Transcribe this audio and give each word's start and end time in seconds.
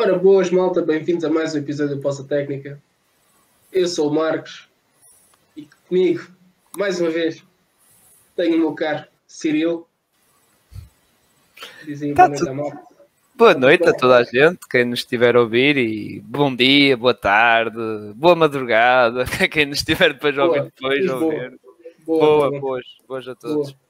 Ora, 0.00 0.16
boas 0.16 0.48
malta, 0.48 0.80
bem-vindos 0.80 1.24
a 1.24 1.28
mais 1.28 1.56
um 1.56 1.58
episódio 1.58 1.96
do 1.96 2.00
Poça 2.00 2.22
Técnica. 2.22 2.80
Eu 3.72 3.88
sou 3.88 4.08
o 4.08 4.14
Marcos 4.14 4.68
e 5.56 5.68
comigo, 5.88 6.24
mais 6.76 7.00
uma 7.00 7.10
vez, 7.10 7.42
tenho 8.36 8.54
o 8.54 8.58
meu 8.60 8.74
caro 8.74 9.04
Cirilo. 9.26 9.88
Dizem 11.84 12.14
tá 12.14 12.28
boa, 12.28 12.54
noite 12.54 12.78
boa 13.34 13.54
noite 13.54 13.88
a 13.88 13.92
toda 13.92 14.18
a 14.18 14.22
gente, 14.22 14.60
quem 14.70 14.84
nos 14.84 15.00
estiver 15.00 15.34
a 15.34 15.40
ouvir, 15.40 15.76
e 15.76 16.20
bom 16.20 16.54
dia, 16.54 16.96
boa 16.96 17.12
tarde, 17.12 17.76
boa 18.14 18.36
madrugada, 18.36 19.24
quem 19.50 19.66
nos 19.66 19.78
estiver 19.78 20.12
depois 20.12 20.38
a 20.38 20.44
ouvir 20.44 20.62
depois. 20.62 21.06
Boa, 21.06 21.24
ouvir. 21.24 21.58
boa, 22.06 22.20
boa, 22.20 22.50
boa, 22.50 22.60
boas, 22.60 22.84
boas 23.08 23.26
a 23.26 23.34
todos. 23.34 23.72
Boa. 23.72 23.80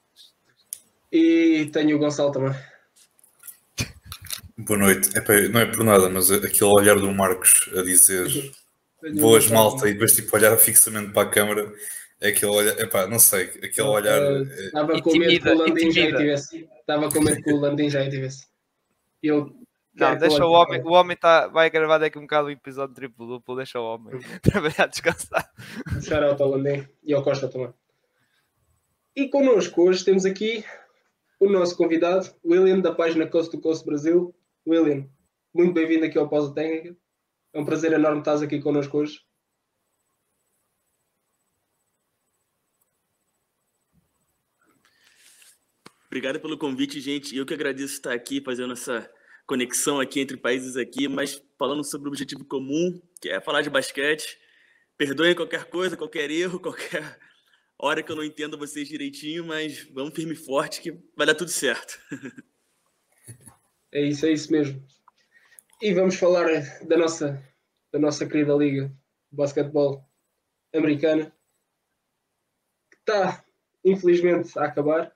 E 1.11 1.69
tenho 1.71 1.97
o 1.97 1.99
Gonçalo 1.99 2.31
também. 2.31 2.55
Boa 4.59 4.77
noite. 4.77 5.17
Epá, 5.17 5.33
não 5.49 5.61
é 5.61 5.65
por 5.65 5.85
nada, 5.85 6.09
mas 6.09 6.29
aquele 6.29 6.71
olhar 6.71 6.95
do 6.95 7.13
Marcos 7.13 7.69
a 7.77 7.81
dizer 7.81 8.27
boas 9.15 9.49
malta 9.49 9.87
e 9.87 9.93
depois 9.93 10.13
tipo 10.13 10.35
olhar 10.35 10.57
fixamente 10.57 11.13
para 11.13 11.29
a 11.29 11.31
câmara 11.31 11.73
é 12.19 12.27
aquele 12.27 12.51
olhar, 12.51 12.77
epá, 12.77 13.07
não 13.07 13.19
sei, 13.19 13.43
aquele 13.63 13.87
olhar. 13.87 14.21
Eh, 14.21 14.65
estava 14.65 15.01
com 15.01 15.17
medo 15.17 15.41
que 15.41 15.49
o 15.49 15.57
Landim 15.57 15.91
já 15.91 16.07
tivesse. 16.07 16.69
Estava 16.77 17.09
com 17.09 17.21
medo 17.21 17.41
que 17.41 17.53
o 17.53 17.57
Landim 17.57 17.89
já 17.89 18.09
tivesse. 18.09 18.47
Eu 19.23 19.55
não, 19.95 20.17
deixa 20.17 20.45
o 20.45 20.51
homem, 20.51 20.81
o 20.81 20.91
homem 20.91 21.15
tá, 21.15 21.47
vai 21.47 21.69
gravar 21.69 21.97
daqui 21.97 22.17
um 22.17 22.23
bocado 22.23 22.49
o 22.49 22.51
episódio 22.51 22.93
triplo 22.93 23.27
duplo, 23.27 23.55
deixa 23.55 23.79
o 23.79 23.85
homem 23.85 24.15
uhum. 24.15 24.21
trabalhar 24.43 24.87
descansar. 24.87 25.49
Shout 26.01 26.23
out 26.25 26.41
ao 26.41 26.49
Landim 26.49 26.85
e 27.05 27.13
ao 27.13 27.23
Costa 27.23 27.47
também. 27.47 27.73
E 29.15 29.29
connosco 29.29 29.83
hoje 29.83 30.03
temos 30.03 30.25
aqui 30.25 30.65
o 31.39 31.49
nosso 31.49 31.77
convidado, 31.77 32.29
William, 32.45 32.81
da 32.81 32.93
página 32.93 33.25
Coast 33.25 33.51
to 33.51 33.61
Coast 33.61 33.85
Brasil. 33.85 34.35
William, 34.67 35.09
muito 35.53 35.73
bem-vindo 35.73 36.05
aqui 36.05 36.17
ao 36.17 36.29
Pausa 36.29 36.53
Técnica. 36.53 36.95
É 37.53 37.59
um 37.59 37.65
prazer 37.65 37.91
enorme 37.93 38.19
estar 38.19 38.41
aqui 38.43 38.61
connosco 38.61 38.97
hoje. 38.97 39.19
Obrigado 46.07 46.39
pelo 46.39 46.57
convite, 46.57 46.99
gente. 46.99 47.35
Eu 47.35 47.45
que 47.45 47.53
agradeço 47.53 47.93
estar 47.93 48.13
aqui 48.13 48.41
fazendo 48.41 48.73
essa 48.73 49.09
conexão 49.45 49.99
aqui 49.99 50.19
entre 50.19 50.37
países 50.37 50.75
aqui, 50.75 51.07
mas 51.07 51.41
falando 51.57 51.83
sobre 51.83 52.07
o 52.07 52.11
objetivo 52.11 52.43
comum, 52.45 53.01
que 53.21 53.29
é 53.29 53.39
falar 53.39 53.61
de 53.61 53.69
basquete. 53.69 54.37
Perdoem 54.97 55.35
qualquer 55.35 55.65
coisa, 55.65 55.95
qualquer 55.95 56.29
erro, 56.29 56.59
qualquer 56.61 57.19
hora 57.77 58.03
que 58.03 58.11
eu 58.11 58.15
não 58.15 58.23
entendo 58.23 58.57
vocês 58.57 58.87
direitinho, 58.87 59.45
mas 59.45 59.87
vamos 59.93 60.13
firme 60.13 60.33
e 60.33 60.35
forte 60.35 60.81
que 60.81 60.91
vai 61.15 61.25
dar 61.25 61.35
tudo 61.35 61.49
certo. 61.49 61.99
É 63.91 64.01
isso, 64.01 64.25
é 64.25 64.31
isso 64.31 64.51
mesmo. 64.51 64.83
E 65.81 65.93
vamos 65.93 66.15
falar 66.15 66.47
da 66.85 66.97
nossa, 66.97 67.41
da 67.91 67.99
nossa 67.99 68.27
querida 68.27 68.53
liga 68.53 68.87
de 69.31 69.35
basquetebol 69.35 70.03
americana, 70.73 71.33
que 72.91 72.97
está, 72.97 73.43
infelizmente, 73.83 74.57
a 74.59 74.65
acabar. 74.65 75.15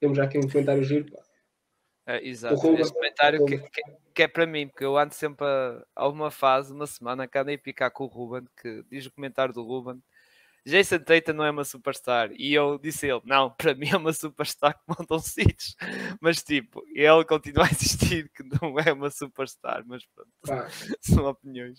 Temos 0.00 0.16
já 0.16 0.24
aqui 0.24 0.38
um 0.38 0.48
comentário 0.48 0.84
giro. 0.84 1.06
É, 2.06 2.24
exato, 2.24 2.54
Ruben, 2.54 2.80
esse 2.80 2.92
comentário 2.92 3.44
que, 3.44 3.58
que, 3.58 3.82
que, 4.14 4.22
é 4.22 4.28
para 4.28 4.46
mim, 4.46 4.68
porque 4.68 4.84
eu 4.84 4.96
ando 4.96 5.12
sempre 5.12 5.44
a, 5.44 5.84
a 5.96 6.08
uma 6.08 6.30
fase, 6.30 6.72
uma 6.72 6.86
semana, 6.86 7.26
que 7.26 7.36
ando 7.36 7.50
a 7.50 7.58
picar 7.58 7.90
com 7.90 8.04
o 8.04 8.06
Ruben, 8.06 8.46
que 8.62 8.84
diz 8.88 9.06
o 9.06 9.12
comentário 9.12 9.52
do 9.52 9.64
Ruben 9.64 10.00
Jason 10.66 10.98
Tatum 10.98 11.32
não 11.32 11.44
é 11.44 11.50
uma 11.50 11.64
superstar. 11.64 12.30
E 12.36 12.52
eu 12.52 12.76
disse 12.76 13.06
a 13.06 13.14
ele, 13.14 13.22
não, 13.24 13.50
para 13.50 13.72
mim 13.74 13.88
é 13.88 13.96
uma 13.96 14.12
superstar 14.12 14.74
que 14.74 14.82
montam 14.88 15.18
sítios. 15.20 15.76
Mas 16.20 16.42
tipo, 16.42 16.84
ele 16.92 17.24
continua 17.24 17.64
a 17.64 17.70
insistir 17.70 18.28
que 18.34 18.42
não 18.42 18.78
é 18.80 18.92
uma 18.92 19.08
superstar. 19.08 19.84
Mas 19.86 20.04
pronto, 20.06 20.30
ah. 20.50 20.68
são 21.00 21.24
opiniões. 21.26 21.78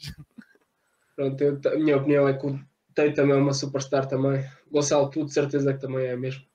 Pronto, 1.15 1.43
eu, 1.43 1.59
a 1.65 1.75
minha 1.75 1.97
opinião 1.97 2.27
é 2.27 2.33
que 2.37 2.47
o 2.47 2.59
Tatum 2.95 3.31
é 3.31 3.35
uma 3.35 3.53
superstar 3.53 4.07
também. 4.07 4.49
Gonçalo, 4.71 5.09
tu 5.09 5.25
de 5.25 5.33
certeza 5.33 5.73
que 5.73 5.81
também 5.81 6.05
é 6.05 6.15
mesmo. 6.15 6.45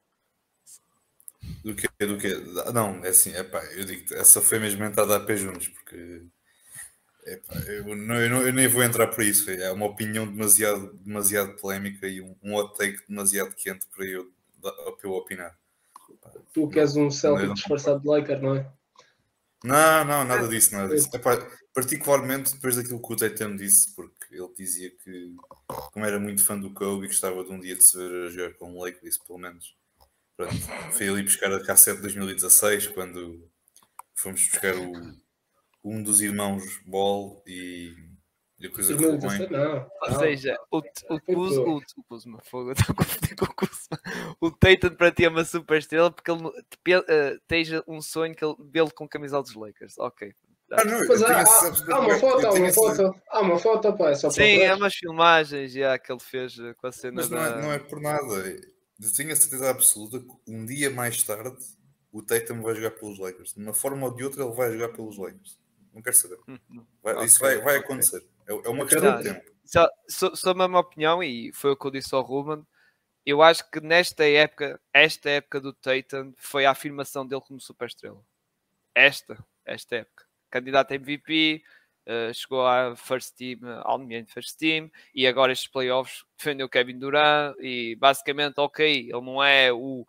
Do 1.62 1.74
que? 1.74 1.88
Do 2.06 2.16
que? 2.16 2.34
Não, 2.72 3.04
é 3.04 3.08
assim, 3.08 3.32
é 3.34 3.42
pá, 3.42 3.62
eu 3.74 3.84
digo, 3.84 4.14
essa 4.14 4.40
foi 4.40 4.58
mesmo 4.58 4.82
entrada 4.84 5.16
a 5.16 5.20
pé 5.20 5.36
juntos, 5.36 5.68
porque 5.68 6.22
eu, 7.24 7.96
não, 7.96 8.16
eu, 8.16 8.30
não, 8.30 8.42
eu, 8.42 8.52
nem 8.52 8.66
vou 8.66 8.82
entrar 8.82 9.06
por 9.06 9.24
isso. 9.24 9.50
É 9.50 9.70
uma 9.70 9.86
opinião 9.86 10.26
demasiado, 10.26 10.92
demasiado 10.94 11.56
polémica 11.56 12.06
e 12.06 12.20
um, 12.20 12.34
um 12.42 12.54
hot 12.54 12.76
take 12.76 12.98
demasiado 13.08 13.54
quente 13.54 13.86
para 13.94 14.04
eu, 14.04 14.30
para 14.60 14.96
eu 15.04 15.12
opinar. 15.12 15.56
Tu 16.52 16.68
que 16.68 16.80
és 16.80 16.96
um 16.96 17.10
Celtic 17.10 17.54
disfarçado 17.54 18.00
de 18.00 18.08
Laker, 18.08 18.40
não 18.42 18.56
é? 18.56 18.70
Não, 19.64 20.04
não, 20.04 20.24
nada 20.24 20.48
disso, 20.48 20.74
nada 20.74 20.94
disso. 20.94 21.08
Epá, 21.14 21.36
particularmente 21.72 22.54
depois 22.54 22.76
daquilo 22.76 23.00
que 23.00 23.12
o 23.12 23.16
Tatum 23.16 23.56
disse, 23.56 23.94
porque 23.94 24.34
ele 24.34 24.52
dizia 24.56 24.90
que, 24.90 25.36
como 25.92 26.04
era 26.04 26.18
muito 26.18 26.44
fã 26.44 26.58
do 26.58 26.72
Kobe, 26.74 27.06
gostava 27.06 27.44
de 27.44 27.50
um 27.50 27.60
dia 27.60 27.76
de 27.76 27.84
se 27.84 27.96
ver 27.96 28.26
a 28.26 28.30
jogar 28.30 28.54
com 28.54 28.74
o 28.74 28.84
Lakers, 28.84 29.18
pelo 29.18 29.38
menos. 29.38 29.76
Pronto, 30.36 30.54
foi 30.92 31.08
ali 31.08 31.22
buscar 31.22 31.52
a 31.52 31.64
cassete 31.64 31.96
de 31.96 32.02
2016, 32.02 32.88
quando 32.88 33.48
fomos 34.14 34.40
buscar 34.48 34.74
o, 34.76 34.92
um 35.84 36.02
dos 36.02 36.20
irmãos 36.20 36.80
Ball 36.86 37.42
e, 37.46 37.94
e 38.58 38.66
a 38.66 38.70
coisa 38.70 38.96
que 38.96 39.02
bem. 39.02 39.50
Não, 39.50 39.90
Ou 40.02 40.18
seja, 40.18 40.56
o, 40.70 40.78
o, 40.78 41.20
Kuzma, 41.20 41.62
o, 41.64 41.76
o 41.76 42.04
Kuzma, 42.08 42.38
fogo, 42.44 42.72
estou 42.72 42.94
com 42.94 43.44
o 43.44 43.54
Kuzma. 43.54 43.98
O 44.40 44.50
Tatum 44.50 44.94
para 44.94 45.10
ti 45.10 45.24
é 45.24 45.28
uma 45.28 45.44
super 45.44 45.78
estrela 45.78 46.10
porque 46.10 46.30
ele 46.30 46.46
uh, 46.46 47.36
esteja 47.40 47.82
um 47.88 48.00
sonho 48.00 48.34
que 48.34 48.44
ele 48.44 48.54
vê 48.70 48.88
com 48.94 49.08
camisola 49.08 49.42
dos 49.42 49.54
Lakers. 49.54 49.98
Ok. 49.98 50.32
Ah, 50.70 50.84
não, 50.84 51.06
Mas 51.06 51.22
há, 51.22 51.40
há, 51.40 51.96
há, 51.96 52.00
uma 52.00 52.18
foto, 52.18 52.46
há 52.46 52.52
uma 52.52 52.72
foto, 52.72 53.22
há 53.28 53.40
uma 53.40 53.58
foto, 53.58 53.92
pá, 53.92 54.10
é 54.10 54.14
só 54.14 54.30
Sim, 54.30 54.60
é 54.60 54.74
umas 54.74 54.94
filmagens 54.94 55.70
já 55.70 55.98
que 55.98 56.10
ele 56.10 56.20
fez 56.20 56.58
eh, 56.58 56.72
com 56.72 56.86
a 56.86 56.92
cena 56.92 57.16
Mas 57.16 57.28
não, 57.28 57.38
da... 57.38 57.44
é, 57.44 57.62
não 57.62 57.72
é 57.72 57.78
por 57.78 58.00
nada. 58.00 58.24
Eu 58.24 59.12
tenho 59.14 59.32
a 59.32 59.36
certeza 59.36 59.68
absoluta 59.68 60.18
que 60.20 60.30
um 60.48 60.64
dia 60.64 60.88
mais 60.88 61.22
tarde 61.22 61.58
o 62.10 62.22
Tatum 62.22 62.62
vai 62.62 62.74
jogar 62.74 62.92
pelos 62.92 63.18
Lakers. 63.18 63.52
De 63.52 63.62
uma 63.62 63.74
forma 63.74 64.06
ou 64.06 64.14
de 64.14 64.24
outra 64.24 64.44
ele 64.44 64.54
vai 64.54 64.72
jogar 64.72 64.88
pelos 64.94 65.18
Lakers 65.18 65.58
não 65.92 66.02
quero 66.02 66.16
saber. 66.16 66.38
Hum, 66.48 66.84
vai, 67.02 67.14
okay, 67.14 67.26
isso 67.26 67.40
vai, 67.40 67.58
vai 67.58 67.76
acontecer. 67.76 68.24
É, 68.46 68.52
é 68.52 68.68
uma 68.68 68.86
questão 68.86 69.16
de 69.18 69.24
tempo. 69.24 69.52
Só, 69.64 69.88
só, 70.08 70.34
só 70.34 70.50
a 70.50 70.54
mesma 70.54 70.80
opinião, 70.80 71.22
e 71.22 71.52
foi 71.52 71.70
o 71.70 71.76
que 71.76 71.86
eu 71.86 71.90
disse 71.90 72.14
ao 72.14 72.22
Ruben. 72.22 72.66
Eu 73.24 73.40
acho 73.40 73.68
que 73.70 73.80
nesta 73.80 74.26
época, 74.28 74.80
esta 74.92 75.30
época 75.30 75.60
do 75.60 75.72
Tatum, 75.72 76.32
foi 76.36 76.66
a 76.66 76.72
afirmação 76.72 77.26
dele 77.26 77.40
como 77.40 77.60
superestrela. 77.60 78.20
Esta, 78.94 79.38
esta 79.64 79.96
época. 79.96 80.26
Candidato 80.50 80.92
a 80.92 80.96
MVP, 80.96 81.62
uh, 82.06 82.34
chegou 82.34 82.66
à 82.66 82.96
first 82.96 83.36
team, 83.36 83.60
ao 83.84 84.00
first 84.26 84.58
team, 84.58 84.90
e 85.14 85.26
agora 85.26 85.52
estes 85.52 85.70
playoffs 85.70 86.24
defendeu 86.36 86.68
Kevin 86.68 86.98
Durant, 86.98 87.56
e 87.60 87.94
basicamente, 87.96 88.58
ok, 88.58 88.84
ele 88.84 89.20
não 89.20 89.42
é 89.42 89.72
o 89.72 90.06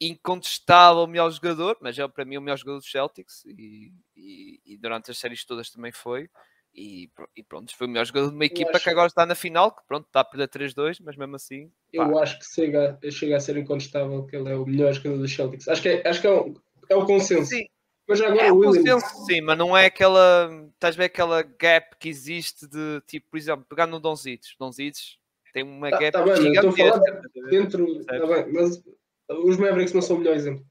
incontestável 0.00 1.06
melhor 1.06 1.30
jogador, 1.30 1.76
mas 1.80 1.98
é 1.98 2.08
para 2.08 2.24
mim 2.24 2.38
o 2.38 2.40
melhor 2.40 2.56
jogador 2.56 2.78
dos 2.78 2.90
Celtics 2.90 3.44
e, 3.44 3.92
e, 4.16 4.60
e 4.64 4.78
durante 4.78 5.10
as 5.10 5.18
séries 5.18 5.44
todas 5.44 5.70
também 5.70 5.92
foi. 5.92 6.30
E, 6.72 7.10
e, 7.36 7.42
pronto, 7.42 7.76
foi 7.76 7.86
o 7.86 7.90
melhor 7.90 8.06
jogador 8.06 8.28
de 8.28 8.34
uma 8.34 8.44
equipa 8.44 8.70
acho... 8.76 8.84
que 8.84 8.90
agora 8.90 9.08
está 9.08 9.26
na 9.26 9.34
final, 9.34 9.74
que 9.74 9.82
pronto, 9.88 10.06
está 10.06 10.20
a 10.20 10.24
perder 10.24 10.48
3-2, 10.48 10.98
mas 11.04 11.16
mesmo 11.16 11.34
assim. 11.36 11.70
Eu 11.92 12.18
acho 12.18 12.38
que 12.38 12.46
chega, 12.46 12.98
chega 13.10 13.36
a 13.36 13.40
ser 13.40 13.56
incontestável 13.56 14.24
que 14.24 14.36
ele 14.36 14.50
é 14.50 14.54
o 14.54 14.64
melhor 14.64 14.92
jogador 14.92 15.18
dos 15.18 15.34
Celtics. 15.34 15.68
Acho 15.68 15.82
que 15.82 15.88
é, 15.88 16.08
acho 16.08 16.20
que 16.20 16.26
é, 16.28 16.30
o, 16.30 16.54
é 16.88 16.96
o 16.96 17.04
consenso. 17.04 17.50
Sim. 17.50 17.66
Mas 18.08 18.20
agora 18.20 18.46
é 18.46 18.52
o 18.52 18.56
Williams... 18.56 19.02
consenso, 19.04 19.26
sim, 19.26 19.40
mas 19.40 19.58
não 19.58 19.76
é 19.76 19.86
aquela. 19.86 20.50
Estás 20.74 20.96
a 20.96 20.98
ver 20.98 21.04
aquela 21.04 21.42
gap 21.42 21.96
que 21.98 22.08
existe 22.08 22.66
de 22.66 23.00
tipo, 23.06 23.30
por 23.30 23.36
exemplo, 23.36 23.66
pegar 23.68 23.86
no 23.86 24.00
Donzitos. 24.00 24.56
Donzitos 24.58 25.18
tem 25.52 25.62
uma 25.62 25.90
tá, 25.90 25.98
gap 25.98 26.12
tá 26.12 26.22
bem, 26.22 26.36
gigantesca. 26.36 27.22
Dentro. 27.50 28.04
Tá 28.04 28.26
bem, 28.26 28.52
mas 28.52 28.82
os 29.30 29.56
Mavericks 29.56 29.92
não 29.92 30.02
são 30.02 30.16
o 30.16 30.18
melhor 30.18 30.36
exemplo. 30.36 30.64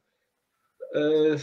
Uh, 0.94 1.36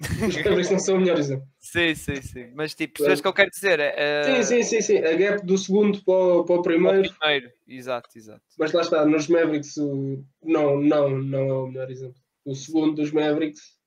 os 0.28 0.36
Mavericks 0.36 0.70
não 0.70 0.78
são 0.78 0.96
o 0.96 1.00
melhor 1.00 1.18
exemplo. 1.18 1.46
Sim, 1.58 1.94
sim, 1.94 2.20
sim. 2.20 2.50
Mas 2.54 2.74
tipo, 2.74 2.94
percebes 2.94 3.20
o 3.20 3.22
que 3.22 3.28
eu 3.28 3.32
quero 3.32 3.50
dizer? 3.50 3.80
Uh... 3.80 4.24
Sim, 4.24 4.42
sim, 4.42 4.62
sim, 4.62 4.80
sim. 4.80 4.98
A 4.98 5.16
gap 5.16 5.46
do 5.46 5.56
segundo 5.56 6.02
para 6.04 6.14
o, 6.14 6.44
para 6.44 6.56
o 6.56 6.62
primeiro. 6.62 7.02
Para 7.02 7.10
o 7.10 7.18
primeiro, 7.18 7.52
exato, 7.66 8.08
exato. 8.16 8.42
Mas 8.58 8.72
lá 8.72 8.82
está, 8.82 9.06
nos 9.06 9.28
Mavericks 9.28 9.76
o... 9.76 10.24
não, 10.42 10.80
não, 10.80 11.10
não 11.10 11.48
é 11.48 11.52
o 11.52 11.66
melhor 11.68 11.90
exemplo. 11.90 12.20
O 12.44 12.54
segundo 12.54 12.96
dos 12.96 13.12
Mavericks 13.12 13.78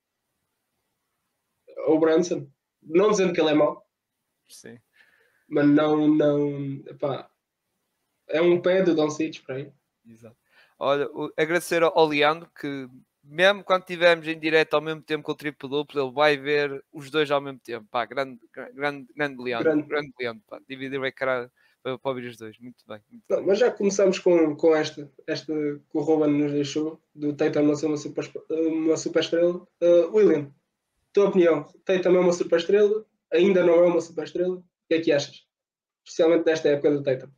é 1.68 1.82
o 1.90 1.98
Branson. 1.98 2.48
Não 2.82 3.10
dizendo 3.10 3.32
que 3.32 3.40
ele 3.40 3.50
é 3.50 3.54
mau. 3.54 3.84
Sim. 4.48 4.78
Mas 5.48 5.66
não, 5.68 6.08
não. 6.08 6.82
É 8.28 8.40
um 8.40 8.60
pé 8.60 8.82
do 8.82 8.94
Don 8.94 9.10
Cic 9.10 9.42
para 9.42 9.56
aí. 9.56 9.72
Exato. 10.08 10.36
Olha, 10.78 11.08
agradecer 11.36 11.82
ao 11.82 12.06
Leandro 12.06 12.50
que 12.58 12.88
mesmo 13.24 13.64
quando 13.64 13.82
estivermos 13.82 14.26
em 14.28 14.38
direto 14.38 14.74
ao 14.74 14.80
mesmo 14.80 15.02
tempo 15.02 15.24
com 15.24 15.32
o 15.32 15.36
triplo 15.36 15.68
duplo, 15.68 16.00
ele 16.00 16.12
vai 16.12 16.36
ver 16.36 16.84
os 16.92 17.10
dois 17.10 17.30
ao 17.30 17.40
mesmo 17.40 17.58
tempo. 17.58 17.86
Pá, 17.90 18.04
grande, 18.04 18.38
grande, 18.52 19.08
grande 19.14 19.42
Leandro, 19.42 19.64
grande, 19.64 19.88
grande 19.88 20.12
Leandro, 20.20 20.42
pá. 20.46 20.60
Dividir 20.68 21.00
o 21.00 21.06
ecrã 21.06 21.50
para, 21.82 21.98
para 21.98 22.10
ouvir 22.10 22.28
os 22.28 22.36
dois. 22.36 22.56
Muito 22.60 22.84
bem. 22.86 23.00
Muito 23.10 23.24
Não, 23.28 23.38
bem. 23.38 23.46
Mas 23.46 23.58
já 23.58 23.70
começamos 23.70 24.18
com, 24.18 24.54
com 24.54 24.76
esta, 24.76 25.10
esta 25.26 25.52
que 25.52 25.98
o 25.98 26.00
Ruben 26.00 26.30
nos 26.30 26.52
deixou, 26.52 27.00
do 27.14 27.32
Tatum 27.34 27.62
não 27.62 27.74
ser 27.74 27.86
uma 27.86 27.96
super, 27.96 28.30
uma 28.50 28.96
super 28.96 29.20
estrela. 29.20 29.66
Uh, 29.82 30.14
William, 30.14 30.52
tua 31.12 31.28
opinião, 31.28 31.64
Tatum 31.84 32.14
é 32.14 32.20
uma 32.20 32.32
super 32.32 32.58
estrela 32.58 33.04
ainda 33.32 33.64
não 33.64 33.74
é 33.74 33.86
uma 33.86 34.00
super 34.00 34.24
estrela. 34.24 34.56
O 34.56 34.64
que 34.88 34.94
é 34.94 35.00
que 35.00 35.12
achas? 35.12 35.44
Especialmente 36.04 36.46
nesta 36.46 36.68
época 36.68 36.90
do 36.90 37.02
Tatum. 37.02 37.28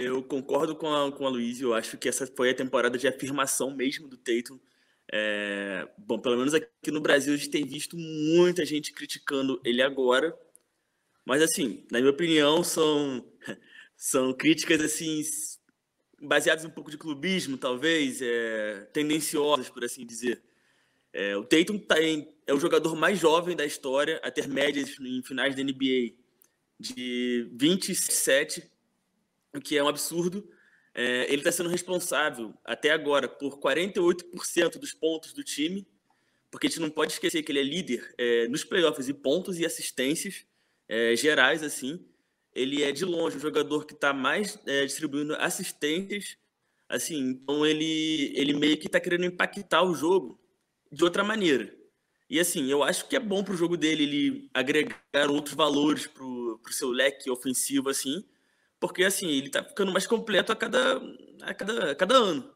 Eu 0.00 0.22
concordo 0.22 0.76
com 0.76 0.94
a, 0.94 1.10
com 1.10 1.26
a 1.26 1.28
Luiz, 1.28 1.60
eu 1.60 1.74
acho 1.74 1.98
que 1.98 2.08
essa 2.08 2.24
foi 2.24 2.50
a 2.50 2.54
temporada 2.54 2.96
de 2.96 3.08
afirmação 3.08 3.74
mesmo 3.74 4.06
do 4.06 4.16
Tatum. 4.16 4.56
É, 5.12 5.88
bom, 5.98 6.20
pelo 6.20 6.36
menos 6.36 6.54
aqui 6.54 6.92
no 6.92 7.00
Brasil 7.00 7.34
a 7.34 7.36
gente 7.36 7.50
tem 7.50 7.66
visto 7.66 7.96
muita 7.96 8.64
gente 8.64 8.92
criticando 8.92 9.60
ele 9.64 9.82
agora, 9.82 10.38
mas 11.26 11.42
assim, 11.42 11.84
na 11.90 11.98
minha 11.98 12.12
opinião, 12.12 12.62
são, 12.62 13.26
são 13.96 14.32
críticas 14.32 14.80
assim 14.80 15.20
baseadas 16.22 16.64
um 16.64 16.70
pouco 16.70 16.92
de 16.92 16.96
clubismo, 16.96 17.58
talvez, 17.58 18.22
é, 18.22 18.88
tendenciosas, 18.92 19.68
por 19.68 19.82
assim 19.82 20.06
dizer. 20.06 20.40
É, 21.12 21.36
o 21.36 21.42
Tatum 21.42 21.76
tá 21.76 22.00
em, 22.00 22.32
é 22.46 22.54
o 22.54 22.60
jogador 22.60 22.94
mais 22.94 23.18
jovem 23.18 23.56
da 23.56 23.66
história 23.66 24.20
a 24.22 24.30
ter 24.30 24.46
médias 24.46 24.96
em 25.00 25.24
finais 25.24 25.56
da 25.56 25.64
NBA 25.64 26.14
de 26.78 27.48
27 27.52 28.77
o 29.58 29.62
que 29.62 29.76
é 29.76 29.82
um 29.82 29.88
absurdo. 29.88 30.48
É, 30.94 31.26
ele 31.32 31.38
está 31.38 31.52
sendo 31.52 31.68
responsável, 31.68 32.54
até 32.64 32.90
agora, 32.90 33.28
por 33.28 33.58
48% 33.60 34.78
dos 34.78 34.92
pontos 34.92 35.32
do 35.32 35.44
time, 35.44 35.86
porque 36.50 36.66
a 36.66 36.70
gente 36.70 36.80
não 36.80 36.90
pode 36.90 37.12
esquecer 37.12 37.42
que 37.42 37.52
ele 37.52 37.60
é 37.60 37.62
líder 37.62 38.14
é, 38.18 38.48
nos 38.48 38.64
playoffs 38.64 39.08
e 39.08 39.14
pontos 39.14 39.58
e 39.58 39.66
assistências 39.66 40.46
é, 40.88 41.14
gerais, 41.14 41.62
assim. 41.62 42.04
Ele 42.54 42.82
é, 42.82 42.90
de 42.90 43.04
longe, 43.04 43.36
o 43.36 43.40
jogador 43.40 43.84
que 43.84 43.92
está 43.92 44.12
mais 44.12 44.58
é, 44.66 44.84
distribuindo 44.84 45.34
assistências, 45.36 46.36
assim. 46.88 47.18
Então, 47.30 47.64
ele, 47.64 48.32
ele 48.34 48.54
meio 48.54 48.76
que 48.78 48.86
está 48.86 48.98
querendo 48.98 49.26
impactar 49.26 49.82
o 49.82 49.94
jogo 49.94 50.40
de 50.90 51.04
outra 51.04 51.22
maneira. 51.22 51.72
E, 52.30 52.40
assim, 52.40 52.70
eu 52.70 52.82
acho 52.82 53.06
que 53.08 53.16
é 53.16 53.20
bom 53.20 53.44
para 53.44 53.54
o 53.54 53.56
jogo 53.56 53.76
dele 53.76 54.02
ele 54.02 54.50
agregar 54.52 55.30
outros 55.30 55.54
valores 55.54 56.06
para 56.06 56.24
o 56.24 56.60
seu 56.70 56.90
leque 56.90 57.30
ofensivo, 57.30 57.88
assim, 57.88 58.24
porque 58.80 59.04
assim, 59.04 59.28
ele 59.28 59.50
tá 59.50 59.64
ficando 59.64 59.92
mais 59.92 60.06
completo 60.06 60.52
a 60.52 60.56
cada, 60.56 61.00
a 61.42 61.54
cada, 61.54 61.92
a 61.92 61.94
cada 61.94 62.14
ano. 62.16 62.54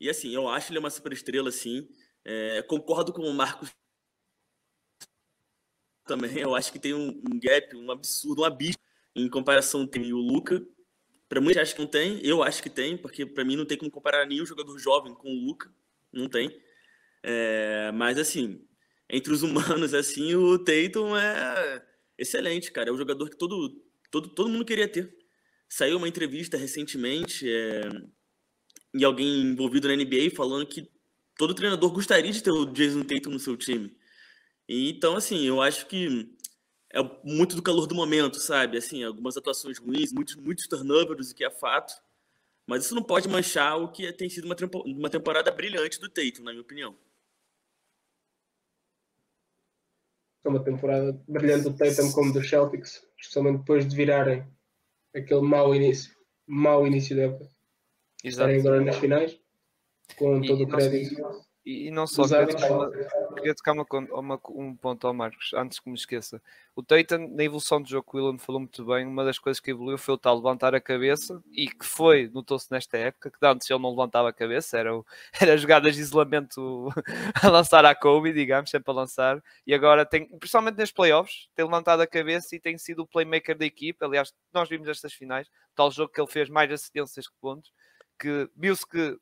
E 0.00 0.10
assim, 0.10 0.34
eu 0.34 0.48
acho 0.48 0.72
ele 0.72 0.78
uma 0.78 0.90
super 0.90 1.12
estrela, 1.12 1.48
assim. 1.48 1.88
É, 2.24 2.62
concordo 2.62 3.12
com 3.12 3.22
o 3.22 3.34
Marcos 3.34 3.70
também. 6.06 6.38
Eu 6.38 6.54
acho 6.54 6.72
que 6.72 6.78
tem 6.78 6.94
um, 6.94 7.08
um 7.08 7.40
gap, 7.40 7.76
um 7.76 7.90
absurdo, 7.90 8.42
um 8.42 8.44
abismo 8.44 8.80
em 9.14 9.28
comparação 9.28 9.86
tem 9.86 10.12
o 10.12 10.18
Luca. 10.18 10.64
Para 11.28 11.40
muitos 11.40 11.62
acho 11.62 11.74
que 11.74 11.80
não 11.80 11.88
tem, 11.88 12.20
eu 12.24 12.42
acho 12.42 12.62
que 12.62 12.70
tem, 12.70 12.96
porque 12.96 13.24
para 13.24 13.44
mim 13.44 13.56
não 13.56 13.64
tem 13.64 13.78
como 13.78 13.90
comparar 13.90 14.26
nenhum 14.26 14.44
jogador 14.46 14.78
jovem 14.78 15.14
com 15.14 15.28
o 15.28 15.46
Luca, 15.46 15.72
não 16.12 16.28
tem. 16.28 16.60
É, 17.22 17.92
mas 17.92 18.18
assim, 18.18 18.66
entre 19.08 19.32
os 19.32 19.42
humanos 19.42 19.94
assim, 19.94 20.34
o 20.34 20.58
Tatum 20.58 21.16
é 21.16 21.82
excelente, 22.18 22.72
cara. 22.72 22.90
É 22.90 22.92
um 22.92 22.98
jogador 22.98 23.30
que 23.30 23.36
todo 23.36 23.82
todo 24.10 24.28
todo 24.30 24.50
mundo 24.50 24.64
queria 24.64 24.88
ter. 24.88 25.16
Saiu 25.74 25.96
uma 25.96 26.06
entrevista 26.06 26.58
recentemente 26.58 27.50
é, 27.50 27.80
e 28.92 29.02
alguém 29.02 29.40
envolvido 29.40 29.88
na 29.88 29.96
NBA 29.96 30.30
falando 30.36 30.66
que 30.66 30.86
todo 31.34 31.54
treinador 31.54 31.90
gostaria 31.90 32.30
de 32.30 32.42
ter 32.42 32.50
o 32.50 32.66
Jason 32.66 33.02
Tatum 33.02 33.30
no 33.30 33.38
seu 33.38 33.56
time. 33.56 33.96
E, 34.68 34.90
então, 34.90 35.16
assim, 35.16 35.46
eu 35.46 35.62
acho 35.62 35.86
que 35.86 36.30
é 36.92 36.98
muito 37.24 37.56
do 37.56 37.62
calor 37.62 37.86
do 37.86 37.94
momento, 37.94 38.38
sabe? 38.38 38.76
Assim, 38.76 39.02
algumas 39.02 39.34
atuações 39.34 39.78
ruins, 39.78 40.12
muitos, 40.12 40.36
muitos 40.36 40.66
turnovers, 40.66 41.30
o 41.30 41.34
que 41.34 41.42
é 41.42 41.50
fato. 41.50 41.94
Mas 42.66 42.84
isso 42.84 42.94
não 42.94 43.02
pode 43.02 43.26
manchar 43.26 43.78
o 43.78 43.90
que 43.90 44.12
tem 44.12 44.28
sido 44.28 44.44
uma, 44.44 44.56
uma 44.84 45.08
temporada 45.08 45.50
brilhante 45.50 45.98
do 45.98 46.10
Tatum, 46.10 46.42
na 46.42 46.50
minha 46.50 46.60
opinião. 46.60 46.94
É 50.44 50.50
uma 50.50 50.62
temporada 50.62 51.18
brilhante 51.26 51.64
do 51.64 51.74
Tatum 51.74 52.12
como 52.12 52.30
do 52.30 52.44
Celtics, 52.44 53.02
especialmente 53.18 53.60
depois 53.60 53.88
de 53.88 53.96
virarem 53.96 54.46
aquele 55.14 55.42
mau 55.42 55.74
início, 55.74 56.14
mau 56.46 56.86
início 56.86 57.16
da 57.16 57.22
época. 57.22 57.50
Estarem 58.24 58.60
agora 58.60 58.80
nas 58.80 58.96
finais, 58.96 59.38
com 60.16 60.42
e 60.42 60.46
todo 60.46 60.64
o 60.64 60.68
crédito. 60.68 61.22
E, 61.64 61.86
e 61.86 61.90
não 61.92 62.08
só, 62.08 62.26
queria 62.26 62.46
tocar, 62.48 62.90
queria 63.34 63.54
tocar 63.54 63.72
uma, 63.72 63.86
uma, 64.18 64.40
um 64.48 64.74
ponto 64.74 65.06
ao 65.06 65.14
Marcos, 65.14 65.52
antes 65.54 65.78
que 65.78 65.88
me 65.88 65.94
esqueça. 65.94 66.42
O 66.74 66.82
Tatum, 66.82 67.28
na 67.36 67.44
evolução 67.44 67.80
do 67.80 67.88
jogo, 67.88 68.08
o 68.12 68.16
William 68.16 68.38
falou 68.38 68.60
muito 68.60 68.84
bem, 68.84 69.06
uma 69.06 69.24
das 69.24 69.38
coisas 69.38 69.60
que 69.60 69.70
evoluiu 69.70 69.96
foi 69.96 70.14
o 70.14 70.18
tal 70.18 70.36
levantar 70.36 70.74
a 70.74 70.80
cabeça, 70.80 71.40
e 71.52 71.68
que 71.68 71.84
foi, 71.84 72.28
notou-se 72.34 72.66
nesta 72.70 72.98
época, 72.98 73.30
que 73.30 73.46
antes 73.46 73.70
ele 73.70 73.78
não 73.78 73.90
levantava 73.90 74.28
a 74.28 74.32
cabeça, 74.32 74.76
era, 74.76 74.96
o, 74.96 75.06
era 75.40 75.56
jogadas 75.56 75.94
de 75.94 76.00
isolamento 76.00 76.88
a 77.40 77.48
lançar 77.48 77.84
a 77.84 77.94
Kobe, 77.94 78.32
digamos, 78.32 78.68
sempre 78.68 78.90
a 78.90 78.94
lançar, 78.94 79.40
e 79.64 79.72
agora 79.72 80.04
tem, 80.04 80.26
principalmente 80.38 80.78
nos 80.78 80.90
playoffs, 80.90 81.48
tem 81.54 81.64
levantado 81.64 82.00
a 82.00 82.06
cabeça 82.08 82.56
e 82.56 82.60
tem 82.60 82.76
sido 82.76 83.02
o 83.02 83.06
playmaker 83.06 83.56
da 83.56 83.64
equipe, 83.64 84.04
aliás, 84.04 84.34
nós 84.52 84.68
vimos 84.68 84.88
estas 84.88 85.12
finais, 85.12 85.48
tal 85.76 85.92
jogo 85.92 86.12
que 86.12 86.20
ele 86.20 86.30
fez 86.30 86.48
mais 86.48 86.72
assistências 86.72 87.28
que 87.28 87.34
pontos, 87.40 87.70
que 88.18 88.48
viu-se 88.56 88.86
que 88.86 89.16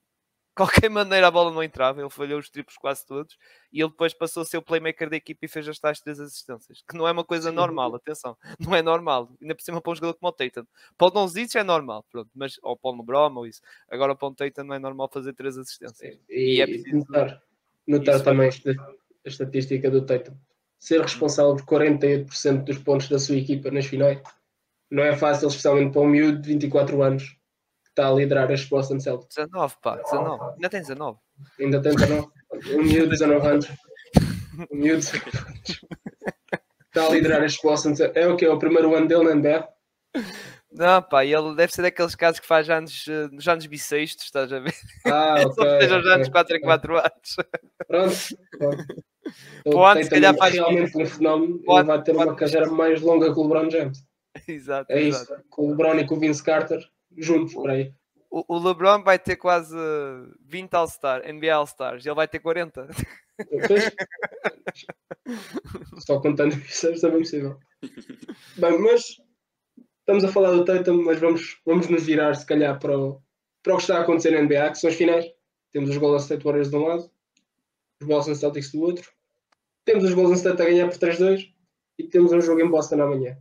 qualquer 0.61 0.91
maneira 0.91 1.29
a 1.29 1.31
bola 1.31 1.51
não 1.51 1.63
entrava, 1.63 2.01
ele 2.01 2.11
falhou 2.11 2.39
os 2.39 2.51
triplos 2.51 2.77
quase 2.77 3.07
todos 3.07 3.39
e 3.73 3.81
ele 3.81 3.89
depois 3.89 4.13
passou 4.13 4.43
a 4.43 4.47
ser 4.47 4.59
o 4.59 4.63
playmaker 4.63 5.09
da 5.09 5.17
equipe 5.17 5.47
e 5.47 5.49
fez 5.49 5.67
as 5.67 5.79
tais 5.79 6.01
três 6.01 6.21
assistências, 6.21 6.83
que 6.87 6.97
não 6.97 7.09
é 7.09 7.13
uma 7.13 7.25
coisa 7.25 7.51
normal, 7.51 7.95
atenção, 7.95 8.37
não 8.61 8.75
é 8.75 8.83
normal, 8.83 9.31
ainda 9.41 9.55
por 9.55 9.63
cima 9.63 9.81
para 9.81 9.93
um 9.93 9.95
jogador 9.95 10.15
como 10.15 10.29
o 10.29 10.33
Tatum. 10.33 10.67
Para 10.99 11.19
o 11.19 11.29
Zic 11.29 11.57
é 11.57 11.65
normal, 11.65 12.05
pronto, 12.11 12.31
mas 12.35 12.59
ou 12.63 12.77
para 12.77 12.91
o 12.91 12.97
LeBron 12.99 13.35
ou 13.37 13.47
isso, 13.47 13.63
agora 13.91 14.15
para 14.15 14.29
o 14.29 14.35
Tatum 14.35 14.65
não 14.65 14.75
é 14.75 14.79
normal 14.79 15.09
fazer 15.13 15.33
três 15.33 15.57
assistências. 15.57 16.19
E, 16.29 16.57
e 16.57 16.61
é 16.61 16.67
preciso 16.67 16.97
notar, 16.97 17.43
notar 17.87 18.23
também 18.23 18.49
a 18.49 19.29
estatística 19.29 19.91
do 19.91 20.05
Tatum, 20.05 20.35
ser 20.79 21.01
responsável 21.01 21.57
por 21.57 21.65
48% 21.65 22.65
dos 22.65 22.79
pontos 22.79 23.09
da 23.09 23.19
sua 23.19 23.37
equipa 23.37 23.71
nas 23.71 23.87
finais. 23.87 24.21
Não 24.91 25.05
é 25.05 25.17
fácil, 25.17 25.49
especialmente 25.49 25.93
para 25.93 26.03
um 26.03 26.07
miúdo 26.07 26.43
de 26.43 26.49
24 26.49 27.01
anos 27.03 27.40
está 27.91 28.09
a 28.09 28.13
liderar 28.13 28.51
as 28.51 28.65
Boston 28.65 28.99
Celtics. 28.99 29.37
19, 29.37 29.75
pá, 29.83 29.97
19. 29.97 30.55
Ainda 30.55 30.69
tem 30.69 30.81
19. 30.81 31.19
Ainda 31.61 31.83
tem 31.83 31.95
19. 31.95 32.29
Um 32.73 32.83
miúdo 32.83 33.05
de 33.05 33.11
19 33.11 33.47
anos. 33.47 33.69
Um 34.71 34.77
miúdo 34.77 35.01
de 35.01 35.13
19 35.13 35.39
anos. 35.39 35.85
Está 36.89 37.07
a 37.07 37.11
liderar 37.11 37.43
as 37.43 37.57
Boston 37.57 37.95
Celtics. 37.95 38.23
É 38.23 38.27
o 38.27 38.37
que? 38.37 38.45
É 38.45 38.51
o 38.51 38.59
primeiro 38.59 38.95
ano 38.95 39.07
dele 39.07 39.25
na 39.25 39.35
NBA? 39.35 39.69
Não, 40.73 41.03
pá, 41.03 41.25
ele 41.25 41.55
deve 41.57 41.73
ser 41.73 41.83
daqueles 41.83 42.15
casos 42.15 42.41
que 42.41 42.47
faz 42.47 42.71
anos, 42.71 43.05
eh, 43.09 43.29
nos 43.33 43.47
anos 43.49 43.67
bissextos, 43.67 44.27
estás 44.27 44.53
a 44.53 44.61
ver? 44.61 44.75
Ah, 45.05 45.35
ok. 45.45 45.81
Seja 45.81 45.99
os 45.99 46.07
anos 46.07 46.29
4 46.29 46.57
em 46.57 46.61
4 46.61 46.97
anos. 46.97 47.37
Pronto. 47.87 48.17
pronto. 48.59 48.85
O 49.65 49.85
ano, 49.85 50.03
se 50.03 50.11
calhar, 50.11 50.35
faz 50.35 50.55
realmente 50.55 50.97
um 50.97 51.07
fenómeno. 51.07 51.61
Ele 51.69 51.83
vai 51.85 52.03
ter 52.03 52.13
uma 52.13 52.35
carreira 52.35 52.69
mais 52.69 53.01
longa 53.01 53.33
que 53.33 53.39
o 53.39 53.43
LeBron 53.43 53.71
James. 53.71 54.03
Exato. 54.49 54.91
É 54.91 55.01
isso. 55.01 55.37
Com 55.49 55.67
o 55.67 55.71
LeBron 55.71 55.95
e 56.01 56.07
com 56.07 56.17
o 56.17 56.19
Vince 56.19 56.43
Carter 56.43 56.81
juntos 57.17 57.55
por 57.55 57.71
aí. 57.71 57.95
O, 58.31 58.57
o 58.57 58.59
LeBron 58.59 59.03
vai 59.03 59.19
ter 59.19 59.37
quase 59.37 59.75
20 60.47 60.75
All-Star, 60.75 61.23
NBA 61.33 61.53
All-Stars, 61.53 62.07
ele 62.07 62.15
vai 62.15 62.29
ter 62.29 62.39
40. 62.39 62.89
Só 66.07 66.21
contando 66.21 66.55
isso 66.55 66.89
é 66.89 67.01
também 67.01 67.21
possível. 67.21 67.59
Bem, 68.57 68.79
mas 68.79 69.17
estamos 70.01 70.25
a 70.25 70.29
falar 70.29 70.53
do 70.53 70.65
Tatum, 70.65 71.03
mas 71.03 71.19
vamos, 71.19 71.61
vamos 71.65 71.89
nos 71.89 72.05
virar 72.05 72.35
se 72.35 72.47
calhar 72.47 72.79
para 72.79 72.97
o, 72.97 73.21
para 73.63 73.75
o 73.75 73.77
que 73.77 73.83
está 73.83 73.99
a 73.99 74.03
acontecer 74.03 74.31
na 74.31 74.43
NBA, 74.43 74.71
que 74.71 74.79
são 74.79 74.91
as 74.91 74.97
finais. 74.97 75.27
Temos 75.73 75.91
os 75.91 75.97
Golden 75.97 76.21
State 76.21 76.45
Warriors 76.45 76.71
de 76.71 76.77
um 76.77 76.87
lado, 76.87 77.11
os 78.01 78.07
Boston 78.07 78.35
Celtics 78.35 78.73
do 78.73 78.83
outro. 78.83 79.11
Temos 79.85 80.05
os 80.05 80.15
Golden 80.15 80.35
State 80.35 80.63
a 80.63 80.65
ganhar 80.65 80.89
por 80.89 80.99
3-2 80.99 81.53
e 81.99 82.09
temos 82.09 82.33
um 82.33 82.41
jogo 82.41 82.61
em 82.61 82.69
Boston 82.69 83.03
amanhã. 83.03 83.39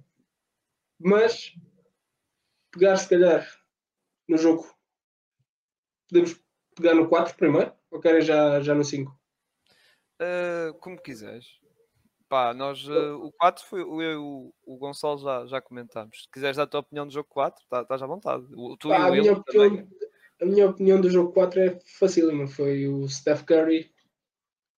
Mas 1.00 1.54
pegar 2.72 2.98
se 2.98 3.10
calhar 3.10 3.59
no 4.30 4.38
jogo. 4.38 4.66
Podemos 6.08 6.40
pegar 6.76 6.94
no 6.94 7.10
4 7.10 7.36
primeiro 7.36 7.74
ou 7.92 8.00
querem 8.00 8.22
já, 8.22 8.62
já 8.62 8.74
no 8.76 8.86
5? 8.86 9.12
Uh, 9.12 9.16
eh, 10.20 10.74
como 10.80 11.02
quiseres. 11.02 11.60
Pá, 12.30 12.54
nós, 12.54 12.88
uh, 12.88 13.16
o 13.16 13.32
4 13.34 13.66
foi 13.66 13.82
eu 13.82 14.02
e 14.02 14.16
o, 14.16 14.54
o 14.64 14.78
Gonçalo 14.78 15.18
já, 15.18 15.48
já 15.48 15.62
comentámos. 15.62 16.24
Se 16.24 16.32
quiseres 16.32 16.58
dar 16.58 16.64
a 16.64 16.68
tua 16.68 16.82
opinião 16.82 17.08
do 17.08 17.14
jogo 17.14 17.28
4, 17.30 17.66
tá, 17.68 17.82
estás 17.82 18.02
à 18.04 18.06
vontade. 18.06 18.46
O, 18.54 18.78
tu 18.78 18.90
Pá, 18.90 18.98
e 18.98 19.02
o 19.02 19.06
a, 19.08 19.12
minha 19.12 19.34
opinião, 19.34 19.88
a 20.42 20.46
minha 20.46 20.70
opinião 20.70 21.02
do 21.02 21.10
jogo 21.10 21.34
4 21.34 21.60
é 21.60 21.80
facílima. 21.98 22.48
Foi 22.48 22.88
o 22.88 23.10
Steph 23.10 23.44
Curry 23.44 23.92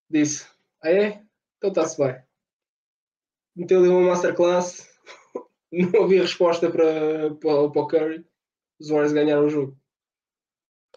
disse: 0.09 0.47
Ah 0.81 0.91
é? 0.91 1.23
Então 1.57 1.69
está-se 1.69 1.97
bem. 1.97 2.23
Meteu-lhe 3.53 3.89
uma 3.89 4.11
masterclass. 4.11 4.89
Não 5.71 6.03
havia 6.03 6.21
resposta 6.21 6.69
para, 6.69 7.33
para, 7.35 7.69
para 7.69 7.81
o 7.81 7.87
Curry 7.87 8.25
os 8.81 8.89
Warriors 8.89 9.13
ganharam 9.13 9.45
o 9.45 9.49
jogo. 9.49 9.77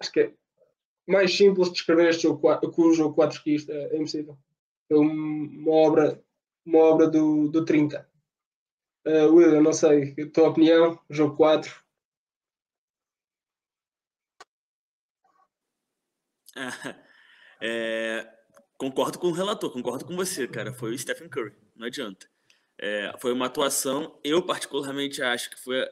Acho 0.01 0.11
que 0.11 0.21
é 0.21 0.35
mais 1.07 1.37
simples 1.37 1.71
de 1.71 1.79
escrever 1.79 2.09
este 2.09 2.23
jogo 2.23 2.41
4, 2.41 2.71
com 2.73 2.83
o 2.83 2.95
jogo 2.95 3.15
4 3.15 3.43
que 3.43 3.55
isto 3.55 3.71
é, 3.71 3.85
é 3.95 3.97
impossível. 3.97 4.39
É 4.91 4.97
uma 4.97 5.73
obra, 5.73 6.23
uma 6.65 6.79
obra 6.79 7.09
do, 7.09 7.49
do 7.49 7.65
30. 7.65 8.09
Uh, 9.07 9.35
Will, 9.35 9.63
não 9.63 9.73
sei, 9.73 10.15
a 10.19 10.31
tua 10.31 10.49
opinião, 10.49 10.99
jogo 11.11 11.37
4. 11.37 11.85
é, 17.61 18.27
concordo 18.79 19.19
com 19.19 19.29
o 19.29 19.33
relator, 19.33 19.71
concordo 19.71 20.07
com 20.07 20.17
você, 20.17 20.49
cara. 20.49 20.73
Foi 20.73 20.95
o 20.95 20.99
Stephen 20.99 21.29
Curry, 21.29 21.55
não 21.77 21.87
adianta. 21.87 22.27
É, 22.79 23.13
foi 23.21 23.33
uma 23.33 23.47
atuação, 23.47 24.19
eu 24.25 24.45
particularmente 24.45 25.23
acho 25.23 25.51
que 25.51 25.61
foi 25.61 25.87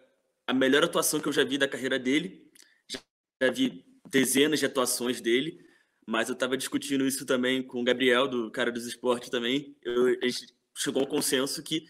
a 0.47 0.53
melhor 0.53 0.85
atuação 0.85 1.21
que 1.21 1.29
eu 1.29 1.33
já 1.33 1.45
vi 1.45 1.59
da 1.59 1.69
carreira 1.69 1.99
dele. 1.99 2.51
Já, 2.89 3.51
vi 3.51 3.85
dezenas 4.09 4.61
de 4.61 4.67
atuações 4.67 5.21
dele, 5.21 5.59
mas 6.07 6.29
eu 6.29 6.35
estava 6.35 6.57
discutindo 6.57 7.07
isso 7.07 7.25
também 7.25 7.63
com 7.63 7.81
o 7.81 7.85
Gabriel, 7.85 8.29
do 8.29 8.51
cara 8.51 8.71
dos 8.71 8.87
esportes 8.87 9.31
também. 9.31 9.77
Eu, 9.83 10.09
a 10.23 10.27
gente 10.27 10.55
chegou 10.77 11.03
ao 11.03 11.09
consenso 11.09 11.63
que, 11.63 11.87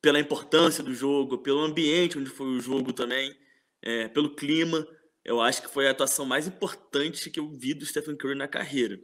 pela 0.00 0.20
importância 0.20 0.82
do 0.82 0.94
jogo, 0.94 1.38
pelo 1.38 1.60
ambiente 1.60 2.18
onde 2.18 2.30
foi 2.30 2.46
o 2.46 2.60
jogo 2.60 2.92
também, 2.92 3.36
é, 3.82 4.08
pelo 4.08 4.34
clima, 4.34 4.86
eu 5.24 5.40
acho 5.40 5.62
que 5.62 5.68
foi 5.68 5.88
a 5.88 5.90
atuação 5.90 6.24
mais 6.24 6.46
importante 6.46 7.30
que 7.30 7.40
eu 7.40 7.48
vi 7.50 7.74
do 7.74 7.84
Stephen 7.84 8.16
Curry 8.16 8.34
na 8.36 8.48
carreira. 8.48 9.00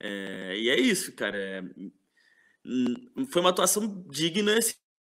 É, 0.00 0.56
e 0.58 0.68
é 0.70 0.78
isso, 0.78 1.12
cara. 1.14 1.36
É, 1.36 1.62
hum, 2.64 3.26
foi 3.30 3.40
uma 3.42 3.50
atuação 3.50 4.04
digna 4.08 4.56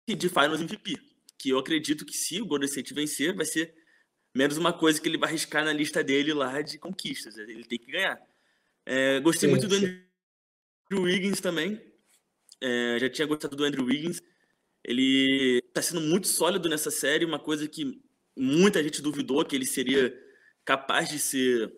de 0.07 0.29
Finals 0.29 0.59
MVP, 0.59 0.97
que 1.41 1.49
eu 1.49 1.57
acredito 1.57 2.05
que 2.05 2.15
se 2.15 2.39
o 2.39 2.45
Golden 2.45 2.67
State 2.67 2.93
vencer, 2.93 3.35
vai 3.35 3.45
ser 3.45 3.73
menos 4.33 4.57
uma 4.57 4.71
coisa 4.71 5.01
que 5.01 5.09
ele 5.09 5.17
vai 5.17 5.29
arriscar 5.29 5.65
na 5.65 5.73
lista 5.73 6.03
dele 6.03 6.33
lá 6.33 6.61
de 6.61 6.77
conquistas. 6.77 7.35
Ele 7.35 7.63
tem 7.63 7.79
que 7.79 7.91
ganhar. 7.91 8.21
É, 8.85 9.19
gostei 9.19 9.49
sim, 9.49 9.55
muito 9.55 9.67
do 9.67 9.75
Andrew 9.75 11.03
Wiggins 11.03 11.41
também. 11.41 11.81
É, 12.61 12.97
já 12.99 13.09
tinha 13.09 13.25
gostado 13.25 13.55
do 13.55 13.63
Andrew 13.63 13.85
Wiggins. 13.85 14.21
Ele 14.83 15.63
está 15.67 15.81
sendo 15.81 16.01
muito 16.01 16.27
sólido 16.27 16.69
nessa 16.69 16.91
série, 16.91 17.25
uma 17.25 17.39
coisa 17.39 17.67
que 17.67 17.99
muita 18.37 18.83
gente 18.83 19.01
duvidou 19.01 19.43
que 19.43 19.55
ele 19.55 19.65
seria 19.65 20.13
capaz 20.63 21.09
de 21.09 21.17
ser 21.17 21.73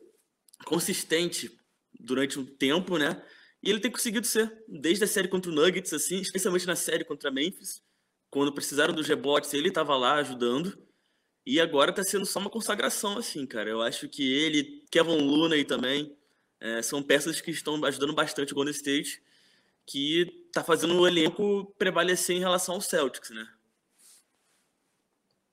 consistente 0.66 1.52
durante 1.98 2.38
um 2.38 2.46
tempo, 2.46 2.98
né? 2.98 3.24
E 3.62 3.70
ele 3.70 3.80
tem 3.80 3.92
conseguido 3.92 4.28
ser, 4.28 4.52
desde 4.68 5.06
a 5.06 5.08
série 5.08 5.30
contra 5.30 5.50
o 5.50 5.56
Nuggets, 5.56 5.94
assim, 5.94 6.20
especialmente 6.20 6.68
na 6.68 6.76
série 6.76 7.06
contra 7.06 7.32
Memphis, 7.32 7.82
quando 8.34 8.52
precisaram 8.52 8.96
dos 8.96 9.08
rebotes, 9.08 9.54
ele 9.54 9.68
estava 9.68 9.96
lá 9.96 10.16
ajudando. 10.16 10.76
E 11.46 11.62
agora 11.62 11.92
está 11.92 12.04
sendo 12.04 12.26
só 12.26 12.40
uma 12.40 12.50
consagração, 12.50 13.16
assim, 13.16 13.46
cara. 13.46 13.70
Eu 13.70 13.80
acho 13.80 14.10
que 14.10 14.34
ele, 14.34 14.84
Kevin 14.90 15.22
Luna 15.22 15.54
aí 15.54 15.64
também, 15.64 16.18
é, 16.60 16.82
são 16.82 17.04
peças 17.04 17.40
que 17.40 17.52
estão 17.52 17.84
ajudando 17.86 18.16
bastante 18.16 18.52
o 18.52 18.56
Golden 18.56 18.74
State, 18.74 19.22
que 19.86 20.46
está 20.48 20.64
fazendo 20.64 21.00
o 21.00 21.08
elenco 21.08 21.72
prevalecer 21.78 22.36
em 22.36 22.40
relação 22.40 22.74
ao 22.74 22.82
Celtics, 22.82 23.30
né? 23.30 23.48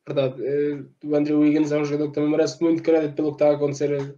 Verdade. 0.07 0.43
É, 0.43 0.83
o 1.05 1.15
Andrew 1.15 1.41
Wiggins 1.41 1.73
é 1.73 1.79
um 1.79 1.85
jogador 1.85 2.09
que 2.09 2.15
também 2.15 2.31
merece 2.31 2.63
muito 2.63 2.83
crédito 2.83 3.15
pelo 3.15 3.29
que 3.31 3.35
está 3.35 3.51
a 3.51 3.57
acontecer 3.57 4.17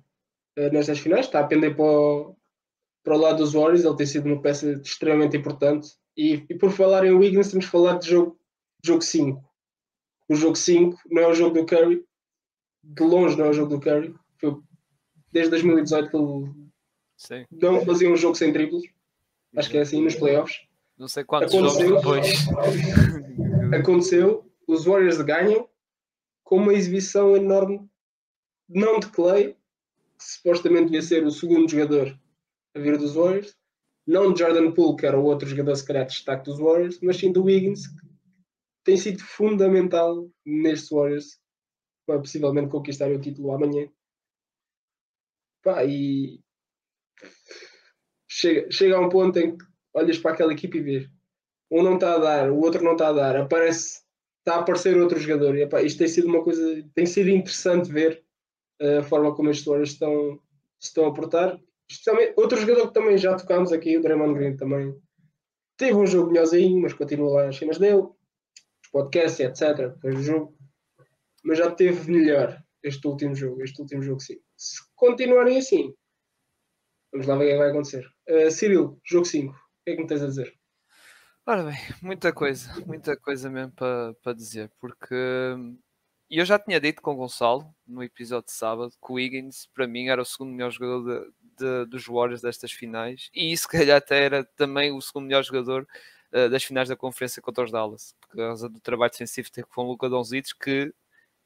é, 0.55 0.71
nestas 0.71 1.01
finais. 1.01 1.27
Está 1.27 1.41
a 1.41 1.47
pender 1.49 1.75
para 1.75 1.85
o, 1.85 2.37
para 3.03 3.17
o 3.17 3.21
lado 3.21 3.39
dos 3.39 3.55
Warriors. 3.55 3.85
Ele 3.85 3.97
tem 3.97 4.07
sido 4.07 4.27
uma 4.27 4.41
peça 4.41 4.71
extremamente 4.85 5.37
importante. 5.37 5.97
E, 6.17 6.45
e 6.49 6.55
por 6.55 6.71
falar 6.71 7.05
em 7.05 7.13
Wiggins, 7.13 7.51
temos 7.51 7.65
que 7.65 7.73
falar 7.73 7.99
de 7.99 8.11
jogo, 8.11 8.39
jogo 8.85 9.03
5. 9.03 9.43
O 10.29 10.35
jogo 10.35 10.57
5 10.57 11.01
não 11.11 11.23
é 11.23 11.27
o 11.29 11.35
jogo 11.35 11.55
do 11.61 11.67
Curry. 11.67 12.05
De 12.83 13.03
longe 13.03 13.37
não 13.37 13.47
é 13.47 13.49
o 13.51 13.53
jogo 13.53 13.77
do 13.77 13.81
Curry. 13.81 14.15
Foi 14.39 14.57
desde 15.31 15.51
2018 15.51 16.11
que 16.11 16.17
ele 16.17 16.63
Sim. 17.17 17.45
Não 17.53 17.85
fazia 17.85 18.11
um 18.11 18.17
jogo 18.17 18.35
sem 18.35 18.53
triplos. 18.53 18.83
Acho 19.57 19.71
que 19.71 19.79
é 19.79 19.83
assim 19.83 20.03
nos 20.03 20.17
playoffs. 20.17 20.63
Não 20.99 21.07
sei 21.07 21.23
quantos 21.23 21.55
Aconteceu, 21.55 21.89
jogos 21.89 22.03
depois. 22.03 22.47
Aconteceu, 23.79 24.53
os 24.67 24.85
Warriors 24.85 25.21
ganham 25.21 25.69
com 26.43 26.57
uma 26.57 26.75
exibição 26.75 27.37
enorme, 27.37 27.81
não 28.69 28.99
de 28.99 29.07
Clay, 29.09 29.57
que 30.19 30.25
supostamente 30.25 30.87
devia 30.87 31.03
ser 31.03 31.25
o 31.25 31.31
segundo 31.31 31.71
jogador 31.71 32.19
a 32.75 32.79
vir 32.79 32.99
dos 32.99 33.15
Warriors, 33.15 33.57
não 34.07 34.33
de 34.33 34.41
Jordan 34.41 34.73
Poole, 34.73 34.97
que 34.97 35.07
era 35.07 35.19
o 35.19 35.25
outro 35.25 35.49
jogador 35.49 35.77
se 35.77 35.87
calhar 35.87 36.05
de 36.05 36.13
destaque 36.13 36.45
dos 36.45 36.59
Warriors, 36.59 36.99
mas 37.01 37.17
sim 37.17 37.31
do 37.31 37.45
Wiggins, 37.45 37.87
que 37.87 38.02
tem 38.85 38.97
sido 38.97 39.23
fundamental 39.23 40.29
nestes 40.45 40.91
Warriors 40.91 41.41
para 42.07 42.19
possivelmente 42.19 42.71
conquistar 42.71 43.11
o 43.11 43.21
título 43.21 43.53
amanhã. 43.53 43.89
Pá, 45.63 45.85
e 45.85 46.41
chega, 48.29 48.71
chega 48.71 48.97
a 48.97 49.01
um 49.01 49.09
ponto 49.09 49.39
em 49.39 49.57
que 49.57 49.65
olhas 49.95 50.19
para 50.19 50.33
aquela 50.33 50.53
equipe 50.53 50.79
e 50.79 50.83
vês 50.83 51.23
um 51.73 51.83
não 51.83 51.95
está 51.95 52.15
a 52.15 52.19
dar, 52.19 52.51
o 52.51 52.61
outro 52.61 52.85
não 52.85 52.93
está 52.93 53.09
a 53.09 53.13
dar, 53.13 53.37
aparece, 53.37 54.03
está 54.41 54.57
a 54.57 54.61
aparecer 54.61 54.95
outro 54.99 55.19
jogador. 55.19 55.57
E, 55.57 55.63
epá, 55.63 55.81
isto 55.83 55.99
tem 55.99 56.07
sido 56.07 56.29
uma 56.29 56.45
coisa, 56.45 56.87
tem 56.95 57.07
sido 57.07 57.31
interessante 57.31 57.91
ver 57.91 58.23
uh, 58.83 58.99
a 58.99 59.03
forma 59.03 59.35
como 59.35 59.49
estes 59.49 59.65
Warriors 59.65 59.93
estão, 59.93 60.39
estão 60.79 61.07
a 61.07 61.15
portar. 61.15 61.59
Especialmente, 61.91 62.35
outro 62.37 62.61
jogador 62.61 62.89
que 62.89 62.95
também 62.95 63.17
já 63.17 63.35
tocámos 63.35 63.73
aqui, 63.73 63.97
o 63.97 64.03
Draymond 64.03 64.35
Green 64.35 64.57
também 64.57 64.95
teve 65.79 65.95
um 65.95 66.07
jogo 66.07 66.31
melhorzinho, 66.31 66.81
mas 66.81 66.93
continua 66.93 67.31
lá 67.31 67.47
nas 67.47 67.57
cenas 67.57 67.79
dele, 67.79 68.07
podcasts, 68.93 69.41
etc. 69.41 69.89
Depois 69.95 70.25
jogo, 70.25 70.57
mas 71.43 71.59
já 71.59 71.71
teve 71.71 72.11
melhor 72.11 72.63
este 72.83 73.07
último 73.07 73.35
jogo, 73.35 73.63
este 73.63 73.81
último 73.81 74.03
jogo 74.03 74.21
sim. 74.21 74.39
Se 74.57 74.81
continuarem 74.95 75.59
assim, 75.59 75.95
Vamos 77.13 77.27
lá 77.27 77.37
ver 77.37 77.45
o 77.45 77.47
que 77.49 77.53
é 77.53 77.59
vai 77.59 77.71
acontecer. 77.71 78.07
Uh, 78.27 78.51
Cirilo, 78.51 78.99
jogo 79.05 79.27
5. 79.27 79.53
O 79.53 79.57
que 79.85 79.91
é 79.91 79.95
que 79.95 80.01
me 80.01 80.09
tens 80.09 80.23
a 80.23 80.27
dizer? 80.27 80.55
Ora 81.45 81.65
bem, 81.65 81.77
muita 82.01 82.33
coisa, 82.33 82.73
muita 82.87 83.17
coisa 83.17 83.51
mesmo 83.51 83.73
para 83.73 84.15
pa 84.23 84.33
dizer, 84.33 84.71
porque 84.81 85.15
eu 86.31 86.45
já 86.45 86.57
tinha 86.59 86.81
dito 86.81 87.03
com 87.03 87.13
o 87.13 87.17
Gonçalo 87.17 87.67
no 87.85 88.03
episódio 88.03 88.47
de 88.47 88.53
sábado 88.53 88.93
que 88.93 89.13
o 89.13 89.19
Higgins 89.19 89.67
para 89.75 89.89
mim 89.89 90.07
era 90.07 90.23
o 90.23 90.25
segundo 90.25 90.53
melhor 90.53 90.71
jogador 90.71 91.03
de, 91.03 91.33
de, 91.59 91.91
dos 91.91 92.07
Warriors 92.07 92.41
destas 92.41 92.71
finais 92.71 93.29
e 93.35 93.53
isso, 93.53 93.65
se 93.65 93.69
calhar, 93.69 93.99
até 93.99 94.25
era 94.25 94.45
também 94.57 94.93
o 94.93 95.01
segundo 95.01 95.27
melhor 95.27 95.43
jogador 95.43 95.85
uh, 96.35 96.49
das 96.51 96.65
finais 96.65 96.89
da 96.89 96.97
conferência 96.97 97.43
contra 97.43 97.65
os 97.65 97.71
Dallas, 97.71 98.15
por 98.21 98.37
causa 98.37 98.69
do 98.69 98.81
trabalho 98.81 99.13
defensivo 99.13 99.51
que 99.53 99.63
com 99.63 99.85
o 99.85 99.89
Luca 99.89 100.09
Donzic, 100.09 100.51
que 100.59 100.93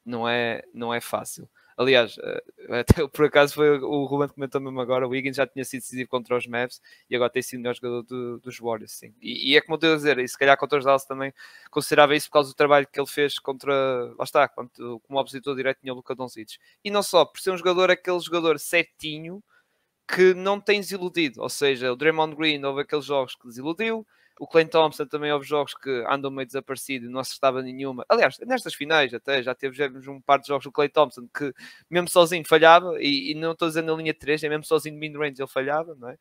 não 0.05 0.27
é, 0.27 0.63
não 0.73 0.93
é 0.93 1.01
fácil. 1.01 1.49
Aliás, 1.77 2.17
eh, 2.17 2.43
até 2.81 3.07
por 3.07 3.25
acaso 3.25 3.53
foi 3.53 3.77
o 3.79 4.05
Ruben 4.05 4.27
que 4.27 4.33
comentou 4.33 4.59
mesmo 4.59 4.81
agora, 4.81 5.05
o 5.05 5.11
Wiggins 5.11 5.35
já 5.35 5.45
tinha 5.45 5.63
sido 5.63 5.81
decisivo 5.81 6.09
contra 6.09 6.35
os 6.35 6.47
Mavs 6.47 6.81
e 7.07 7.15
agora 7.15 7.29
tem 7.29 7.43
sido 7.43 7.59
o 7.59 7.61
melhor 7.61 7.75
jogador 7.75 8.01
do, 8.01 8.39
dos 8.39 8.57
Warriors, 8.57 8.93
sim. 8.93 9.13
E, 9.21 9.51
e, 9.51 9.57
é 9.57 9.61
como 9.61 9.75
eu 9.75 9.77
estou 9.77 9.93
a 9.93 9.95
dizer, 9.95 10.17
e 10.17 10.27
se 10.27 10.37
calhar 10.37 10.57
contra 10.57 10.79
os 10.79 10.85
Dallas 10.85 11.05
também 11.05 11.31
considerava 11.69 12.15
isso 12.15 12.27
por 12.29 12.33
causa 12.33 12.49
do 12.49 12.55
trabalho 12.55 12.87
que 12.91 12.99
ele 12.99 13.07
fez 13.07 13.37
contra, 13.37 13.71
lá 14.17 14.23
está, 14.23 14.47
como 14.47 15.19
opositor 15.19 15.55
direto 15.55 15.79
tinha 15.79 15.93
o 15.93 15.95
Luca 15.97 16.15
Doncic. 16.15 16.57
E 16.83 16.89
não 16.89 17.03
só, 17.03 17.23
por 17.25 17.39
ser 17.39 17.51
um 17.51 17.57
jogador, 17.57 17.91
aquele 17.91 18.19
jogador 18.19 18.57
certinho, 18.59 19.43
que 20.07 20.33
não 20.33 20.59
tem 20.59 20.79
desiludido, 20.79 21.41
ou 21.41 21.49
seja, 21.49 21.91
o 21.91 21.95
Draymond 21.95 22.35
Green 22.35 22.63
houve 22.63 22.81
aqueles 22.81 23.05
jogos 23.05 23.35
que 23.35 23.45
desiludiu, 23.45 24.07
o 24.39 24.47
Clay 24.47 24.65
Thompson 24.65 25.05
também 25.05 25.31
houve 25.31 25.47
jogos 25.47 25.73
que 25.73 25.89
andam 26.07 26.31
meio 26.31 26.45
desaparecido, 26.45 27.09
não 27.09 27.19
acertava 27.19 27.61
nenhuma. 27.61 28.05
Aliás, 28.07 28.37
nestas 28.39 28.73
finais 28.73 29.13
até 29.13 29.41
já 29.41 29.55
teve 29.55 30.09
um 30.09 30.21
par 30.21 30.39
de 30.39 30.47
jogos 30.47 30.65
do 30.65 30.71
Clay 30.71 30.89
Thompson 30.89 31.27
que 31.35 31.53
mesmo 31.89 32.09
sozinho 32.09 32.45
falhava, 32.47 32.95
e, 32.99 33.31
e 33.31 33.35
não 33.35 33.53
estou 33.53 33.67
dizendo 33.67 33.91
na 33.91 34.01
linha 34.01 34.13
3, 34.13 34.43
é 34.43 34.49
mesmo 34.49 34.63
sozinho 34.63 34.95
no 34.95 34.99
mid-range 34.99 35.41
ele 35.41 35.47
falhava, 35.47 35.95
não 35.95 36.09
é? 36.09 36.17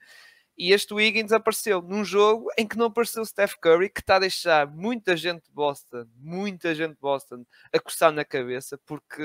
E 0.58 0.73
este 0.73 0.94
Wiggins 0.94 1.32
apareceu 1.32 1.82
num 1.82 2.02
jogo 2.02 2.49
em 2.56 2.66
que 2.66 2.78
não 2.78 2.87
apareceu 2.87 3.23
o 3.23 3.26
Steph 3.26 3.54
Curry, 3.61 3.90
que 3.90 4.00
está 4.00 4.16
a 4.16 4.20
deixar 4.20 4.66
muita 4.66 5.14
gente 5.14 5.44
de 5.44 5.52
Boston, 5.52 6.06
muita 6.16 6.75
gente 6.75 6.94
de 6.94 7.00
Boston, 7.00 7.44
a 7.70 7.78
coçar 7.78 8.11
na 8.11 8.25
cabeça, 8.25 8.78
porque 8.87 9.23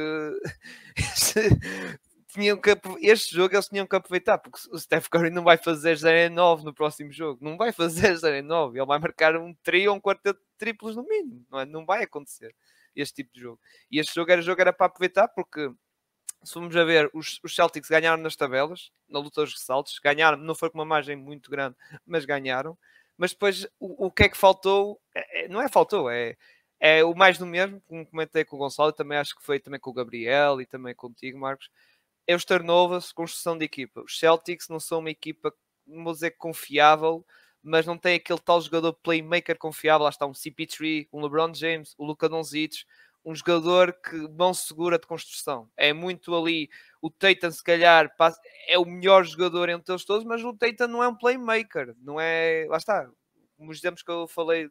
tinham 2.32 2.58
que, 2.58 2.72
este 3.02 3.36
jogo 3.36 3.54
eles 3.56 3.68
tinham 3.68 3.86
que 3.86 3.96
aproveitar, 3.96 4.38
porque 4.38 4.60
o 4.72 4.80
Steph 4.80 5.08
Curry 5.08 5.30
não 5.30 5.44
vai 5.44 5.58
fazer 5.58 5.96
0 5.96 6.34
9 6.34 6.64
no 6.64 6.74
próximo 6.74 7.12
jogo, 7.12 7.44
não 7.44 7.58
vai 7.58 7.72
fazer 7.74 8.16
0 8.16 8.46
9, 8.46 8.80
ele 8.80 8.86
vai 8.86 9.00
marcar 9.00 9.36
um 9.36 9.54
trio 9.64 9.92
ou 9.92 9.98
um 9.98 10.02
quarteto 10.02 10.40
de 10.40 10.58
triplos 10.58 10.96
no 10.96 11.04
mínimo, 11.04 11.46
não, 11.50 11.60
é? 11.60 11.66
não 11.66 11.86
vai 11.86 12.04
acontecer 12.04 12.56
este 12.96 13.16
tipo 13.24 13.34
de 13.34 13.42
jogo. 13.42 13.60
E 13.90 14.00
este 14.00 14.14
jogo 14.14 14.32
era, 14.32 14.42
jogo 14.42 14.62
era 14.62 14.74
para 14.74 14.88
aproveitar, 14.88 15.28
porque 15.30 15.72
se 16.44 16.54
formos 16.54 16.76
a 16.76 16.84
ver, 16.84 17.10
os, 17.14 17.40
os 17.44 17.56
Celtics 17.56 17.90
ganharam 17.90 18.22
nas 18.22 18.36
tabelas, 18.36 18.92
na 19.08 19.20
luta 19.20 19.42
dos 19.42 19.54
ressaltos, 19.54 20.00
ganharam, 20.00 20.38
não 20.38 20.56
foi 20.56 20.70
com 20.70 20.78
uma 20.78 20.86
margem 20.86 21.16
muito 21.16 21.52
grande, 21.52 21.76
mas 22.06 22.26
ganharam. 22.26 22.78
Mas 23.18 23.32
depois 23.32 23.66
o, 23.80 24.08
o 24.08 24.12
que 24.12 24.24
é 24.24 24.30
que 24.30 24.38
faltou? 24.38 25.00
É, 25.14 25.46
é, 25.46 25.48
não 25.48 25.62
é 25.62 25.68
faltou, 25.70 26.10
é, 26.10 26.36
é 26.80 27.04
o 27.04 27.14
mais 27.14 27.38
do 27.38 27.46
mesmo, 27.46 27.80
como 27.82 28.06
comentei 28.06 28.44
com 28.44 28.56
o 28.56 28.60
Gonçalo, 28.60 28.92
também 28.92 29.18
acho 29.18 29.36
que 29.36 29.44
foi 29.44 29.60
também 29.60 29.80
com 29.80 29.92
o 29.92 29.94
Gabriel 29.94 30.60
e 30.60 30.66
também 30.66 30.96
contigo, 30.96 31.38
Marcos 31.38 31.70
é 32.28 32.36
os 32.36 32.46
turnovers, 32.46 33.12
construção 33.12 33.58
de 33.58 33.66
equipa. 33.66 34.02
Os 34.02 34.18
Celtics 34.18 34.70
não 34.70 34.80
são 34.80 35.00
uma 35.00 35.10
equipa, 35.10 35.54
não 35.86 36.12
dizer 36.12 36.32
confiável, 36.32 37.26
mas 37.64 37.86
não 37.86 37.98
tem 37.98 38.16
aquele 38.16 38.40
tal 38.40 38.62
jogador 38.62 38.94
playmaker 38.94 39.58
confiável. 39.58 40.04
Lá 40.04 40.10
está 40.10 40.26
um 40.26 40.32
CP3, 40.32 41.08
um 41.12 41.22
LeBron 41.22 41.54
James, 41.54 41.94
o 41.98 42.06
Luka 42.06 42.28
Doncic, 42.30 42.86
um 43.24 43.36
jogador 43.36 43.94
que 43.94 44.16
mão 44.30 44.54
segura 44.54 44.98
de 44.98 45.06
construção. 45.06 45.70
É 45.78 45.94
muito 45.94 46.36
ali. 46.36 46.70
O 47.02 47.10
Tatum, 47.10 47.52
se 47.52 47.64
calhar, 47.64 48.12
é 48.68 48.78
o 48.78 48.86
melhor 48.86 49.24
jogador 49.26 49.70
entre 49.70 49.92
eles 49.92 50.06
todos, 50.06 50.26
mas 50.26 50.44
o 50.44 50.54
Tatum 50.54 50.88
não 50.88 51.04
é 51.04 51.08
um 51.08 51.16
playmaker. 51.16 51.96
Não 52.00 52.20
é. 52.20 52.66
Lá 52.70 52.78
está. 52.78 53.10
Os 53.60 53.78
exemplos 53.78 54.02
que 54.02 54.10
eu 54.12 54.28
falei, 54.28 54.70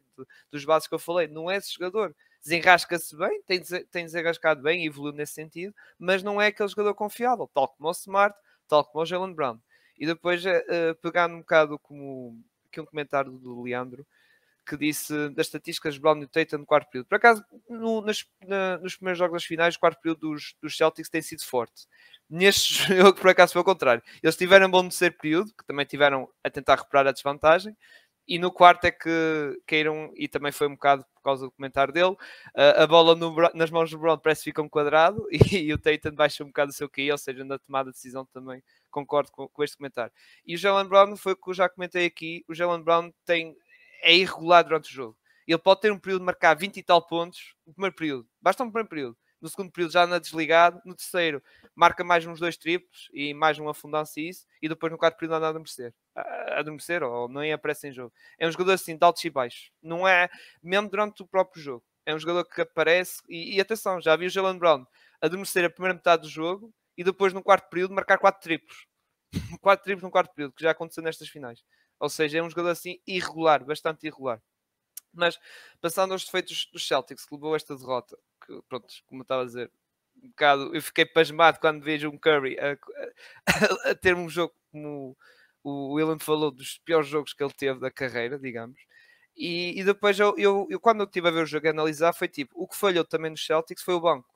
dos 0.51 0.65
bases 0.65 0.87
que 0.87 0.93
eu 0.93 0.99
falei, 0.99 1.27
não 1.27 1.49
é 1.49 1.57
esse 1.57 1.73
jogador 1.73 2.13
desenrasca-se 2.43 3.15
bem, 3.15 3.41
tem, 3.43 3.61
tem 3.61 4.05
desenrascado 4.05 4.61
bem 4.61 4.83
e 4.83 4.87
evoluiu 4.87 5.13
nesse 5.13 5.33
sentido, 5.33 5.73
mas 5.97 6.23
não 6.23 6.41
é 6.41 6.47
aquele 6.47 6.69
jogador 6.69 6.93
confiável, 6.93 7.49
tal 7.53 7.67
como 7.67 7.89
o 7.89 7.91
Smart, 7.91 8.37
tal 8.67 8.83
como 8.85 9.03
o 9.03 9.05
Jalen 9.05 9.33
Brown. 9.33 9.59
E 9.97 10.05
depois, 10.05 10.43
uh, 10.45 10.95
pegando 11.01 11.35
um 11.35 11.39
bocado 11.39 11.77
como 11.79 12.39
aqui 12.67 12.81
um 12.81 12.85
comentário 12.85 13.31
do 13.31 13.61
Leandro, 13.61 14.05
que 14.65 14.77
disse 14.77 15.29
das 15.29 15.47
estatísticas 15.47 15.95
de 15.95 15.99
Brown 15.99 16.21
e 16.21 16.27
Tatum 16.27 16.59
no 16.59 16.65
quarto 16.65 16.89
período. 16.89 17.07
Por 17.07 17.15
acaso, 17.15 17.43
no, 17.69 18.01
nas, 18.01 18.25
na, 18.47 18.77
nos 18.77 18.95
primeiros 18.95 19.19
jogos 19.19 19.33
das 19.33 19.43
finais, 19.43 19.75
o 19.75 19.79
quarto 19.79 19.99
período 20.01 20.29
dos, 20.29 20.55
dos 20.61 20.77
Celtics 20.77 21.09
tem 21.09 21.21
sido 21.21 21.43
forte. 21.43 21.87
Neste 22.29 22.73
jogo, 22.95 23.19
por 23.19 23.29
acaso, 23.29 23.53
foi 23.53 23.61
o 23.61 23.65
contrário. 23.65 24.03
Eles 24.21 24.37
tiveram 24.37 24.69
bom 24.69 24.83
terceiro 24.83 25.15
período, 25.17 25.53
que 25.53 25.65
também 25.65 25.85
tiveram 25.85 26.29
a 26.43 26.49
tentar 26.49 26.75
recuperar 26.75 27.07
a 27.07 27.11
desvantagem, 27.11 27.75
e 28.31 28.39
no 28.39 28.49
quarto 28.49 28.85
é 28.85 28.91
que 28.91 29.61
caíram, 29.67 30.09
e 30.15 30.25
também 30.25 30.53
foi 30.53 30.65
um 30.65 30.75
bocado 30.75 31.03
por 31.15 31.21
causa 31.21 31.45
do 31.45 31.51
comentário 31.51 31.93
dele, 31.93 32.15
a, 32.55 32.87
bola 32.87 33.13
no, 33.13 33.35
nas 33.53 33.69
mãos 33.69 33.91
do 33.91 33.97
Brown 33.97 34.17
parece 34.17 34.39
que 34.41 34.51
fica 34.51 34.61
um 34.61 34.69
quadrado 34.69 35.27
e, 35.29 35.57
e 35.57 35.73
o 35.73 35.77
Tatum 35.77 36.15
baixa 36.15 36.41
um 36.41 36.47
bocado 36.47 36.71
o 36.71 36.73
seu 36.73 36.89
QI, 36.89 37.11
ou 37.11 37.17
seja, 37.17 37.43
na 37.43 37.59
tomada 37.59 37.89
de 37.89 37.95
decisão 37.97 38.25
também 38.27 38.63
concordo 38.89 39.33
com, 39.33 39.49
com 39.49 39.63
este 39.65 39.75
comentário. 39.75 40.13
E 40.45 40.55
o 40.55 40.57
Jalen 40.57 40.87
Brown 40.87 41.17
foi 41.17 41.33
o 41.33 41.35
que 41.35 41.49
eu 41.49 41.53
já 41.53 41.67
comentei 41.67 42.05
aqui, 42.05 42.45
o 42.47 42.55
Jalen 42.55 42.81
Brown 42.81 43.11
tem, 43.25 43.53
é 44.01 44.15
irregular 44.15 44.63
durante 44.63 44.89
o 44.89 44.93
jogo. 44.93 45.17
Ele 45.45 45.57
pode 45.57 45.81
ter 45.81 45.91
um 45.91 45.99
período 45.99 46.21
de 46.21 46.25
marcar 46.27 46.55
20 46.55 46.77
e 46.77 46.83
tal 46.83 47.05
pontos 47.05 47.53
no 47.67 47.73
primeiro 47.73 47.95
período, 47.97 48.29
basta 48.41 48.63
um 48.63 48.67
primeiro 48.67 48.87
período. 48.87 49.17
No 49.41 49.49
segundo 49.49 49.71
período 49.71 49.91
já 49.93 50.03
anda 50.03 50.19
desligado, 50.19 50.81
no 50.85 50.93
terceiro 50.95 51.41
marca 51.75 52.03
mais 52.03 52.25
uns 52.25 52.39
dois 52.39 52.57
triplos 52.57 53.09
e 53.13 53.33
mais 53.33 53.57
um 53.59 53.67
afundance 53.67 54.21
isso, 54.27 54.45
e 54.61 54.69
depois 54.69 54.91
no 54.91 54.97
quarto 54.97 55.17
período 55.17 55.35
anda 55.35 55.47
a 55.47 55.49
adormecer. 55.49 55.93
A 56.15 56.59
adormecer 56.59 57.01
ou 57.03 57.27
nem 57.27 57.51
aparece 57.53 57.87
em 57.87 57.91
jogo. 57.91 58.13
É 58.37 58.47
um 58.47 58.51
jogador 58.51 58.73
assim 58.73 58.95
de 58.97 59.03
altos 59.03 59.23
e 59.25 59.29
baixos. 59.29 59.71
Não 59.81 60.07
é, 60.07 60.29
mesmo 60.61 60.89
durante 60.89 61.23
o 61.23 61.27
próprio 61.27 61.61
jogo. 61.61 61.83
É 62.05 62.13
um 62.13 62.19
jogador 62.19 62.45
que 62.45 62.61
aparece 62.61 63.21
e, 63.29 63.55
e 63.55 63.61
atenção, 63.61 64.01
já 64.01 64.15
vi 64.15 64.25
o 64.25 64.29
Jalen 64.29 64.57
Brown 64.57 64.85
adormecer 65.21 65.63
a 65.65 65.69
primeira 65.69 65.93
metade 65.93 66.23
do 66.23 66.29
jogo 66.29 66.73
e 66.97 67.03
depois 67.03 67.33
no 67.33 67.43
quarto 67.43 67.69
período 67.69 67.93
marcar 67.93 68.17
quatro 68.17 68.41
triplos. 68.41 68.85
quatro 69.61 69.83
triplos 69.83 70.03
no 70.03 70.11
quarto 70.11 70.33
período, 70.33 70.53
que 70.53 70.63
já 70.63 70.71
aconteceu 70.71 71.03
nestas 71.03 71.29
finais. 71.29 71.63
Ou 71.99 72.09
seja, 72.09 72.39
é 72.39 72.43
um 72.43 72.49
jogador 72.49 72.69
assim 72.69 72.99
irregular, 73.07 73.63
bastante 73.63 74.05
irregular. 74.07 74.41
Mas 75.13 75.39
passando 75.81 76.13
aos 76.13 76.25
defeitos 76.25 76.69
dos 76.71 76.87
Celtics, 76.87 77.25
que 77.25 77.33
levou 77.33 77.55
esta 77.55 77.75
derrota, 77.75 78.17
que 78.45 78.61
pronto, 78.69 78.87
como 79.05 79.21
eu 79.21 79.23
estava 79.23 79.43
a 79.43 79.45
dizer, 79.45 79.71
um 80.23 80.29
bocado, 80.29 80.75
eu 80.75 80.81
fiquei 80.81 81.05
pasmado 81.05 81.59
quando 81.59 81.83
vejo 81.83 82.09
um 82.09 82.17
Curry 82.17 82.57
a, 82.59 82.73
a, 82.73 82.79
a 83.91 83.95
ter 83.95 84.15
um 84.15 84.29
jogo 84.29 84.53
como 84.71 85.17
o 85.63 85.93
William 85.93 86.19
falou, 86.19 86.51
dos 86.51 86.77
piores 86.79 87.07
jogos 87.07 87.33
que 87.33 87.43
ele 87.43 87.53
teve 87.53 87.79
da 87.79 87.91
carreira, 87.91 88.39
digamos. 88.39 88.79
E, 89.35 89.79
e 89.79 89.83
depois 89.83 90.19
eu, 90.19 90.35
eu, 90.37 90.67
eu, 90.69 90.79
quando 90.79 91.01
eu 91.01 91.05
estive 91.05 91.27
a 91.27 91.31
ver 91.31 91.43
o 91.43 91.45
jogo 91.45 91.65
e 91.65 91.69
analisar, 91.69 92.13
foi 92.13 92.27
tipo, 92.27 92.53
o 92.55 92.67
que 92.67 92.75
falhou 92.75 93.05
também 93.05 93.31
nos 93.31 93.45
Celtics 93.45 93.83
foi 93.83 93.93
o 93.93 93.99
banco. 93.99 94.27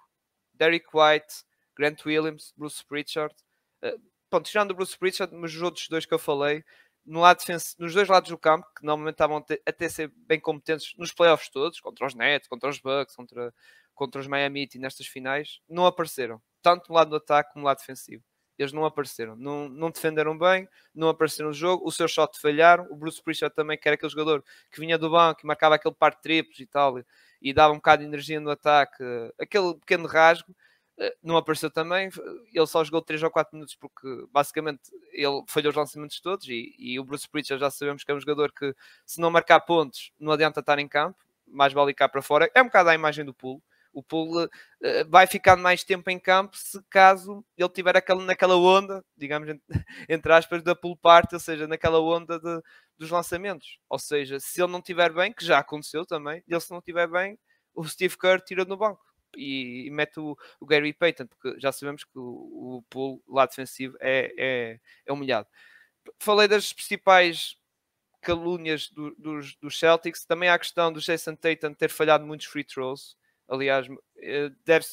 Derek 0.53 0.85
White, 0.93 1.43
Grant 1.75 2.05
Williams, 2.05 2.53
Bruce 2.55 2.83
Pritchard. 2.85 3.35
Uh, 3.83 3.99
pronto, 4.29 4.49
tirando 4.49 4.71
o 4.71 4.75
Bruce 4.75 4.97
Pritchard, 4.97 5.33
mas 5.35 5.53
os 5.53 5.61
outros 5.61 5.87
dois 5.89 6.05
que 6.05 6.13
eu 6.13 6.19
falei, 6.19 6.63
no 7.05 7.19
lado 7.19 7.43
nos 7.77 7.93
dois 7.93 8.07
lados 8.07 8.29
do 8.29 8.37
campo, 8.37 8.67
que 8.75 8.85
normalmente 8.85 9.13
estavam 9.13 9.43
até 9.65 9.89
ser 9.89 10.11
bem 10.15 10.39
competentes 10.39 10.93
nos 10.97 11.13
playoffs 11.13 11.49
todos, 11.49 11.79
contra 11.79 12.07
os 12.07 12.15
Nets, 12.15 12.47
contra 12.47 12.69
os 12.69 12.79
Bucks, 12.79 13.15
contra, 13.15 13.53
contra 13.93 14.21
os 14.21 14.27
Miami 14.27 14.61
Heat 14.61 14.77
e 14.77 14.81
nestas 14.81 15.07
finais, 15.07 15.59
não 15.69 15.85
apareceram. 15.85 16.41
Tanto 16.61 16.89
no 16.89 16.95
lado 16.95 17.09
do 17.11 17.17
ataque 17.17 17.53
como 17.53 17.61
no 17.61 17.67
lado 17.67 17.77
defensivo. 17.77 18.23
Eles 18.57 18.71
não 18.71 18.85
apareceram, 18.85 19.35
não, 19.35 19.67
não 19.67 19.91
defenderam 19.91 20.37
bem, 20.37 20.67
não 20.93 21.09
apareceram 21.09 21.49
no 21.49 21.53
jogo, 21.53 21.85
o 21.85 21.91
seu 21.91 22.07
shot 22.07 22.39
falharam. 22.39 22.87
O 22.89 22.95
Bruce 22.95 23.21
Pritchard 23.21 23.53
também, 23.53 23.77
que 23.77 23.87
era 23.87 23.95
aquele 23.95 24.09
jogador 24.09 24.43
que 24.71 24.79
vinha 24.79 24.97
do 24.97 25.09
banco 25.09 25.41
e 25.43 25.45
marcava 25.45 25.75
aquele 25.75 25.93
par 25.93 26.15
de 26.15 26.21
triplos 26.21 26.59
e 26.59 26.65
tal, 26.65 26.97
e, 26.97 27.05
e 27.41 27.53
dava 27.53 27.73
um 27.73 27.77
bocado 27.77 28.01
de 28.01 28.07
energia 28.07 28.39
no 28.39 28.49
ataque, 28.49 29.03
aquele 29.39 29.75
pequeno 29.75 30.07
rasgo 30.07 30.55
não 31.21 31.35
apareceu 31.35 31.69
também, 31.69 32.09
ele 32.53 32.67
só 32.67 32.83
jogou 32.83 33.01
3 33.01 33.21
ou 33.23 33.29
4 33.29 33.53
minutos 33.55 33.75
porque 33.75 34.07
basicamente 34.31 34.81
ele 35.11 35.43
falhou 35.47 35.69
os 35.69 35.75
lançamentos 35.75 36.21
todos 36.21 36.47
e, 36.47 36.73
e 36.77 36.99
o 36.99 37.03
Bruce 37.03 37.27
Pritchard 37.29 37.59
já 37.59 37.69
sabemos 37.69 38.03
que 38.03 38.11
é 38.11 38.15
um 38.15 38.19
jogador 38.19 38.51
que 38.53 38.73
se 39.05 39.19
não 39.19 39.29
marcar 39.29 39.59
pontos 39.61 40.11
não 40.19 40.31
adianta 40.31 40.61
estar 40.61 40.79
em 40.79 40.87
campo, 40.87 41.17
mais 41.47 41.73
vale 41.73 41.93
cá 41.93 42.07
para 42.07 42.21
fora, 42.21 42.49
é 42.55 42.61
um 42.61 42.65
bocado 42.65 42.89
a 42.89 42.95
imagem 42.95 43.25
do 43.25 43.33
pool, 43.33 43.61
o 43.93 44.01
pool 44.01 44.45
uh, 44.45 44.49
vai 45.09 45.27
ficar 45.27 45.57
mais 45.57 45.83
tempo 45.83 46.09
em 46.09 46.19
campo 46.19 46.57
se 46.57 46.81
caso 46.89 47.43
ele 47.57 47.69
tiver 47.69 47.97
aquela, 47.97 48.23
naquela 48.23 48.55
onda, 48.55 49.03
digamos 49.17 49.49
entre 50.07 50.33
aspas, 50.33 50.63
da 50.63 50.75
pool 50.75 50.95
party, 50.95 51.35
ou 51.35 51.39
seja, 51.39 51.67
naquela 51.67 51.99
onda 51.99 52.39
de, 52.39 52.61
dos 52.97 53.09
lançamentos, 53.09 53.79
ou 53.89 53.99
seja, 53.99 54.39
se 54.39 54.61
ele 54.61 54.71
não 54.71 54.79
estiver 54.79 55.11
bem, 55.13 55.33
que 55.33 55.45
já 55.45 55.59
aconteceu 55.59 56.05
também, 56.05 56.41
ele 56.47 56.59
se 56.61 56.71
não 56.71 56.79
estiver 56.79 57.07
bem, 57.07 57.37
o 57.73 57.85
Steve 57.85 58.17
Kerr 58.17 58.41
tira 58.41 58.63
no 58.63 58.77
banco 58.77 59.04
e, 59.37 59.87
e 59.87 59.91
mete 59.91 60.19
o, 60.19 60.37
o, 60.59 60.65
Gary 60.65 60.93
Payton, 60.93 61.27
porque 61.27 61.59
já 61.59 61.71
sabemos 61.71 62.03
que 62.03 62.17
o, 62.17 62.83
o 62.93 63.21
lá 63.27 63.45
defensivo 63.45 63.97
é, 63.99 64.33
é, 64.37 64.79
é 65.05 65.13
humilhado. 65.13 65.47
Falei 66.19 66.47
das 66.47 66.71
principais 66.71 67.57
calúnias 68.21 68.89
do, 68.89 69.15
dos, 69.15 69.55
dos 69.57 69.77
Celtics, 69.77 70.25
também 70.25 70.49
há 70.49 70.55
a 70.55 70.59
questão 70.59 70.91
do 70.91 70.99
Jason 70.99 71.35
Tatum 71.35 71.73
ter 71.73 71.89
falhado 71.89 72.25
muitos 72.25 72.47
free 72.47 72.63
throws. 72.63 73.15
Aliás, 73.47 73.87
eh, 74.17 74.49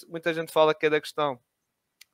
muita 0.08 0.34
gente 0.34 0.52
fala 0.52 0.74
que 0.74 0.84
é 0.86 0.90
da 0.90 1.00
questão 1.00 1.40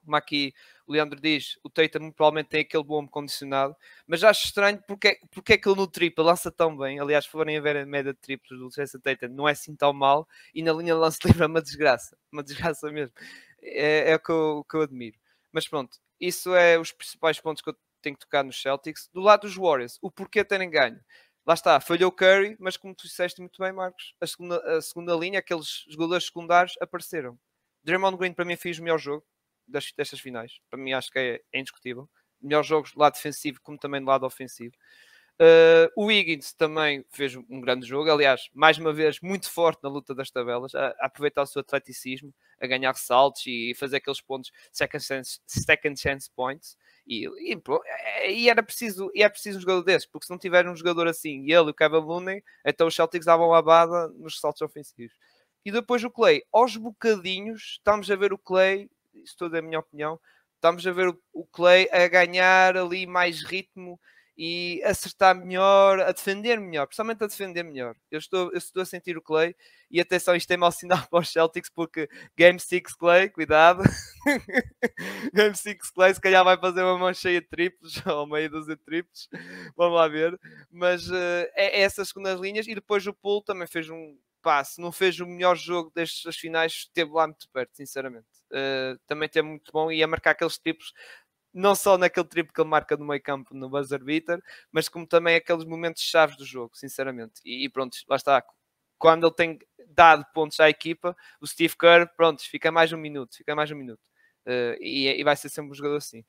como 0.05 0.17
aqui 0.17 0.55
o 0.89 0.93
Leandro 0.93 1.21
diz, 1.21 1.59
o 1.63 1.69
Tatum 1.69 2.11
provavelmente 2.11 2.49
tem 2.49 2.61
aquele 2.63 2.83
bom 2.83 3.07
condicionado, 3.07 3.77
mas 4.07 4.25
acho 4.25 4.47
estranho 4.47 4.83
porque, 4.89 5.21
porque 5.31 5.53
é 5.53 5.59
que 5.59 5.69
ele 5.69 5.77
no 5.77 5.87
triplo 5.87 6.25
lança 6.25 6.51
tão 6.51 6.75
bem. 6.75 6.99
Aliás, 6.99 7.27
forem 7.27 7.59
a 7.59 7.61
ver 7.61 7.77
a 7.77 7.87
média 7.87 8.15
de 8.15 8.19
triplos 8.19 8.59
do 8.59 8.71
Jason 8.71 8.99
Tatum, 8.99 9.29
não 9.29 9.47
é 9.47 9.53
assim 9.53 9.77
tão 9.77 9.93
mal, 9.93 10.27
e 10.55 10.63
na 10.63 10.73
linha 10.73 10.95
de 10.95 11.01
lance 11.01 11.19
livre 11.27 11.45
é 11.45 11.47
uma 11.47 11.61
desgraça, 11.61 12.17
uma 12.33 12.43
desgraça 12.43 12.91
mesmo. 12.91 13.15
É, 13.63 14.13
é 14.13 14.15
o 14.15 14.19
que 14.19 14.31
eu, 14.31 14.65
que 14.69 14.77
eu 14.77 14.81
admiro. 14.81 15.19
Mas 15.53 15.69
pronto, 15.69 15.99
isso 16.19 16.55
é 16.55 16.79
os 16.79 16.91
principais 16.91 17.39
pontos 17.39 17.63
que 17.63 17.69
eu 17.69 17.77
tenho 18.01 18.17
que 18.17 18.21
tocar 18.21 18.43
nos 18.43 18.61
Celtics. 18.61 19.11
Do 19.13 19.21
lado 19.21 19.43
dos 19.43 19.57
Warriors, 19.57 19.99
o 20.01 20.11
porquê 20.11 20.43
terem 20.43 20.71
ganho. 20.71 20.99
Lá 21.47 21.55
está, 21.55 21.81
falhou 21.81 22.13
Curry, 22.13 22.57
mas 22.59 22.77
como 22.77 22.95
tu 22.95 23.07
disseste 23.07 23.41
muito 23.41 23.61
bem, 23.63 23.73
Marcos, 23.73 24.15
a 24.21 24.27
segunda, 24.27 24.77
a 24.77 24.83
segunda 24.83 25.15
linha, 25.15 25.39
aqueles 25.39 25.85
jogadores 25.89 26.27
secundários 26.27 26.75
apareceram. 26.81 27.39
Draymond 27.85 28.17
Green 28.17 28.33
para 28.33 28.45
mim 28.45 28.57
fez 28.57 28.79
o 28.79 28.83
melhor 28.83 28.99
jogo, 28.99 29.25
das, 29.69 29.93
destas 29.93 30.21
finais. 30.21 30.61
Para 30.71 30.79
mim, 30.79 30.93
acho 30.93 31.11
que 31.11 31.19
é, 31.19 31.41
é 31.53 31.61
indiscutível. 31.61 32.09
Melhores 32.41 32.67
jogos 32.67 32.93
do 32.93 33.01
lado 33.01 33.15
defensivo, 33.15 33.61
como 33.63 33.79
também 33.79 34.01
do 34.01 34.07
lado 34.07 34.25
ofensivo. 34.25 34.75
Uh, 35.41 35.87
o 35.95 36.07
Wiggins 36.07 36.53
também 36.53 37.05
fez 37.11 37.37
um 37.37 37.61
grande 37.61 37.87
jogo, 37.87 38.11
aliás, 38.11 38.49
mais 38.53 38.77
uma 38.77 38.93
vez, 38.93 39.21
muito 39.21 39.49
forte 39.49 39.81
na 39.85 39.89
luta 39.89 40.13
das 40.13 40.33
tabelas, 40.33 40.75
a, 40.75 40.89
a 40.99 41.07
aproveitar 41.07 41.43
o 41.43 41.47
seu 41.47 41.61
atleticismo, 41.61 42.35
a 42.61 42.67
ganhar 42.67 42.93
saltos 42.97 43.47
e 43.47 43.73
fazer 43.77 43.99
aqueles 43.99 44.21
pontos 44.21 44.51
second 44.73 45.05
chance, 45.05 45.39
second 45.47 46.01
chance 46.01 46.29
points. 46.35 46.77
E, 47.07 47.25
e, 47.27 47.57
é, 47.87 48.33
e, 48.33 48.51
era 48.51 48.65
preciso, 48.65 49.13
e 49.15 49.23
é 49.23 49.29
preciso 49.29 49.59
um 49.59 49.61
jogador 49.61 49.85
desses, 49.85 50.09
porque 50.09 50.27
se 50.27 50.31
não 50.31 50.39
tiver 50.39 50.69
um 50.69 50.75
jogador 50.75 51.07
assim, 51.07 51.45
e 51.45 51.53
ele 51.53 51.69
e 51.69 51.71
o 51.71 51.75
Kevin 51.75 51.99
Looney, 51.99 52.43
então 52.67 52.89
os 52.89 52.97
Celtics 52.97 53.27
davam 53.27 53.55
a 53.55 53.63
bada 53.63 54.09
nos 54.09 54.41
saltos 54.41 54.61
ofensivos. 54.61 55.17
E 55.65 55.71
depois 55.71 56.03
o 56.03 56.11
Clay, 56.11 56.43
aos 56.53 56.77
bocadinhos, 56.77 57.77
estamos 57.79 58.11
a 58.11 58.17
ver 58.17 58.33
o 58.33 58.39
Clay 58.39 58.91
isso 59.23 59.37
tudo 59.37 59.57
é 59.57 59.59
a 59.61 59.63
minha 59.63 59.79
opinião. 59.79 60.19
Estamos 60.55 60.87
a 60.87 60.93
ver 60.93 61.17
o, 61.33 61.47
Clay 61.47 61.89
a 61.93 62.09
ganhar 62.09 62.77
ali 62.77 63.07
mais 63.07 63.45
ritmo 63.45 63.99
e 64.37 64.81
acertar 64.85 65.35
melhor, 65.37 66.01
a 66.01 66.13
defender 66.13 66.61
melhor, 66.61 66.87
principalmente 66.87 67.25
a 67.25 67.27
defender 67.27 67.63
melhor. 67.65 67.97
Eu 68.11 68.19
estou, 68.19 68.51
eu 68.53 68.59
estou 68.59 68.83
a 68.83 68.87
sentir 68.87 69.17
o 69.17 69.23
Clay 69.23 69.55
e 69.91 70.01
atenção, 70.01 70.37
isto 70.37 70.51
é 70.51 70.57
mau 70.57 70.71
sinal 70.71 71.05
para 71.11 71.21
os 71.21 71.33
Celtics 71.33 71.71
porque 71.71 72.09
Game 72.37 72.59
6 72.59 72.95
Clay, 72.95 73.29
cuidado. 73.31 73.83
Game 75.35 75.57
6 75.57 75.91
Clay, 75.91 76.15
se 76.15 76.21
calhar 76.21 76.45
vai 76.45 76.57
fazer 76.57 76.83
uma 76.83 76.99
mão 76.99 77.13
cheia 77.13 77.41
de 77.41 77.49
triplos 77.49 78.01
ou 78.07 78.27
meia 78.27 78.49
dúzia 78.49 78.77
de 78.77 78.83
triplos, 78.83 79.29
vamos 79.77 79.97
lá 79.97 80.07
ver. 80.07 80.39
Mas 80.71 81.09
uh, 81.09 81.49
é, 81.55 81.81
é 81.81 81.83
essas 81.83 82.09
segundas 82.09 82.39
linhas 82.41 82.67
e 82.67 82.75
depois 82.75 83.07
o 83.07 83.15
Pool 83.15 83.43
também 83.43 83.67
fez 83.67 83.89
um, 83.91 84.17
pá, 84.43 84.63
se 84.65 84.81
não 84.81 84.93
fez 84.93 85.19
o 85.21 85.27
melhor 85.27 85.57
jogo 85.57 85.91
destas 85.95 86.37
finais, 86.37 86.73
esteve 86.73 87.11
lá 87.13 87.27
muito 87.27 87.49
perto, 87.51 87.77
sinceramente. 87.77 88.27
Uh, 88.51 88.99
também 89.07 89.29
teve 89.29 89.47
muito 89.47 89.71
bom 89.73 89.93
e 89.93 90.03
a 90.03 90.07
marcar 90.07 90.31
aqueles 90.31 90.59
tipos, 90.59 90.93
não 91.53 91.75
só 91.75 91.99
naquele 91.99 92.27
triplo 92.27 92.53
que 92.53 92.61
ele 92.61 92.69
marca 92.69 92.97
no 92.97 93.07
meio 93.07 93.23
campo 93.23 93.55
no 93.55 93.69
buzzer 93.69 94.03
beater, 94.03 94.43
mas 94.73 94.89
como 94.89 95.07
também 95.07 95.37
aqueles 95.37 95.65
momentos 95.65 96.03
chaves 96.03 96.37
do 96.37 96.45
jogo, 96.45 96.77
sinceramente. 96.77 97.41
E, 97.45 97.65
e 97.65 97.69
pronto, 97.69 97.97
lá 98.09 98.17
está. 98.17 98.45
Quando 98.99 99.27
ele 99.27 99.35
tem 99.35 99.59
dado 99.89 100.25
pontos 100.35 100.59
à 100.61 100.69
equipa, 100.69 101.17
o 101.41 101.47
Steve 101.47 101.77
Kerr, 101.77 102.09
pronto, 102.17 102.43
fica 102.43 102.73
mais 102.73 102.93
um 102.93 102.99
minuto, 102.99 103.37
fica 103.37 103.55
mais 103.55 103.71
um 103.71 103.77
minuto. 103.77 104.01
Uh, 104.47 104.75
e, 104.81 105.09
e, 105.09 105.25
vai 105.25 105.37
ser 105.37 105.49
sempre 105.51 105.71
um 105.73 105.75
jogador 105.75 105.97
assim. 105.97 106.25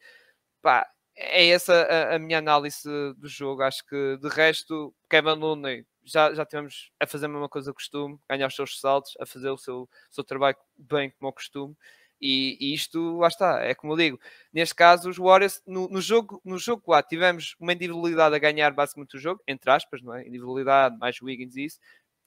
Pá, 0.62 0.88
é 1.16 1.50
essa 1.50 1.74
a, 1.74 2.16
a, 2.16 2.20
minha 2.20 2.40
análise 2.40 2.84
do 3.18 3.28
jogo. 3.28 3.62
Acho 3.64 3.86
que 3.86 4.18
de 4.18 4.30
resto, 4.30 4.94
Kevin 5.10 5.36
Looney 5.36 5.86
já, 6.04 6.34
já 6.34 6.46
tivemos 6.46 6.92
a 7.00 7.08
fazer 7.08 7.26
a 7.26 7.30
mesma 7.30 7.50
coisa 7.50 7.72
que 7.72 7.76
costume, 7.76 8.20
ganhar 8.30 8.48
os 8.48 8.56
seus 8.56 8.80
saltos, 8.80 9.14
a 9.20 9.26
fazer 9.26 9.50
o 9.50 9.58
seu, 9.58 9.82
o 9.82 9.90
seu 10.10 10.24
trabalho 10.24 10.58
bem 10.78 11.12
como 11.12 11.28
ao 11.28 11.34
costume. 11.34 11.76
E, 12.22 12.58
e, 12.60 12.74
isto, 12.74 13.18
lá 13.18 13.28
está, 13.30 13.62
é 13.64 13.74
como 13.74 13.94
eu 13.94 13.98
digo. 13.98 14.20
Neste 14.52 14.76
caso, 14.76 15.10
os 15.10 15.18
Warriors, 15.18 15.62
no, 15.66 15.88
no, 15.88 16.02
jogo, 16.02 16.42
no 16.44 16.58
jogo 16.58 16.82
4, 16.82 17.08
tivemos 17.10 17.56
uma 17.60 17.74
individualidade 17.74 18.36
a 18.36 18.40
ganhar 18.40 18.72
basicamente 18.72 19.16
o 19.16 19.20
jogo, 19.20 19.42
entre 19.48 19.72
aspas, 19.72 20.02
não 20.02 20.14
é? 20.14 20.28
Individualidade, 20.28 20.98
mais 20.98 21.22
Wiggins 21.22 21.56
e 21.56 21.66
isso. 21.66 21.80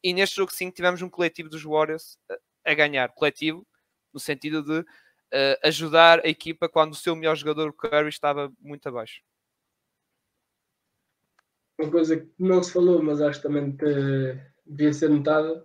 E 0.02 0.14
neste 0.14 0.36
jogo 0.36 0.52
5 0.52 0.74
tivemos 0.74 1.02
um 1.02 1.10
coletivo 1.10 1.48
dos 1.50 1.62
Warriors 1.62 2.18
a, 2.30 2.72
a 2.72 2.74
ganhar. 2.74 3.10
Coletivo, 3.12 3.66
no 4.14 4.20
sentido 4.20 4.62
de 4.62 4.80
uh, 4.80 5.58
ajudar 5.64 6.20
a 6.24 6.28
equipa 6.28 6.68
quando 6.68 6.92
o 6.92 6.96
seu 6.96 7.14
melhor 7.14 7.36
jogador, 7.36 7.68
o 7.68 7.72
Curry, 7.72 8.08
estava 8.08 8.52
muito 8.60 8.88
abaixo. 8.88 9.20
Uma 11.78 11.90
coisa 11.90 12.16
que 12.16 12.28
não 12.38 12.62
se 12.62 12.72
falou, 12.72 13.02
mas 13.02 13.20
acho 13.20 13.40
que 13.40 13.48
também 13.48 13.76
devia 14.66 14.92
ser 14.92 15.10
notada, 15.10 15.64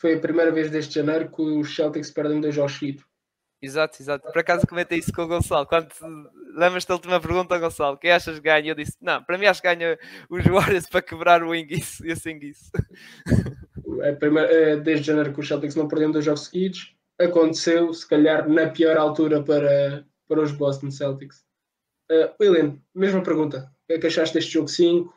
foi 0.00 0.14
a 0.14 0.20
primeira 0.20 0.50
vez 0.50 0.70
deste 0.70 0.94
janeiro 0.94 1.30
que 1.30 1.42
os 1.42 1.74
Celtics 1.74 2.10
perdem 2.10 2.40
dois 2.40 2.54
jogos 2.54 2.72
seguidos. 2.74 3.04
Exato, 3.62 4.02
exato. 4.02 4.30
Por 4.30 4.38
acaso 4.38 4.66
comentei 4.66 4.98
isso 4.98 5.12
com 5.12 5.22
o 5.22 5.26
Gonçalo. 5.26 5.66
Quando 5.66 5.88
lembras-te 6.54 6.88
da 6.88 6.94
última 6.94 7.18
pergunta, 7.18 7.58
Gonçalo? 7.58 7.96
Quem 7.96 8.10
achas 8.10 8.38
que 8.38 8.44
ganha? 8.44 8.70
Eu 8.70 8.74
disse: 8.74 8.96
Não, 9.00 9.22
para 9.22 9.38
mim 9.38 9.46
acho 9.46 9.62
que 9.62 9.74
ganha 9.74 9.98
os 10.28 10.44
Warriors 10.44 10.86
para 10.86 11.00
quebrar 11.00 11.42
o 11.42 11.54
Inguiço 11.54 12.06
e 12.06 12.12
o 12.12 12.16
Singuiço. 12.16 12.70
É, 14.02 14.12
primeira, 14.12 14.52
é 14.52 14.76
desde 14.76 15.06
janeiro 15.06 15.32
que 15.32 15.40
os 15.40 15.48
Celtics 15.48 15.76
não 15.76 15.88
perderam 15.88 16.12
dois 16.12 16.24
jogos 16.24 16.44
seguidos. 16.46 16.94
Aconteceu, 17.18 17.92
se 17.94 18.06
calhar, 18.06 18.46
na 18.48 18.68
pior 18.68 18.98
altura 18.98 19.42
para, 19.42 20.04
para 20.28 20.42
os 20.42 20.52
Boston 20.52 20.90
Celtics. 20.90 21.44
Uh, 22.10 22.28
William, 22.38 22.78
mesma 22.94 23.22
pergunta. 23.22 23.72
O 23.84 23.86
que 23.86 23.92
é 23.94 23.98
que 23.98 24.06
achaste 24.08 24.34
deste 24.34 24.52
jogo 24.52 24.68
5? 24.68 25.10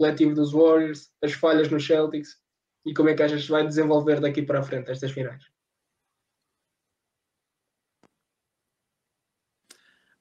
Coletivo 0.00 0.34
dos 0.34 0.52
Warriors, 0.52 1.12
as 1.22 1.34
falhas 1.34 1.70
nos 1.70 1.86
Celtics 1.86 2.40
e 2.86 2.94
como 2.94 3.10
é 3.10 3.14
que 3.14 3.22
achas 3.22 3.44
que 3.44 3.50
vai 3.50 3.66
desenvolver 3.66 4.18
daqui 4.18 4.40
para 4.40 4.60
a 4.60 4.62
frente 4.62 4.90
estas 4.90 5.12
finais? 5.12 5.44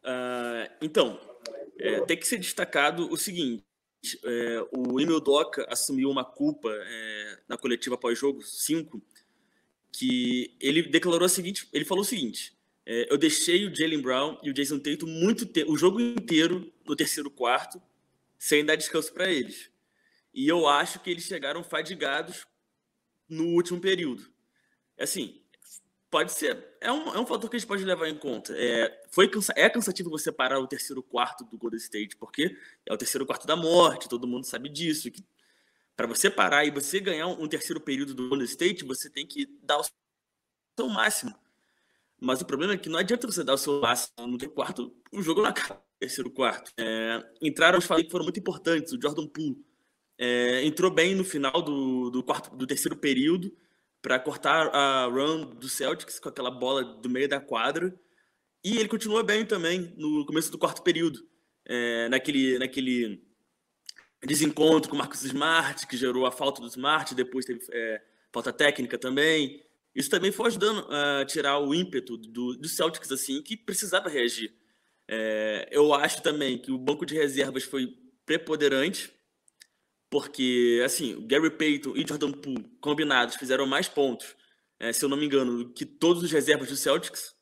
Uh, 0.03 0.67
então, 0.81 1.17
é, 1.79 2.01
tem 2.01 2.17
que 2.17 2.27
ser 2.27 2.39
destacado 2.39 3.09
o 3.09 3.15
seguinte: 3.15 3.63
é, 4.25 4.67
o 4.77 4.99
Emil 4.99 5.21
Doca 5.21 5.65
assumiu 5.69 6.09
uma 6.09 6.25
culpa 6.25 6.69
é, 6.69 7.39
na 7.47 7.57
coletiva 7.57 7.97
pós-jogo 7.97 8.41
5, 8.41 9.01
que 9.93 10.57
ele 10.59 10.83
declarou 10.89 11.25
o 11.25 11.29
seguinte: 11.29 11.69
ele 11.71 11.85
falou 11.85 12.03
o 12.03 12.07
seguinte. 12.07 12.53
É, 12.85 13.07
eu 13.09 13.17
deixei 13.17 13.65
o 13.65 13.73
Jalen 13.73 14.01
Brown 14.01 14.37
e 14.43 14.49
o 14.49 14.53
Jason 14.53 14.77
Tatum 14.77 15.07
muito 15.07 15.47
o 15.71 15.77
jogo 15.77 16.01
inteiro 16.01 16.69
no 16.85 16.97
terceiro 16.97 17.31
quarto, 17.31 17.81
sem 18.39 18.63
dar 18.65 18.77
descanso 18.77 19.13
para 19.13 19.29
eles. 19.29 19.69
E 20.33 20.47
eu 20.47 20.65
acho 20.67 21.01
que 21.01 21.11
eles 21.11 21.25
chegaram 21.25 21.61
fadigados 21.61 22.47
no 23.27 23.47
último 23.47 23.81
período. 23.81 24.31
Assim, 24.97 25.43
pode 26.09 26.31
ser. 26.31 26.77
É 26.79 26.89
um, 26.91 27.13
é 27.13 27.19
um 27.19 27.25
fator 27.25 27.49
que 27.49 27.57
a 27.57 27.59
gente 27.59 27.67
pode 27.67 27.83
levar 27.83 28.07
em 28.07 28.17
conta. 28.17 28.53
É, 28.57 29.03
foi 29.11 29.29
é 29.55 29.69
cansativo 29.69 30.09
você 30.09 30.31
parar 30.31 30.59
o 30.59 30.67
terceiro 30.67 31.03
quarto 31.03 31.43
do 31.43 31.57
Golden 31.57 31.77
State, 31.77 32.15
porque 32.15 32.57
é 32.85 32.93
o 32.93 32.97
terceiro 32.97 33.25
quarto 33.25 33.45
da 33.45 33.57
morte, 33.57 34.07
todo 34.07 34.27
mundo 34.27 34.45
sabe 34.45 34.69
disso. 34.69 35.11
Que 35.11 35.23
para 35.95 36.07
você 36.07 36.29
parar 36.29 36.63
e 36.63 36.71
você 36.71 37.01
ganhar 37.01 37.27
um, 37.27 37.43
um 37.43 37.47
terceiro 37.47 37.81
período 37.81 38.13
do 38.13 38.29
Golden 38.29 38.45
State, 38.45 38.85
você 38.85 39.09
tem 39.09 39.27
que 39.27 39.45
dar 39.61 39.79
o 39.79 39.83
seu 39.83 40.87
máximo. 40.87 41.35
Mas 42.17 42.41
o 42.41 42.45
problema 42.45 42.73
é 42.73 42.77
que 42.77 42.89
não 42.89 42.99
adianta 42.99 43.27
você 43.27 43.43
dar 43.43 43.53
o 43.53 43.57
seu 43.57 43.81
máximo 43.81 44.27
no 44.27 44.49
quarto, 44.49 44.95
o 45.11 45.21
jogo 45.21 45.41
não 45.41 45.49
acaba. 45.49 45.88
Terceiro 45.99 46.31
quarto. 46.31 46.71
É, 46.77 47.23
entraram 47.41 47.77
os 47.77 47.85
que 47.85 48.09
foram 48.09 48.23
muito 48.23 48.39
importantes. 48.39 48.93
O 48.93 49.01
Jordan 49.01 49.27
Poole 49.27 49.57
é, 50.17 50.63
entrou 50.63 50.89
bem 50.89 51.13
no 51.13 51.23
final 51.23 51.61
do, 51.61 52.09
do, 52.09 52.23
quarto, 52.23 52.55
do 52.55 52.65
terceiro 52.65 52.95
período 52.95 53.55
para 54.01 54.17
cortar 54.17 54.67
a 54.73 55.05
run 55.05 55.41
do 55.55 55.67
Celtics 55.67 56.19
com 56.19 56.29
aquela 56.29 56.49
bola 56.49 56.83
do 56.83 57.09
meio 57.09 57.27
da 57.27 57.39
quadra. 57.39 57.93
E 58.63 58.77
ele 58.77 58.87
continua 58.89 59.23
bem 59.23 59.45
também 59.45 59.93
no 59.97 60.25
começo 60.25 60.51
do 60.51 60.57
quarto 60.57 60.83
período, 60.83 61.25
é, 61.65 62.09
naquele, 62.09 62.59
naquele 62.59 63.23
desencontro 64.25 64.89
com 64.89 64.95
o 64.95 64.99
Marcos 64.99 65.23
Smart, 65.23 65.87
que 65.87 65.95
gerou 65.95 66.25
a 66.25 66.31
falta 66.31 66.61
do 66.61 66.67
Smart, 66.67 67.15
depois 67.15 67.45
teve 67.45 67.61
é, 67.71 68.01
falta 68.31 68.51
técnica 68.51 68.97
também. 68.97 69.63
Isso 69.95 70.09
também 70.09 70.31
foi 70.31 70.47
ajudando 70.47 70.85
a 70.89 71.25
tirar 71.25 71.59
o 71.59 71.73
ímpeto 71.73 72.17
do, 72.17 72.55
do 72.55 72.67
Celtics, 72.67 73.11
assim, 73.11 73.41
que 73.41 73.57
precisava 73.57 74.09
reagir. 74.09 74.53
É, 75.11 75.67
eu 75.71 75.91
acho 75.91 76.21
também 76.21 76.55
que 76.59 76.71
o 76.71 76.77
banco 76.77 77.03
de 77.03 77.15
reservas 77.15 77.63
foi 77.63 77.97
preponderante, 78.27 79.11
porque, 80.07 80.83
assim, 80.85 81.15
o 81.15 81.25
Gary 81.25 81.49
Payton 81.49 81.97
e 81.97 82.07
Jordan 82.07 82.31
Poole 82.31 82.69
combinados 82.79 83.35
fizeram 83.35 83.65
mais 83.65 83.89
pontos, 83.89 84.35
é, 84.79 84.93
se 84.93 85.03
eu 85.03 85.09
não 85.09 85.17
me 85.17 85.25
engano, 85.25 85.73
que 85.73 85.83
todos 85.83 86.21
os 86.21 86.31
reservas 86.31 86.69
do 86.69 86.75
Celtics. 86.75 87.35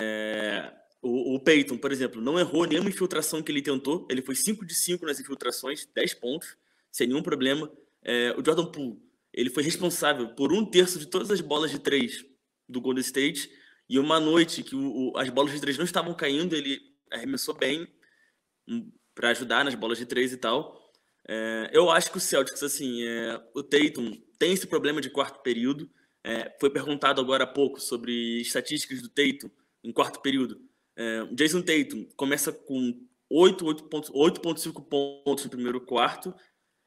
É, 0.00 0.72
o, 1.00 1.36
o 1.36 1.40
Payton, 1.44 1.78
por 1.78 1.92
exemplo, 1.92 2.20
não 2.20 2.40
errou 2.40 2.64
nenhuma 2.64 2.90
infiltração 2.90 3.40
que 3.40 3.52
ele 3.52 3.62
tentou, 3.62 4.08
ele 4.10 4.20
foi 4.20 4.34
5 4.34 4.66
de 4.66 4.74
5 4.74 5.06
nas 5.06 5.20
infiltrações, 5.20 5.86
10 5.94 6.14
pontos, 6.14 6.56
sem 6.90 7.06
nenhum 7.06 7.22
problema. 7.22 7.70
É, 8.02 8.32
o 8.36 8.44
Jordan 8.44 8.66
Poole, 8.66 9.00
ele 9.32 9.50
foi 9.50 9.62
responsável 9.62 10.34
por 10.34 10.52
um 10.52 10.66
terço 10.66 10.98
de 10.98 11.06
todas 11.06 11.30
as 11.30 11.40
bolas 11.40 11.70
de 11.70 11.78
três 11.78 12.24
do 12.68 12.80
Golden 12.80 13.00
State, 13.00 13.48
e 13.90 13.98
uma 13.98 14.20
noite 14.20 14.62
que 14.62 14.76
o, 14.76 15.10
o, 15.10 15.18
as 15.18 15.28
bolas 15.30 15.50
de 15.52 15.60
três 15.60 15.76
não 15.76 15.84
estavam 15.84 16.14
caindo, 16.14 16.54
ele 16.54 16.80
arremessou 17.10 17.52
bem 17.52 17.88
hum, 18.68 18.88
para 19.12 19.30
ajudar 19.30 19.64
nas 19.64 19.74
bolas 19.74 19.98
de 19.98 20.06
três 20.06 20.32
e 20.32 20.36
tal. 20.36 20.92
É, 21.26 21.70
eu 21.72 21.90
acho 21.90 22.08
que 22.08 22.16
o 22.16 22.20
Celtics, 22.20 22.62
assim, 22.62 23.02
é, 23.02 23.42
o 23.52 23.64
Tatum 23.64 24.16
tem 24.38 24.52
esse 24.52 24.68
problema 24.68 25.00
de 25.00 25.10
quarto 25.10 25.42
período. 25.42 25.90
É, 26.22 26.56
foi 26.60 26.70
perguntado 26.70 27.20
agora 27.20 27.42
há 27.42 27.46
pouco 27.48 27.80
sobre 27.80 28.40
estatísticas 28.40 29.02
do 29.02 29.08
Tatum 29.08 29.50
em 29.82 29.92
quarto 29.92 30.22
período. 30.22 30.62
É, 30.96 31.26
Jason 31.34 31.60
Tatum 31.60 32.06
começa 32.14 32.52
com 32.52 33.04
8,5 33.28 34.84
pontos 35.24 35.44
no 35.44 35.50
primeiro 35.50 35.80
quarto. 35.80 36.32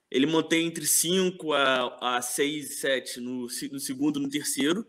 Ele 0.10 0.26
mantém 0.26 0.68
entre 0.68 0.86
5 0.86 1.52
a, 1.52 2.18
a 2.18 2.22
6, 2.22 2.80
7 2.80 3.20
no, 3.20 3.42
no 3.42 3.80
segundo 3.80 4.22
no 4.22 4.30
terceiro. 4.30 4.88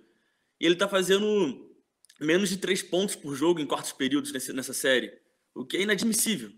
E 0.60 0.64
ele 0.64 0.74
está 0.74 0.86
fazendo 0.86 1.73
menos 2.24 2.48
de 2.48 2.56
3 2.56 2.82
pontos 2.82 3.14
por 3.14 3.34
jogo 3.34 3.60
em 3.60 3.66
quartos 3.66 3.92
períodos 3.92 4.32
nessa, 4.32 4.72
série, 4.72 5.12
o 5.54 5.64
que 5.64 5.76
é 5.76 5.82
inadmissível. 5.82 6.50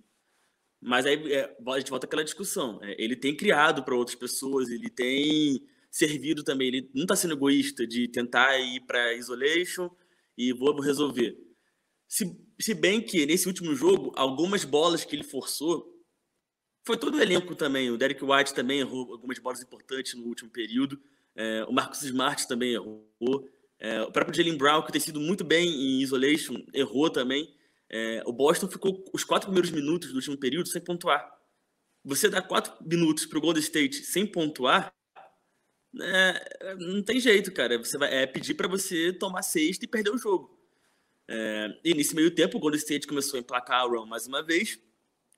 Mas 0.80 1.06
aí 1.06 1.32
é, 1.32 1.56
a 1.66 1.78
gente 1.78 1.90
volta 1.90 2.06
àquela 2.06 2.24
discussão. 2.24 2.78
É, 2.82 2.94
ele 3.02 3.16
tem 3.16 3.36
criado 3.36 3.82
para 3.82 3.94
outras 3.94 4.16
pessoas, 4.16 4.68
ele 4.68 4.88
tem 4.88 5.66
servido 5.90 6.44
também. 6.44 6.68
Ele 6.68 6.90
não 6.94 7.02
está 7.02 7.16
sendo 7.16 7.34
egoísta 7.34 7.86
de 7.86 8.08
tentar 8.08 8.58
ir 8.58 8.80
para 8.86 9.14
isolation 9.14 9.90
e 10.36 10.52
vou 10.52 10.78
resolver. 10.80 11.36
Se, 12.08 12.38
se 12.60 12.74
bem 12.74 13.00
que 13.00 13.26
nesse 13.26 13.48
último 13.48 13.74
jogo, 13.74 14.12
algumas 14.16 14.64
bolas 14.64 15.04
que 15.04 15.16
ele 15.16 15.24
forçou, 15.24 15.92
foi 16.86 16.96
todo 16.96 17.16
o 17.16 17.20
elenco 17.20 17.54
também. 17.56 17.90
O 17.90 17.98
Derek 17.98 18.22
White 18.24 18.54
também 18.54 18.80
errou 18.80 19.12
algumas 19.12 19.38
bolas 19.38 19.60
importantes 19.60 20.14
no 20.14 20.24
último 20.24 20.50
período. 20.50 21.00
É, 21.34 21.64
o 21.64 21.72
Marcus 21.72 22.02
Smart 22.02 22.46
também 22.46 22.74
errou. 22.74 23.04
É, 23.78 24.02
o 24.02 24.10
próprio 24.10 24.34
Jalen 24.34 24.56
Brown, 24.56 24.82
que 24.82 24.92
tem 24.92 25.00
sido 25.00 25.20
muito 25.20 25.44
bem 25.44 25.68
em 25.68 26.00
isolation, 26.00 26.54
errou 26.72 27.10
também. 27.10 27.54
É, 27.90 28.22
o 28.26 28.32
Boston 28.32 28.68
ficou 28.68 29.04
os 29.12 29.22
quatro 29.24 29.48
primeiros 29.48 29.70
minutos 29.70 30.10
do 30.10 30.16
último 30.16 30.38
período 30.38 30.68
sem 30.68 30.82
pontuar. 30.82 31.30
Você 32.04 32.28
dá 32.28 32.40
quatro 32.40 32.72
minutos 32.84 33.26
para 33.26 33.38
o 33.38 33.40
Golden 33.40 33.62
State 33.62 33.96
sem 34.04 34.26
pontuar, 34.26 34.92
é, 36.00 36.74
não 36.76 37.02
tem 37.02 37.18
jeito, 37.20 37.52
cara. 37.52 37.78
Você 37.78 37.96
vai 37.96 38.12
é, 38.12 38.26
pedir 38.26 38.54
para 38.54 38.68
você 38.68 39.12
tomar 39.12 39.42
sexta 39.42 39.84
e 39.84 39.88
perder 39.88 40.10
o 40.10 40.18
jogo. 40.18 40.56
É, 41.28 41.68
e 41.84 41.94
nesse 41.94 42.14
meio 42.14 42.30
tempo, 42.30 42.56
o 42.56 42.60
Golden 42.60 42.78
State 42.78 43.06
começou 43.06 43.36
a 43.36 43.40
emplacar 43.40 43.80
a 43.80 43.84
run 43.84 44.06
mais 44.06 44.26
uma 44.26 44.42
vez. 44.42 44.78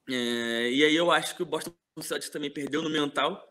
É, 0.08 0.70
e 0.70 0.84
aí 0.84 0.94
eu 0.94 1.10
acho 1.10 1.36
que 1.36 1.42
o 1.42 1.46
Boston 1.46 1.72
Celtics 2.00 2.30
também 2.30 2.50
perdeu 2.50 2.82
no 2.82 2.90
mental. 2.90 3.47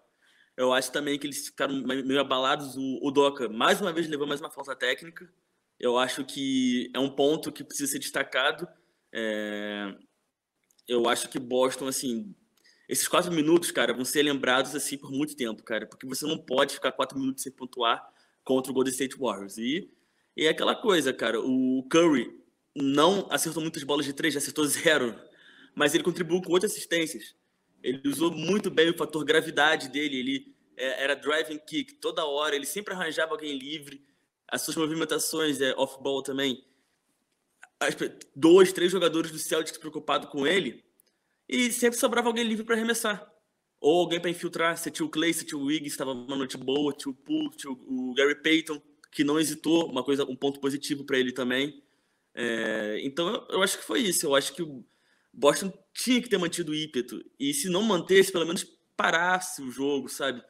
Eu 0.57 0.73
acho 0.73 0.91
também 0.91 1.19
que 1.19 1.27
eles 1.27 1.45
ficaram 1.45 1.75
meio 1.83 2.19
abalados. 2.19 2.75
O, 2.75 2.99
o 3.07 3.11
Doca, 3.11 3.47
mais 3.47 3.79
uma 3.79 3.93
vez, 3.93 4.07
levou 4.07 4.25
mais 4.25 4.41
uma 4.41 4.49
falta 4.49 4.75
técnica. 4.75 5.31
Eu 5.79 5.97
acho 5.99 6.25
que 6.25 6.89
é 6.95 6.99
um 6.99 7.09
ponto 7.09 7.51
que 7.51 7.63
precisa 7.63 7.91
ser 7.91 7.99
destacado. 7.99 8.67
É, 9.13 9.95
eu 10.87 11.07
acho 11.07 11.29
que 11.29 11.37
Boston, 11.37 11.87
assim, 11.87 12.35
esses 12.89 13.07
quatro 13.07 13.31
minutos, 13.31 13.69
cara, 13.69 13.93
vão 13.93 14.03
ser 14.03 14.23
lembrados 14.23 14.73
assim 14.75 14.97
por 14.97 15.11
muito 15.11 15.35
tempo, 15.35 15.61
cara, 15.61 15.85
porque 15.85 16.07
você 16.07 16.25
não 16.25 16.37
pode 16.37 16.73
ficar 16.73 16.91
quatro 16.91 17.19
minutos 17.19 17.43
sem 17.43 17.51
pontuar 17.51 18.03
contra 18.43 18.71
o 18.71 18.73
Golden 18.73 18.91
State 18.91 19.17
Warriors. 19.17 19.57
E, 19.57 19.91
e 20.35 20.45
é 20.45 20.49
aquela 20.49 20.75
coisa, 20.75 21.13
cara, 21.13 21.39
o 21.39 21.85
Curry 21.89 22.33
não 22.75 23.27
acertou 23.29 23.61
muitas 23.61 23.83
bolas 23.83 24.05
de 24.05 24.13
três, 24.13 24.33
já 24.33 24.39
acertou 24.39 24.65
zero, 24.65 25.19
mas 25.75 25.93
ele 25.93 26.03
contribuiu 26.03 26.41
com 26.41 26.53
oito 26.53 26.65
assistências. 26.65 27.35
Ele 27.83 28.01
usou 28.07 28.31
muito 28.31 28.69
bem 28.69 28.89
o 28.89 28.97
fator 28.97 29.23
gravidade 29.23 29.89
dele, 29.89 30.17
ele 30.17 30.55
é, 30.75 31.03
era 31.03 31.15
driving 31.15 31.59
kick 31.59 31.95
toda 31.95 32.25
hora, 32.25 32.55
ele 32.55 32.65
sempre 32.65 32.93
arranjava 32.93 33.31
alguém 33.31 33.57
livre, 33.57 34.03
as 34.47 34.61
suas 34.61 34.77
movimentações 34.77 35.61
é, 35.61 35.73
off-ball 35.75 36.21
também 36.21 36.63
dois, 38.35 38.73
três 38.73 38.91
jogadores 38.91 39.31
do 39.31 39.37
Celtics 39.37 39.77
preocupados 39.77 40.29
com 40.29 40.45
ele 40.47 40.83
e 41.47 41.71
sempre 41.71 41.99
sobrava 41.99 42.27
alguém 42.27 42.43
livre 42.43 42.65
para 42.65 42.75
arremessar. 42.75 43.31
Ou 43.79 44.01
alguém 44.01 44.19
para 44.19 44.29
infiltrar. 44.29 44.77
Se 44.77 44.89
tinha 44.89 45.05
o 45.05 45.09
Clay, 45.09 45.33
se 45.33 45.45
tinha 45.45 45.59
o 45.59 45.65
Wiggins, 45.65 45.91
estava 45.91 46.11
uma 46.11 46.35
noite 46.35 46.57
boa, 46.57 46.91
tinha 46.93 47.11
o 47.11 47.15
Poole, 47.15 47.55
tinha 47.55 47.71
o 47.71 48.13
Gary 48.15 48.41
Payton, 48.41 48.81
que 49.11 49.23
não 49.23 49.39
hesitou, 49.39 49.89
uma 49.89 50.03
coisa, 50.03 50.25
um 50.25 50.35
ponto 50.35 50.59
positivo 50.59 51.05
para 51.05 51.19
ele 51.19 51.31
também. 51.31 51.83
É, 52.33 52.99
então 53.03 53.27
eu, 53.29 53.47
eu, 53.49 53.63
acho 53.63 53.77
que 53.77 53.83
foi 53.83 54.01
isso. 54.01 54.25
Eu 54.25 54.35
acho 54.35 54.53
que 54.53 54.63
o 54.63 54.83
Boston 55.37 55.71
tinha 55.93 56.19
que 56.19 56.27
ter 56.27 56.39
mantido 56.39 56.71
o 56.71 56.75
ímpeto. 56.75 57.23
E 57.39 57.53
se 57.53 57.69
não 57.69 57.83
mantesse, 57.83 58.31
pelo 58.31 58.45
menos 58.45 58.65
parasse 58.95 59.61
o 59.61 59.69
jogo, 59.69 60.09
sabe? 60.09 60.41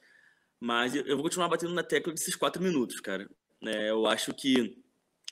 Mas 0.59 0.95
eu, 0.95 1.15
vou 1.15 1.23
continuar 1.23 1.49
batendo 1.49 1.73
na 1.73 1.83
tecla 1.83 2.13
desses 2.13 2.35
quatro 2.35 2.63
minutos, 2.63 3.01
cara. 3.01 3.29
É, 3.65 3.89
eu 3.89 4.07
acho 4.07 4.33
que 4.33 4.81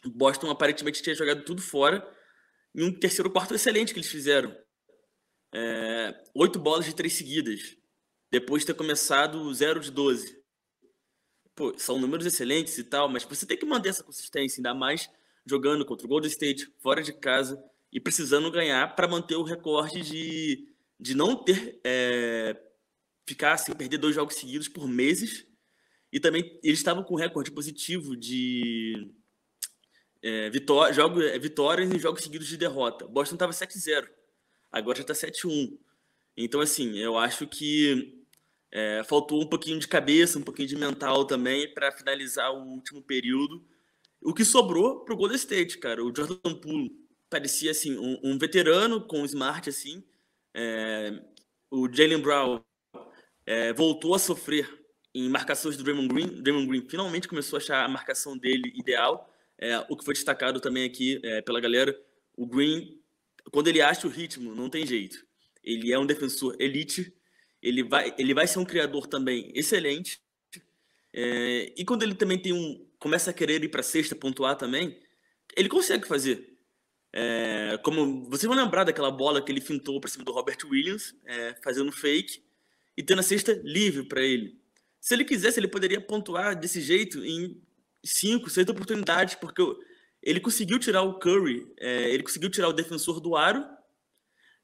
Boston 0.06 0.52
aparentemente 0.52 1.02
tinha 1.02 1.16
jogado 1.16 1.44
tudo 1.46 1.62
fora. 1.62 2.06
E 2.76 2.84
um 2.84 2.92
terceiro 2.92 3.32
quarto 3.32 3.56
excelente 3.56 3.94
que 3.94 4.00
eles 4.00 4.12
fizeram. 4.12 4.56
é, 5.54 6.14
8 6.36 6.60
bolas 6.60 6.86
de 6.86 6.94
3 6.94 7.14
seguidas, 7.14 7.78
depois 8.30 8.64
de 8.64 8.68
ter 8.68 8.74
começado 8.74 9.54
0 9.54 9.80
de 9.80 9.90
12. 9.90 10.38
Pô, 11.56 11.74
são 11.80 11.98
números 11.98 12.26
excelentes 12.26 12.78
e 12.78 12.84
tal, 12.84 13.08
mas 13.08 13.24
você 13.24 13.46
tem 13.46 13.58
que 13.58 13.66
manter 13.66 13.90
essa 13.90 14.04
consistência, 14.04 14.60
ainda 14.60 14.74
mais 14.74 15.10
jogando 15.46 15.86
contra 15.86 16.06
o 16.06 16.10
Golden 16.10 16.30
State, 16.30 16.70
fora 16.80 17.02
de 17.02 17.14
casa, 17.14 17.58
e 17.92 18.00
precisando 18.00 18.52
ganhar 18.52 18.96
para 18.96 19.08
manter 19.08 19.36
o 19.36 19.44
recorde 19.44 20.02
de, 20.02 20.68
de 21.00 21.16
não 21.16 21.36
ter. 21.36 21.80
É, 21.84 22.56
ficar 23.28 23.54
assim, 23.54 23.74
perder 23.74 23.98
dois 23.98 24.16
jogos 24.16 24.36
seguidos 24.36 24.68
por 24.68 24.88
meses. 24.88 25.46
E 26.12 26.20
também 26.20 26.60
eles 26.64 26.80
estavam 26.80 27.04
com 27.04 27.16
recorde 27.16 27.52
positivo 27.52 28.16
de 28.16 29.12
é, 30.22 30.50
vitó 30.50 30.92
jogo, 30.92 31.22
é, 31.22 31.38
vitórias 31.38 31.92
em 31.92 32.00
jogos 32.00 32.24
seguidos 32.24 32.48
de 32.48 32.58
derrota. 32.58 33.08
Boston 33.08 33.36
estava 33.36 33.52
7-0, 33.52 34.08
agora 34.72 34.98
já 34.98 35.02
está 35.02 35.14
7-1. 35.14 35.78
Então, 36.38 36.62
assim, 36.62 36.98
eu 36.98 37.18
acho 37.18 37.48
que 37.48 38.24
é, 38.72 39.04
faltou 39.04 39.42
um 39.42 39.48
pouquinho 39.48 39.80
de 39.80 39.88
cabeça, 39.88 40.40
um 40.40 40.44
pouquinho 40.44 40.68
de 40.68 40.76
mental 40.76 41.26
também 41.26 41.74
para 41.74 41.92
finalizar 41.92 42.52
o 42.52 42.64
último 42.64 43.02
período. 43.02 43.66
O 44.22 44.34
que 44.34 44.44
sobrou 44.44 45.04
para 45.04 45.14
o 45.14 45.18
Golden 45.18 45.38
State, 45.38 45.78
cara. 45.78 46.04
O 46.04 46.14
Jordan 46.16 46.56
Poole 46.56 47.05
parecia 47.36 47.72
assim 47.72 47.98
um, 47.98 48.18
um 48.24 48.38
veterano 48.38 49.02
com 49.02 49.26
Smart 49.26 49.70
assim. 49.70 50.02
É, 50.54 51.20
o 51.70 51.94
Jalen 51.94 52.22
Brown 52.22 52.64
é, 53.46 53.74
voltou 53.74 54.16
a 54.16 54.20
sofrer 54.20 54.66
em 55.14 55.28
marcações 55.28 55.76
do 55.76 55.84
Draymond 55.84 56.08
Green. 56.08 56.42
Draymond 56.42 56.66
Green 56.66 56.88
finalmente 56.88 57.28
começou 57.28 57.58
a 57.58 57.62
achar 57.62 57.84
a 57.84 57.90
marcação 57.90 58.38
dele 58.38 58.72
ideal. 58.74 59.30
É, 59.58 59.78
o 59.90 59.98
que 59.98 60.06
foi 60.06 60.14
destacado 60.14 60.62
também 60.62 60.86
aqui 60.86 61.20
é, 61.24 61.42
pela 61.42 61.60
galera, 61.60 61.98
o 62.38 62.46
Green, 62.46 63.02
quando 63.52 63.68
ele 63.68 63.82
acha 63.82 64.08
o 64.08 64.10
ritmo, 64.10 64.56
não 64.56 64.70
tem 64.70 64.86
jeito. 64.86 65.26
Ele 65.62 65.92
é 65.92 66.00
um 66.00 66.06
defensor 66.06 66.56
elite, 66.58 67.14
ele 67.62 67.84
vai, 67.84 68.16
ele 68.18 68.34
vai 68.34 68.48
ser 68.48 68.60
um 68.60 68.66
criador 68.66 69.08
também 69.08 69.52
excelente. 69.54 70.22
É, 71.14 71.74
e 71.76 71.84
quando 71.84 72.04
ele 72.04 72.16
também 72.16 72.38
tem 72.38 72.54
um, 72.54 72.88
começa 72.98 73.32
a 73.32 73.34
querer 73.34 73.62
ir 73.62 73.70
para 73.70 73.84
sexta, 73.84 74.16
pontuar 74.16 74.56
também, 74.56 74.98
ele 75.58 75.68
consegue 75.68 76.08
fazer. 76.08 76.55
É, 77.18 77.78
como 77.82 78.30
vocês 78.30 78.44
vão 78.44 78.62
lembrar 78.62 78.84
daquela 78.84 79.10
bola 79.10 79.42
que 79.42 79.50
ele 79.50 79.62
fintou 79.62 80.02
para 80.02 80.10
cima 80.10 80.26
do 80.26 80.34
Robert 80.34 80.58
Williams, 80.66 81.16
é, 81.26 81.56
fazendo 81.64 81.90
fake 81.90 82.44
e 82.98 83.02
tendo 83.02 83.20
a 83.20 83.24
cesta 83.24 83.54
livre 83.64 84.04
para 84.04 84.22
ele. 84.22 84.60
Se 85.00 85.14
ele 85.14 85.24
quisesse, 85.24 85.58
ele 85.58 85.70
poderia 85.70 86.02
pontuar 86.02 86.60
desse 86.60 86.82
jeito 86.82 87.24
em 87.24 87.62
cinco, 88.04 88.50
seis 88.50 88.68
oportunidades, 88.68 89.36
porque 89.36 89.62
ele 90.22 90.42
conseguiu 90.42 90.78
tirar 90.78 91.04
o 91.04 91.18
Curry, 91.18 91.66
é, 91.80 92.14
ele 92.14 92.22
conseguiu 92.22 92.50
tirar 92.50 92.68
o 92.68 92.74
defensor 92.74 93.22
do 93.22 93.38
aro, 93.38 93.66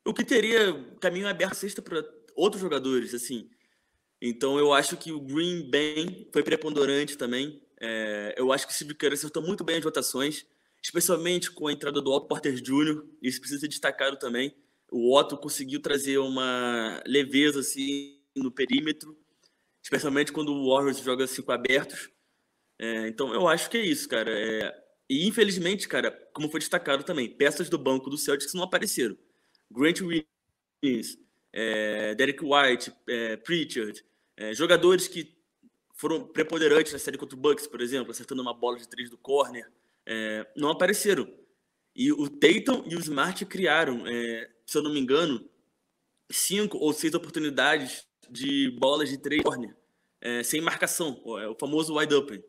o 0.04 0.14
que 0.14 0.26
teria 0.26 0.74
caminho 1.00 1.30
aberto 1.30 1.54
sexta 1.54 1.82
para 1.82 2.04
outros 2.36 2.62
jogadores, 2.62 3.14
assim. 3.14 3.50
Então 4.22 4.60
eu 4.60 4.74
acho 4.74 4.98
que 4.98 5.14
o 5.14 5.22
Green 5.22 5.70
bem 5.70 6.28
foi 6.34 6.44
preponderante 6.44 7.18
também. 7.18 7.62
É, 7.80 8.36
eu 8.38 8.52
acho 8.52 8.68
que 8.68 8.74
o 8.74 8.76
Steve 8.76 8.94
Kerr 8.94 9.14
acertou 9.14 9.42
muito 9.42 9.64
bem 9.64 9.78
as 9.78 9.84
votações, 9.84 10.46
especialmente 10.82 11.52
com 11.52 11.68
a 11.68 11.74
entrada 11.74 12.02
do 12.02 12.12
Otto 12.12 12.28
Porter 12.28 12.54
Jr., 12.54 13.04
isso 13.22 13.40
precisa 13.40 13.62
ser 13.62 13.68
destacado 13.68 14.18
também. 14.18 14.56
O 14.92 15.16
Otto 15.18 15.38
conseguiu 15.38 15.82
trazer 15.82 16.18
uma 16.18 17.02
leveza 17.06 17.60
assim 17.60 18.20
no 18.36 18.52
perímetro, 18.52 19.18
especialmente 19.84 20.32
quando 20.32 20.52
o 20.52 20.70
Warriors 20.70 21.00
joga 21.00 21.28
cinco 21.28 21.52
abertos. 21.52 22.10
É, 22.80 23.08
então 23.08 23.34
eu 23.34 23.48
acho 23.48 23.70
que 23.70 23.78
é 23.78 23.86
isso, 23.86 24.10
cara. 24.10 24.32
É, 24.32 24.84
e 25.10 25.28
infelizmente, 25.28 25.88
cara, 25.88 26.12
como 26.34 26.50
foi 26.50 26.60
destacado 26.60 27.04
também, 27.04 27.30
peças 27.30 27.70
do 27.70 27.78
banco 27.78 28.10
do 28.10 28.18
Celtics 28.18 28.54
não 28.54 28.64
apareceram. 28.64 29.18
Grant 29.70 30.02
Williams, 30.02 31.18
é, 31.54 32.16
Derek 32.16 32.44
White, 32.44 32.92
é, 33.08 33.38
Pritchard, 33.38 34.04
é, 34.36 34.54
jogadores 34.54 35.08
que 35.08 35.38
foram 35.96 36.26
preponderantes 36.26 36.92
na 36.92 37.00
série 37.00 37.18
contra 37.18 37.38
o 37.38 37.40
Bucks, 37.40 37.68
por 37.68 37.80
exemplo, 37.80 38.12
acertando 38.12 38.42
uma 38.42 38.54
bola 38.54 38.78
de 38.78 38.88
três 38.88 39.10
do 39.10 39.18
corner, 39.18 39.70
é, 40.06 40.48
não 40.56 40.70
apareceram. 40.70 41.28
E 41.96 42.12
o 42.12 42.30
Tatum 42.30 42.84
e 42.88 42.96
o 42.96 43.00
Smart 43.00 43.46
criaram, 43.46 44.06
é, 44.08 44.50
se 44.66 44.78
eu 44.78 44.84
não 44.84 44.94
me 44.94 45.00
engano, 45.00 45.50
cinco 46.32 46.78
ou 46.78 46.94
seis 46.94 47.14
oportunidades 47.14 48.08
de 48.30 48.72
bolas 48.80 49.10
de 49.10 49.18
três 49.18 49.44
é, 50.22 50.44
sem 50.44 50.62
marcação, 50.62 51.22
é 51.40 51.48
o 51.48 51.56
famoso 51.56 51.98
wide 51.98 52.14
open. 52.14 52.44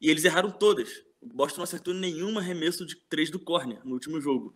E 0.00 0.10
eles 0.10 0.24
erraram 0.24 0.50
todas. 0.50 1.02
O 1.20 1.26
Boston 1.26 1.58
não 1.58 1.64
acertou 1.64 1.94
nenhum 1.94 2.38
arremesso 2.38 2.86
de 2.86 2.96
três 3.08 3.30
do 3.30 3.40
corner 3.40 3.80
no 3.84 3.94
último 3.94 4.20
jogo. 4.20 4.54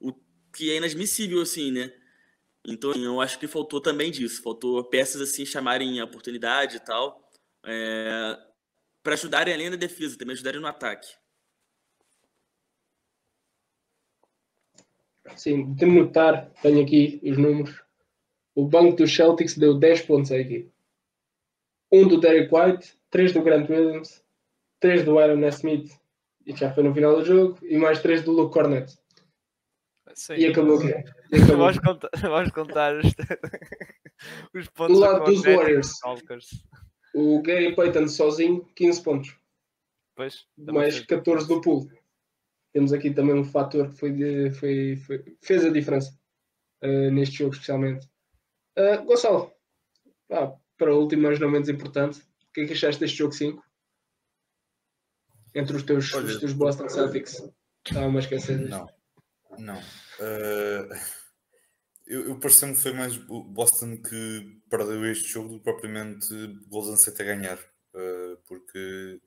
O 0.00 0.12
que 0.52 0.70
é 0.70 0.76
inadmissível, 0.76 1.40
assim, 1.40 1.70
né? 1.70 1.92
Então, 2.66 2.92
eu 2.92 3.20
acho 3.20 3.38
que 3.38 3.46
faltou 3.46 3.80
também 3.80 4.10
disso. 4.10 4.42
Faltou 4.42 4.82
peças, 4.84 5.20
assim, 5.20 5.44
chamarem 5.46 6.00
a 6.00 6.04
oportunidade 6.04 6.76
e 6.76 6.80
tal, 6.80 7.30
é, 7.64 8.38
para 9.02 9.14
ajudarem 9.14 9.54
além 9.54 9.70
da 9.70 9.76
defesa, 9.76 10.18
também 10.18 10.34
ajudarem 10.34 10.60
no 10.60 10.66
ataque. 10.66 11.08
Sim, 15.36 15.72
de 15.74 15.86
notar, 15.86 16.50
tenho 16.62 16.82
aqui 16.82 17.20
os 17.22 17.36
números 17.36 17.82
o 18.58 18.66
banco 18.66 18.96
dos 18.96 19.14
Celtics 19.14 19.56
deu 19.56 19.78
10 19.78 20.02
pontos 20.02 20.32
à 20.32 20.36
equipe. 20.36 20.68
Um 21.92 22.08
do 22.08 22.18
Derek 22.18 22.52
White, 22.52 22.92
3 23.08 23.32
do 23.32 23.42
Grant 23.42 23.70
Williams, 23.70 24.24
3 24.80 25.04
do 25.04 25.16
Aaron 25.16 25.46
Smith, 25.46 25.92
e 26.44 26.56
já 26.56 26.72
foi 26.72 26.82
no 26.82 26.92
final 26.92 27.14
do 27.14 27.24
jogo, 27.24 27.56
e 27.62 27.78
mais 27.78 28.02
3 28.02 28.24
do 28.24 28.32
Luke 28.32 28.52
Cornett. 28.52 28.98
Sim. 30.12 30.34
E 30.34 30.46
acabou 30.46 30.76
aqui. 30.76 30.92
Vamos 31.56 31.78
contar, 31.78 32.10
vamos 32.20 32.50
contar 32.50 32.96
os, 32.96 33.06
os 34.52 34.68
pontos 34.70 34.96
do 34.96 35.00
lado 35.02 35.24
dos 35.24 35.44
Warriors. 35.44 35.92
O 37.14 37.40
Gary 37.40 37.76
Payton 37.76 38.08
sozinho, 38.08 38.68
15 38.74 39.02
pontos. 39.04 39.36
Pois, 40.16 40.48
mais 40.56 40.98
14 40.98 41.46
do 41.46 41.60
pool. 41.60 41.88
Temos 42.72 42.92
aqui 42.92 43.12
também 43.12 43.34
um 43.34 43.44
fator 43.44 43.88
que 43.90 43.96
foi, 43.96 44.12
de, 44.12 44.50
foi, 44.52 44.96
foi 44.96 45.36
fez 45.40 45.64
a 45.64 45.70
diferença 45.70 46.12
uh, 46.84 47.10
neste 47.10 47.38
jogo, 47.38 47.52
especialmente. 47.54 48.06
Uh, 48.78 49.04
Gonçalo, 49.04 49.52
ah, 50.30 50.52
para 50.76 50.94
o 50.94 51.00
último, 51.00 51.22
mas 51.22 51.40
não 51.40 51.50
menos 51.50 51.68
importante, 51.68 52.20
o 52.20 52.52
que 52.52 52.60
é 52.62 52.66
que 52.66 52.72
achaste 52.72 53.00
deste 53.00 53.18
jogo 53.18 53.32
5? 53.32 53.62
Entre 55.54 55.76
os 55.76 55.82
teus, 55.82 56.12
Olha, 56.14 56.26
os 56.26 56.38
teus 56.38 56.52
Boston 56.52 56.88
Celtics. 56.88 57.42
Estava 57.86 58.14
a 58.14 58.18
esquecer 58.18 58.68
Não, 58.68 58.86
não. 59.58 59.78
Uh, 59.78 60.94
eu, 62.06 62.28
eu 62.28 62.38
pareceu-me 62.38 62.74
que 62.74 62.80
foi 62.80 62.92
mais 62.92 63.16
o 63.28 63.42
Boston 63.42 63.96
que 64.02 64.60
perdeu 64.68 65.04
este 65.10 65.28
jogo 65.28 65.48
do 65.48 65.58
que 65.58 65.64
propriamente 65.64 66.28
Golden 66.68 66.94
State 66.94 67.22
a 67.22 67.24
ganhar. 67.24 67.58
Uh, 67.94 68.36
porque 68.46 69.20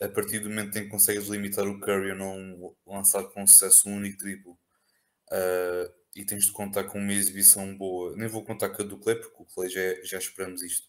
a 0.00 0.08
partir 0.08 0.38
do 0.38 0.48
momento 0.48 0.76
em 0.78 0.84
que 0.84 0.88
consegues 0.88 1.28
limitar 1.28 1.66
o 1.66 1.78
Curry 1.78 2.12
a 2.12 2.14
não 2.14 2.74
lançar 2.86 3.24
com 3.24 3.46
sucesso 3.46 3.88
um 3.88 3.96
único 3.96 4.18
triplo, 4.18 4.52
uh, 4.52 6.00
e 6.14 6.24
tens 6.24 6.46
de 6.46 6.52
contar 6.52 6.84
com 6.84 6.98
uma 6.98 7.12
exibição 7.12 7.76
boa. 7.76 8.16
Nem 8.16 8.28
vou 8.28 8.44
contar 8.44 8.70
com 8.70 8.82
a 8.82 8.84
do 8.84 8.98
Clay, 8.98 9.16
porque 9.16 9.42
o 9.42 9.46
Clay 9.46 9.68
já, 9.68 9.80
já 10.04 10.18
esperamos 10.18 10.62
isto. 10.62 10.88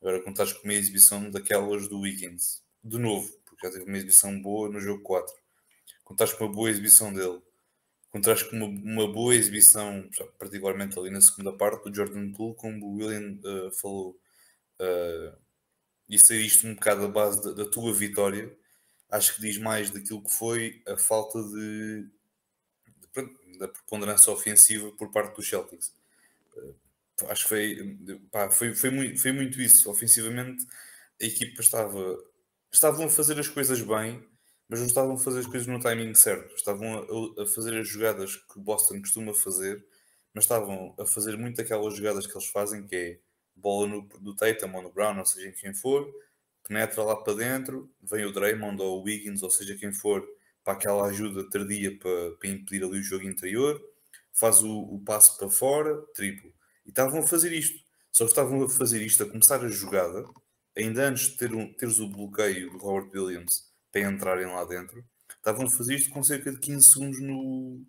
Agora 0.00 0.22
contares 0.22 0.52
com 0.52 0.64
uma 0.64 0.74
exibição 0.74 1.30
daquelas 1.30 1.88
do 1.88 2.00
Wiggins, 2.00 2.62
de 2.82 2.98
novo, 2.98 3.30
porque 3.44 3.66
já 3.66 3.72
teve 3.72 3.84
uma 3.84 3.96
exibição 3.96 4.40
boa 4.40 4.68
no 4.68 4.80
jogo 4.80 5.02
4. 5.02 5.34
Contares 6.02 6.32
com 6.34 6.44
uma 6.44 6.52
boa 6.52 6.70
exibição 6.70 7.12
dele. 7.12 7.40
Contares 8.10 8.42
com 8.42 8.56
uma, 8.56 8.66
uma 8.66 9.12
boa 9.12 9.34
exibição, 9.34 10.08
particularmente 10.38 10.98
ali 10.98 11.10
na 11.10 11.20
segunda 11.20 11.52
parte, 11.56 11.90
do 11.90 11.94
Jordan 11.94 12.32
Poole, 12.32 12.54
como 12.54 12.86
o 12.86 12.94
William 12.96 13.38
uh, 13.44 13.72
falou. 13.72 14.18
Uh, 14.80 15.43
e 16.08 16.16
isto 16.16 16.66
um 16.66 16.74
bocado 16.74 17.04
a 17.04 17.08
base 17.08 17.42
da, 17.42 17.52
da 17.52 17.70
tua 17.70 17.92
vitória, 17.92 18.54
acho 19.10 19.34
que 19.34 19.40
diz 19.40 19.58
mais 19.58 19.90
daquilo 19.90 20.22
que 20.22 20.34
foi 20.34 20.82
a 20.86 20.96
falta 20.96 21.42
de, 21.42 22.08
de 22.86 23.58
da 23.58 23.68
preponderância 23.68 24.32
ofensiva 24.32 24.90
por 24.92 25.10
parte 25.10 25.36
dos 25.36 25.48
Celtics. 25.48 25.92
Uh, 26.56 26.74
acho 27.28 27.44
que 27.44 27.48
foi, 27.48 27.98
pá, 28.30 28.50
foi, 28.50 28.74
foi, 28.74 28.90
muito, 28.90 29.20
foi 29.20 29.32
muito 29.32 29.60
isso. 29.60 29.90
Ofensivamente, 29.90 30.66
a 31.20 31.24
equipa 31.24 31.60
estava. 31.60 32.18
Estavam 32.72 33.06
a 33.06 33.08
fazer 33.08 33.38
as 33.38 33.46
coisas 33.46 33.80
bem, 33.80 34.26
mas 34.68 34.80
não 34.80 34.86
estavam 34.86 35.14
a 35.14 35.18
fazer 35.18 35.40
as 35.40 35.46
coisas 35.46 35.68
no 35.68 35.78
timing 35.78 36.14
certo. 36.14 36.54
Estavam 36.56 37.34
a, 37.38 37.42
a 37.42 37.46
fazer 37.46 37.78
as 37.78 37.88
jogadas 37.88 38.36
que 38.36 38.58
o 38.58 38.62
Boston 38.62 39.00
costuma 39.00 39.32
fazer, 39.32 39.84
mas 40.34 40.44
estavam 40.44 40.94
a 40.98 41.06
fazer 41.06 41.36
muito 41.36 41.60
aquelas 41.60 41.94
jogadas 41.96 42.26
que 42.26 42.36
eles 42.36 42.48
fazem, 42.48 42.84
que 42.84 42.96
é 42.96 43.20
bola 43.56 43.86
no, 43.88 44.02
do 44.20 44.34
Tatum 44.34 44.74
ou 44.74 44.82
no 44.82 44.92
Brown, 44.92 45.18
ou 45.18 45.26
seja, 45.26 45.52
quem 45.52 45.74
for, 45.74 46.10
penetra 46.66 47.02
lá 47.02 47.16
para 47.16 47.34
dentro, 47.34 47.90
vem 48.02 48.24
o 48.24 48.32
Draymond 48.32 48.80
ou 48.82 49.00
o 49.00 49.02
Wiggins, 49.02 49.42
ou 49.42 49.50
seja, 49.50 49.76
quem 49.76 49.92
for, 49.92 50.26
para 50.62 50.74
aquela 50.74 51.06
ajuda 51.06 51.48
tardia 51.50 51.96
para, 51.98 52.36
para 52.36 52.48
impedir 52.48 52.82
ali 52.84 52.98
o 52.98 53.02
jogo 53.02 53.24
interior, 53.24 53.80
faz 54.32 54.62
o, 54.62 54.72
o 54.72 55.00
passo 55.04 55.38
para 55.38 55.50
fora, 55.50 56.00
triplo. 56.14 56.52
E 56.84 56.88
estavam 56.88 57.20
a 57.20 57.26
fazer 57.26 57.52
isto. 57.52 57.82
Só 58.10 58.24
que 58.24 58.30
estavam 58.30 58.62
a 58.62 58.68
fazer 58.68 59.02
isto, 59.02 59.22
a 59.22 59.28
começar 59.28 59.62
a 59.64 59.68
jogada, 59.68 60.24
ainda 60.76 61.08
antes 61.08 61.30
de 61.30 61.36
ter 61.36 61.52
um, 61.52 61.72
teres 61.74 61.98
o 61.98 62.08
bloqueio 62.08 62.70
do 62.70 62.78
Robert 62.78 63.10
Williams 63.12 63.72
para 63.90 64.02
entrarem 64.02 64.46
lá 64.46 64.64
dentro, 64.64 65.04
estavam 65.36 65.66
a 65.66 65.70
fazer 65.70 65.96
isto 65.96 66.10
com 66.10 66.22
cerca 66.22 66.52
de 66.52 66.58
15 66.58 66.88
segundos 66.88 67.20
no, 67.20 67.84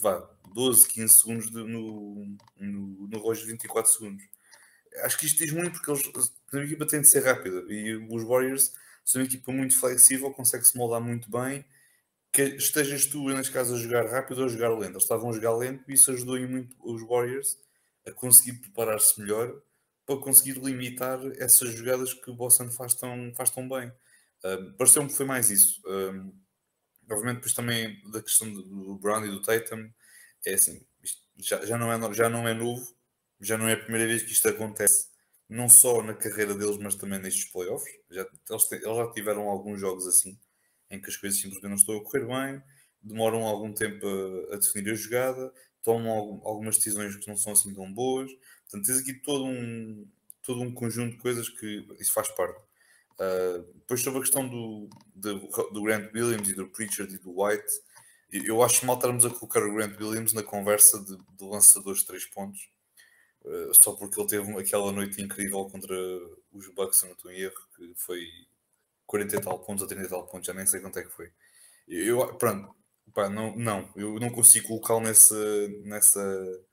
vá 0.00 0.28
12, 0.52 0.88
15 0.88 1.14
segundos 1.14 1.50
de, 1.50 1.56
no, 1.64 2.36
no, 2.56 3.08
no 3.08 3.18
relógio 3.18 3.44
de 3.44 3.52
24 3.52 3.90
segundos. 3.90 4.24
Acho 4.98 5.18
que 5.18 5.26
isto 5.26 5.38
diz 5.38 5.52
muito 5.52 5.72
porque 5.72 5.90
eles, 5.90 6.32
a 6.52 6.58
equipa 6.58 6.86
tem 6.86 7.00
de 7.00 7.08
ser 7.08 7.24
rápida 7.24 7.64
e 7.72 7.94
os 7.94 8.24
Warriors 8.24 8.72
são 9.04 9.20
uma 9.20 9.26
equipa 9.26 9.52
muito 9.52 9.78
flexível, 9.78 10.30
consegue-se 10.32 10.76
moldar 10.76 11.00
muito 11.00 11.30
bem. 11.30 11.64
Que 12.32 12.42
estejas 12.42 13.06
tu, 13.06 13.28
neste 13.28 13.52
caso, 13.52 13.74
a 13.74 13.78
jogar 13.78 14.06
rápido 14.06 14.38
ou 14.38 14.44
a 14.44 14.48
jogar 14.48 14.70
lento. 14.70 14.92
Eles 14.92 15.02
estavam 15.02 15.30
a 15.30 15.32
jogar 15.32 15.56
lento 15.56 15.90
e 15.90 15.94
isso 15.94 16.12
ajudou 16.12 16.38
muito 16.48 16.76
os 16.80 17.02
Warriors 17.02 17.58
a 18.06 18.12
conseguir 18.12 18.54
preparar-se 18.60 19.20
melhor 19.20 19.60
para 20.06 20.16
conseguir 20.16 20.58
limitar 20.58 21.20
essas 21.38 21.70
jogadas 21.70 22.14
que 22.14 22.30
o 22.30 22.34
Boston 22.34 22.70
faz 22.70 22.94
tão, 22.94 23.32
faz 23.34 23.50
tão 23.50 23.68
bem. 23.68 23.92
Uh, 24.44 24.72
Pareceu-me 24.76 25.08
que 25.08 25.14
foi 25.14 25.26
mais 25.26 25.50
isso. 25.50 25.80
Uh, 25.84 26.32
obviamente, 27.10 27.36
depois 27.36 27.52
também 27.52 28.00
da 28.10 28.22
questão 28.22 28.52
do 28.52 28.96
Brown 28.96 29.24
e 29.24 29.30
do 29.30 29.42
Tatum, 29.42 29.90
é 30.46 30.54
assim, 30.54 30.84
já, 31.36 31.64
já, 31.64 31.76
não 31.76 31.92
é, 31.92 32.14
já 32.14 32.28
não 32.28 32.48
é 32.48 32.54
novo, 32.54 32.94
já 33.40 33.56
não 33.56 33.68
é 33.68 33.72
a 33.72 33.76
primeira 33.76 34.06
vez 34.06 34.22
que 34.22 34.32
isto 34.32 34.48
acontece, 34.48 35.08
não 35.48 35.68
só 35.68 36.02
na 36.02 36.14
carreira 36.14 36.54
deles, 36.54 36.78
mas 36.78 36.94
também 36.94 37.18
nestes 37.18 37.46
playoffs. 37.46 37.92
Já, 38.10 38.22
eles, 38.22 38.72
eles 38.72 38.96
já 38.96 39.12
tiveram 39.12 39.48
alguns 39.48 39.80
jogos 39.80 40.06
assim, 40.06 40.38
em 40.90 41.00
que 41.00 41.08
as 41.08 41.16
coisas 41.16 41.38
simplesmente 41.38 41.70
não 41.70 41.76
estão 41.76 41.96
a 41.96 42.04
correr 42.04 42.26
bem, 42.26 42.62
demoram 43.02 43.44
algum 43.44 43.72
tempo 43.72 44.06
a, 44.06 44.54
a 44.54 44.58
definir 44.58 44.92
a 44.92 44.94
jogada, 44.94 45.52
tomam 45.82 46.12
algum, 46.12 46.46
algumas 46.46 46.76
decisões 46.76 47.16
que 47.16 47.28
não 47.28 47.36
são 47.36 47.52
assim 47.52 47.72
tão 47.74 47.92
boas. 47.92 48.30
Portanto, 48.62 48.86
tens 48.86 48.98
aqui 48.98 49.14
todo 49.14 49.44
um, 49.44 50.06
todo 50.42 50.60
um 50.60 50.72
conjunto 50.72 51.12
de 51.12 51.18
coisas 51.22 51.48
que 51.48 51.86
isso 51.98 52.12
faz 52.12 52.28
parte. 52.28 52.60
Uh, 53.14 53.62
depois 53.74 54.00
sobre 54.00 54.20
a 54.20 54.22
questão 54.22 54.48
do, 54.48 54.88
do, 55.14 55.40
do, 55.72 55.82
Grant 55.82 56.10
Williams 56.14 56.48
e 56.48 56.54
do 56.54 56.68
Pritchard 56.68 57.14
e 57.14 57.18
do 57.18 57.42
White, 57.42 57.70
eu 58.32 58.62
acho 58.62 58.86
mal 58.86 58.96
estarmos 58.96 59.26
a 59.26 59.30
colocar 59.30 59.62
o 59.62 59.74
Grant 59.74 60.00
Williams 60.00 60.32
na 60.32 60.42
conversa 60.42 60.98
de, 61.00 61.16
de 61.16 61.44
lançadores 61.44 62.00
de 62.00 62.06
3 62.06 62.26
pontos, 62.26 62.70
uh, 63.44 63.72
só 63.82 63.92
porque 63.92 64.20
ele 64.20 64.28
teve 64.28 64.58
aquela 64.58 64.92
noite 64.92 65.20
incrível 65.22 65.64
contra 65.66 65.94
os 66.52 66.68
Bucks, 66.68 66.98
se 66.98 67.06
não 67.06 67.12
estou 67.12 67.30
em 67.30 67.40
erro, 67.40 67.54
que 67.76 67.92
foi 67.96 68.26
40 69.06 69.36
e 69.36 69.40
tal 69.40 69.58
pontos 69.60 69.82
ou 69.82 69.88
30 69.88 70.06
e 70.06 70.08
tal 70.08 70.26
pontos, 70.26 70.46
já 70.46 70.54
nem 70.54 70.66
sei 70.66 70.80
quanto 70.80 70.98
é 70.98 71.02
que 71.02 71.10
foi. 71.10 71.32
Eu, 71.88 72.34
pronto, 72.36 72.74
pá, 73.12 73.28
não, 73.28 73.56
não, 73.56 73.90
eu 73.96 74.18
não 74.20 74.30
consigo 74.30 74.68
colocá-lo 74.68 75.00
nessa, 75.00 75.68
nessa, 75.84 76.64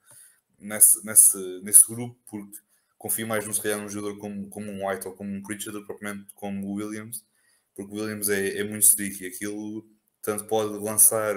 nessa, 0.58 1.60
nesse, 1.60 1.86
grupo 1.88 2.16
porque 2.26 2.58
confio 2.96 3.26
mais 3.26 3.46
no 3.46 3.54
se 3.54 3.76
num 3.76 3.88
jogador 3.88 4.18
como, 4.18 4.48
como 4.48 4.70
um 4.70 4.88
White 4.88 5.08
ou 5.08 5.14
como 5.14 5.30
um 5.32 5.42
Pritchard 5.42 5.78
do 5.78 5.86
propriamente 5.86 6.32
como 6.34 6.66
o 6.66 6.74
Williams, 6.74 7.24
porque 7.74 7.92
o 7.92 7.96
Williams 7.96 8.28
é, 8.28 8.58
é 8.58 8.64
muito 8.64 8.86
sticky, 8.86 9.26
aquilo 9.26 9.84
tanto 10.22 10.46
pode 10.46 10.72
lançar, 10.78 11.34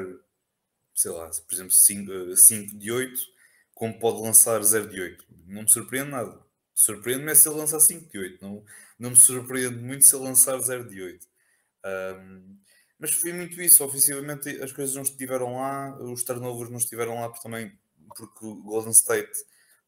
sei 0.93 1.11
lá, 1.11 1.29
por 1.29 1.53
exemplo, 1.53 1.71
5, 1.71 2.35
5 2.35 2.77
de 2.77 2.91
8, 2.91 3.21
como 3.81 3.97
pode 3.97 4.21
lançar 4.21 4.61
0 4.61 4.89
de 4.89 5.01
8. 5.01 5.25
Não 5.47 5.63
me 5.63 5.67
surpreende 5.67 6.11
nada. 6.11 6.39
Surpreende-me 6.71 7.31
é 7.31 7.35
se 7.35 7.49
ele 7.49 7.57
lançar 7.57 7.79
5 7.79 8.11
de 8.11 8.19
8, 8.19 8.39
não, 8.39 8.63
não 8.99 9.09
me 9.09 9.19
surpreende 9.19 9.77
muito 9.77 10.05
se 10.05 10.15
ele 10.15 10.23
lançar 10.23 10.55
0 10.59 10.87
de 10.87 11.01
8. 11.01 11.27
Um, 11.83 12.59
mas 12.99 13.11
foi 13.11 13.33
muito 13.33 13.59
isso, 13.59 13.83
ofensivamente 13.83 14.49
as 14.61 14.71
coisas 14.71 14.93
não 14.93 15.01
estiveram 15.01 15.55
lá, 15.55 15.97
os 15.99 16.23
turnovers 16.23 16.69
não 16.69 16.77
estiveram 16.77 17.15
lá 17.15 17.29
porque 17.29 17.41
também 17.41 17.75
porque 18.15 18.45
o 18.45 18.61
Golden 18.61 18.91
State 18.91 19.31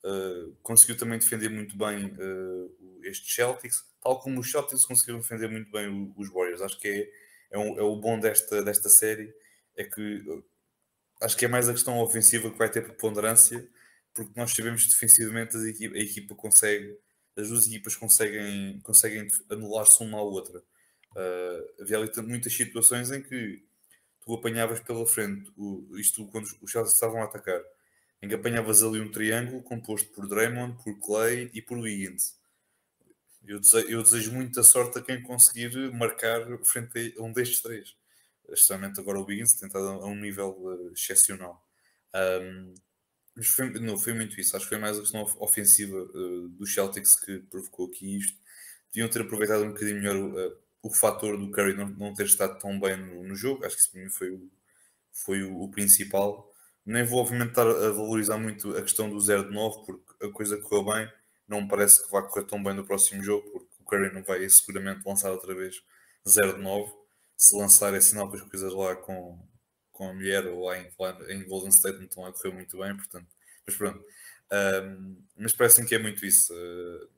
uh, 0.03 0.55
conseguiu 0.63 0.97
também 0.97 1.19
defender 1.19 1.49
muito 1.49 1.77
bem 1.77 2.07
uh, 2.07 2.99
estes 3.03 3.31
Celtics, 3.31 3.85
tal 4.01 4.19
como 4.21 4.39
os 4.39 4.49
Celtics 4.49 4.85
conseguiram 4.85 5.19
defender 5.19 5.51
muito 5.51 5.71
bem 5.71 6.11
os 6.17 6.33
Warriors. 6.33 6.61
Acho 6.61 6.79
que 6.79 6.87
é, 6.87 7.11
é, 7.51 7.59
um, 7.59 7.77
é 7.77 7.83
o 7.83 7.95
bom 7.95 8.19
desta, 8.19 8.63
desta 8.63 8.89
série, 8.89 9.31
é 9.77 9.83
que 9.83 10.43
acho 11.21 11.37
que 11.37 11.45
é 11.45 11.47
mais 11.47 11.69
a 11.69 11.73
questão 11.73 11.99
ofensiva 11.99 12.49
que 12.49 12.57
vai 12.57 12.71
ter 12.71 12.81
preponderância, 12.81 13.69
porque 14.13 14.31
nós 14.35 14.51
sabemos 14.51 14.83
que 14.83 14.91
defensivamente 14.91 15.57
a 15.57 15.67
equipa, 15.67 15.95
a 15.95 15.99
equipa 15.99 16.35
consegue, 16.35 16.97
as 17.35 17.49
duas 17.49 17.67
equipas 17.67 17.95
conseguem, 17.95 18.79
conseguem 18.81 19.27
anular-se 19.49 20.03
uma 20.03 20.19
à 20.19 20.21
outra. 20.21 20.59
Uh, 21.15 21.81
havia 21.81 21.97
ali 21.97 22.11
muitas 22.23 22.53
situações 22.53 23.11
em 23.11 23.21
que 23.21 23.63
tu 24.21 24.33
apanhavas 24.33 24.79
pela 24.79 25.05
frente, 25.05 25.51
o, 25.57 25.97
isto 25.97 26.25
quando 26.27 26.45
os 26.61 26.71
Celtics 26.71 26.93
estavam 26.93 27.21
a 27.21 27.25
atacar, 27.25 27.61
em 28.21 28.27
que 28.27 28.35
apanhavas 28.35 28.81
ali 28.81 28.99
um 28.99 29.11
triângulo 29.11 29.61
composto 29.61 30.09
por 30.11 30.27
Draymond, 30.27 30.81
por 30.83 30.97
Clay 30.99 31.51
e 31.53 31.61
por 31.61 31.77
Wiggins. 31.77 32.35
Eu 33.45 33.59
desejo, 33.59 33.87
eu 33.89 34.01
desejo 34.01 34.31
muita 34.31 34.63
sorte 34.63 34.97
a 34.97 35.01
quem 35.01 35.21
conseguir 35.21 35.75
marcar 35.91 36.41
frente 36.63 37.13
a 37.17 37.21
um 37.21 37.33
destes 37.33 37.61
três. 37.61 37.95
Especialmente 38.47 38.99
agora 38.99 39.19
o 39.19 39.25
Wiggins, 39.25 39.53
tentado 39.59 39.85
a 39.85 40.05
um 40.05 40.15
nível 40.15 40.51
uh, 40.51 40.93
excepcional. 40.93 41.61
Um, 42.15 42.73
foi, 43.55 43.69
não, 43.79 43.97
foi 43.97 44.13
muito 44.13 44.39
isso. 44.39 44.55
Acho 44.55 44.65
que 44.65 44.69
foi 44.69 44.79
mais 44.79 44.97
a 44.97 45.01
questão 45.01 45.23
ofensiva 45.39 45.97
uh, 45.97 46.49
dos 46.49 46.73
Celtics 46.73 47.19
que 47.19 47.39
provocou 47.49 47.87
aqui 47.87 48.17
isto. 48.17 48.37
Deviam 48.93 49.09
ter 49.09 49.21
aproveitado 49.21 49.63
um 49.63 49.69
bocadinho 49.69 49.97
melhor 49.97 50.15
uh, 50.17 50.57
o 50.83 50.93
fator 50.93 51.37
do 51.37 51.49
Curry 51.51 51.75
não, 51.75 51.89
não 51.89 52.13
ter 52.13 52.25
estado 52.25 52.59
tão 52.59 52.79
bem 52.79 52.97
no, 52.97 53.23
no 53.23 53.35
jogo. 53.35 53.65
Acho 53.65 53.75
que 53.75 53.81
isso 53.81 53.91
para 53.91 54.01
mim 54.03 54.09
foi 54.09 54.31
o, 54.31 54.51
foi 55.11 55.43
o, 55.43 55.61
o 55.61 55.71
principal 55.71 56.53
nem 56.85 57.03
vou 57.03 57.19
obviamente 57.19 57.49
estar 57.49 57.67
a 57.67 57.91
valorizar 57.91 58.37
muito 58.37 58.75
a 58.75 58.81
questão 58.81 59.09
do 59.09 59.19
0 59.19 59.45
de 59.45 59.55
9 59.55 59.85
porque 59.85 60.25
a 60.25 60.31
coisa 60.31 60.57
correu 60.57 60.85
bem, 60.85 61.09
não 61.47 61.61
me 61.61 61.67
parece 61.67 62.03
que 62.03 62.11
vai 62.11 62.21
correr 62.27 62.45
tão 62.45 62.61
bem 62.61 62.73
no 62.73 62.85
próximo 62.85 63.23
jogo 63.23 63.49
porque 63.51 63.67
o 63.79 63.85
Curry 63.85 64.13
não 64.13 64.23
vai 64.23 64.47
seguramente 64.49 65.05
lançar 65.05 65.31
outra 65.31 65.55
vez 65.55 65.81
0 66.27 66.57
de 66.57 66.61
9 66.61 66.91
se 67.37 67.55
lançar 67.57 67.93
é 67.93 68.01
sinal 68.01 68.29
que 68.29 68.37
as 68.37 68.43
coisas 68.43 68.73
lá 68.73 68.95
com, 68.95 69.39
com 69.93 70.09
a 70.09 70.13
mulher 70.13 70.45
ou 70.47 70.65
lá 70.65 70.77
em, 70.77 70.91
lá 70.99 71.17
em 71.29 71.47
Golden 71.47 71.69
State 71.69 71.97
não 71.99 72.05
estão 72.05 72.25
a 72.25 72.33
correr 72.33 72.53
muito 72.53 72.77
bem, 72.77 72.95
portanto, 72.97 73.27
mas 73.65 73.75
pronto 73.77 74.03
um, 74.51 75.23
mas 75.37 75.53
parece-me 75.53 75.87
que 75.87 75.95
é 75.95 75.99
muito 75.99 76.25
isso 76.25 76.53
uh, 76.53 77.09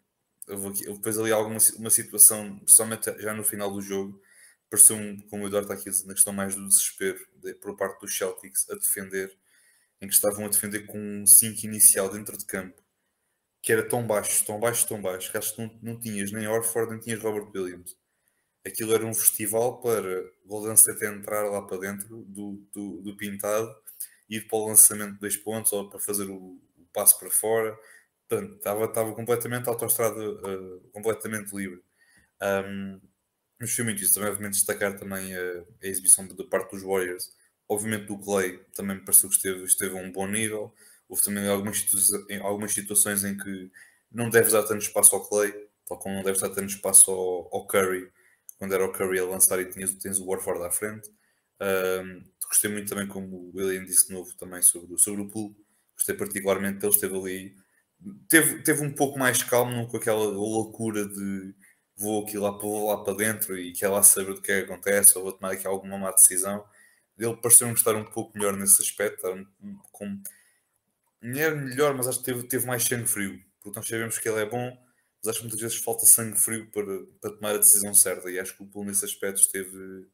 houve, 0.54 0.68
aqui, 0.68 0.86
depois 0.86 1.18
ali 1.18 1.32
alguma 1.32 1.58
uma 1.78 1.90
situação, 1.90 2.62
somente 2.68 3.14
já 3.22 3.34
no 3.34 3.44
final 3.44 3.72
do 3.72 3.82
jogo 3.82 4.22
pareceu-me, 4.70 5.22
como 5.30 5.44
o 5.44 5.48
Eduardo 5.48 5.72
está 5.72 5.80
aqui 5.80 5.90
a 5.90 5.92
dizer, 5.92 6.08
na 6.08 6.14
questão 6.14 6.34
mais 6.34 6.56
do 6.56 6.68
desespero 6.68 7.20
de, 7.42 7.54
por 7.56 7.76
parte 7.76 8.00
dos 8.02 8.16
Celtics 8.18 8.70
a 8.70 8.76
defender 8.76 9.36
em 10.02 10.08
que 10.08 10.14
estavam 10.14 10.46
a 10.46 10.50
defender 10.50 10.86
com 10.86 11.00
um 11.00 11.26
5 11.26 11.66
inicial 11.66 12.10
dentro 12.12 12.38
de 12.38 12.46
campo, 12.46 12.82
que 13.62 13.72
era 13.72 13.88
tão 13.88 14.06
baixo, 14.06 14.46
tão 14.46 14.60
baixo, 14.60 14.88
tão 14.88 15.02
baixo, 15.02 15.32
que 15.32 15.38
acho 15.38 15.56
que 15.56 15.62
não, 15.62 15.80
não 15.82 16.00
tinhas 16.00 16.32
nem 16.32 16.48
Orford, 16.48 16.92
nem 16.92 17.00
tinhas 17.00 17.22
Robert 17.22 17.50
Williams. 17.54 17.98
Aquilo 18.66 18.94
era 18.94 19.06
um 19.06 19.14
festival 19.14 19.80
para 19.80 20.32
Golden 20.46 20.74
State 20.74 21.06
entrar 21.06 21.44
lá 21.44 21.62
para 21.62 21.78
dentro 21.78 22.08
do, 22.24 22.66
do, 22.74 23.02
do 23.02 23.18
pintado, 23.18 23.76
ir 24.30 24.48
para 24.48 24.58
o 24.58 24.68
lançamento 24.68 25.14
de 25.14 25.20
dois 25.20 25.38
pontos 25.38 25.72
ou 25.74 25.90
para 25.90 26.00
fazer 26.00 26.30
o, 26.30 26.36
o 26.36 26.86
passo 26.94 27.20
para 27.20 27.30
fora. 27.30 27.78
Portanto, 28.28 28.56
estava, 28.56 28.86
estava 28.86 29.14
completamente 29.14 29.70
autoestrada, 29.70 30.20
uh, 30.20 30.80
completamente 30.92 31.56
livre. 31.56 31.84
Um, 32.42 33.00
mas 33.60 33.74
foi 33.74 33.86
muito 33.86 34.02
isso. 34.04 34.14
Também, 34.16 34.30
obviamente, 34.30 34.56
destacar 34.56 34.98
também 34.98 35.36
a, 35.36 35.64
a 35.84 35.88
exibição 35.88 36.28
da 36.28 36.44
parte 36.46 36.72
dos 36.72 36.84
Warriors, 36.84 37.32
Obviamente 37.68 38.06
do 38.06 38.20
Clay 38.20 38.60
também 38.76 38.98
me 38.98 39.04
pareceu 39.04 39.28
que 39.30 39.36
esteve, 39.38 39.64
esteve 39.64 39.98
a 39.98 40.02
um 40.02 40.12
bom 40.12 40.28
nível. 40.28 40.74
Houve 41.10 41.24
também 41.24 41.48
algumas, 41.48 41.78
situa 41.80 42.44
algumas 42.44 42.74
situações 42.74 43.24
em 43.24 43.36
que 43.36 43.72
não 44.12 44.30
deves 44.30 44.54
dar 44.54 44.64
tanto 44.64 44.84
espaço 44.84 45.16
ao 45.16 45.28
Clay, 45.28 45.52
tal 45.88 45.98
como 45.98 46.16
não 46.16 46.24
deves 46.24 46.42
dar 46.42 46.50
tanto 46.50 46.70
espaço 46.70 47.12
ao, 47.12 47.50
ao 47.52 47.66
Curry, 47.68 48.12
quando 48.66 48.74
era 48.74 48.86
o 48.86 48.92
Curry 48.92 49.20
a 49.20 49.26
lançar 49.26 49.60
e 49.60 49.66
tinhas, 49.66 49.94
tens 49.94 50.20
o 50.20 50.26
Warford 50.26 50.64
à 50.64 50.72
frente. 50.72 51.10
Um, 51.62 52.24
gostei 52.48 52.70
muito 52.70 52.90
também, 52.90 53.08
como 53.08 53.28
o 53.28 53.52
William 53.56 53.86
disse 53.86 54.12
novo, 54.12 54.36
também 54.36 54.62
sobre, 54.62 54.98
sobre 54.98 55.22
o 55.22 55.30
pool. 55.30 55.56
Gostei 55.96 56.16
particularmente 56.16 56.80
dele, 56.80 56.94
esteve 56.94 57.16
ali. 57.16 57.56
Teve, 58.28 58.62
teve 58.64 58.82
um 58.84 58.92
pouco 58.92 59.18
mais 59.18 59.42
calmo, 59.44 59.72
não 59.72 59.86
com 59.86 59.98
aquela 59.98 60.26
loucura 60.26 61.08
de 61.08 61.54
vou 61.96 62.24
aqui 62.26 62.38
lá, 62.38 62.52
vou 62.52 62.90
lá 62.90 63.04
para 63.04 63.14
dentro 63.14 63.58
e 63.58 63.72
quer 63.72 63.88
lá 63.88 64.04
saber 64.04 64.34
do 64.34 64.42
que 64.42 64.52
é 64.52 64.62
que 64.62 64.72
acontece, 64.72 65.18
ou 65.18 65.24
vou 65.24 65.34
tomar 65.34 65.54
aqui 65.54 65.66
alguma 65.66 65.98
má 65.98 66.12
decisão 66.12 66.66
ele 67.18 67.36
pareceu-me 67.38 67.74
estar 67.74 67.96
um 67.96 68.04
pouco 68.04 68.38
melhor 68.38 68.56
nesse 68.58 68.82
aspecto, 68.82 69.22
com, 69.92 70.22
não 71.22 71.40
era 71.40 71.56
melhor, 71.56 71.96
mas 71.96 72.08
acho 72.08 72.20
que 72.20 72.26
teve, 72.26 72.44
teve 72.44 72.66
mais 72.66 72.84
sangue 72.84 73.08
frio, 73.08 73.42
porque 73.62 73.80
nós 73.80 73.88
sabemos 73.88 74.18
que 74.18 74.28
ele 74.28 74.42
é 74.42 74.46
bom, 74.46 74.78
mas 75.26 75.28
acho 75.30 75.40
que 75.40 75.46
muitas 75.46 75.62
vezes 75.62 75.78
falta 75.78 76.06
sangue 76.06 76.40
frio 76.40 76.70
para, 76.72 77.04
para 77.20 77.32
tomar 77.32 77.56
a 77.56 77.58
decisão 77.58 77.94
certa, 77.94 78.30
e 78.30 78.40
acho 78.40 78.56
que 78.56 78.64
o 78.64 78.68
Pool 78.68 78.86
nesse 78.86 79.04
aspecto 79.04 79.42
esteve, 79.42 80.08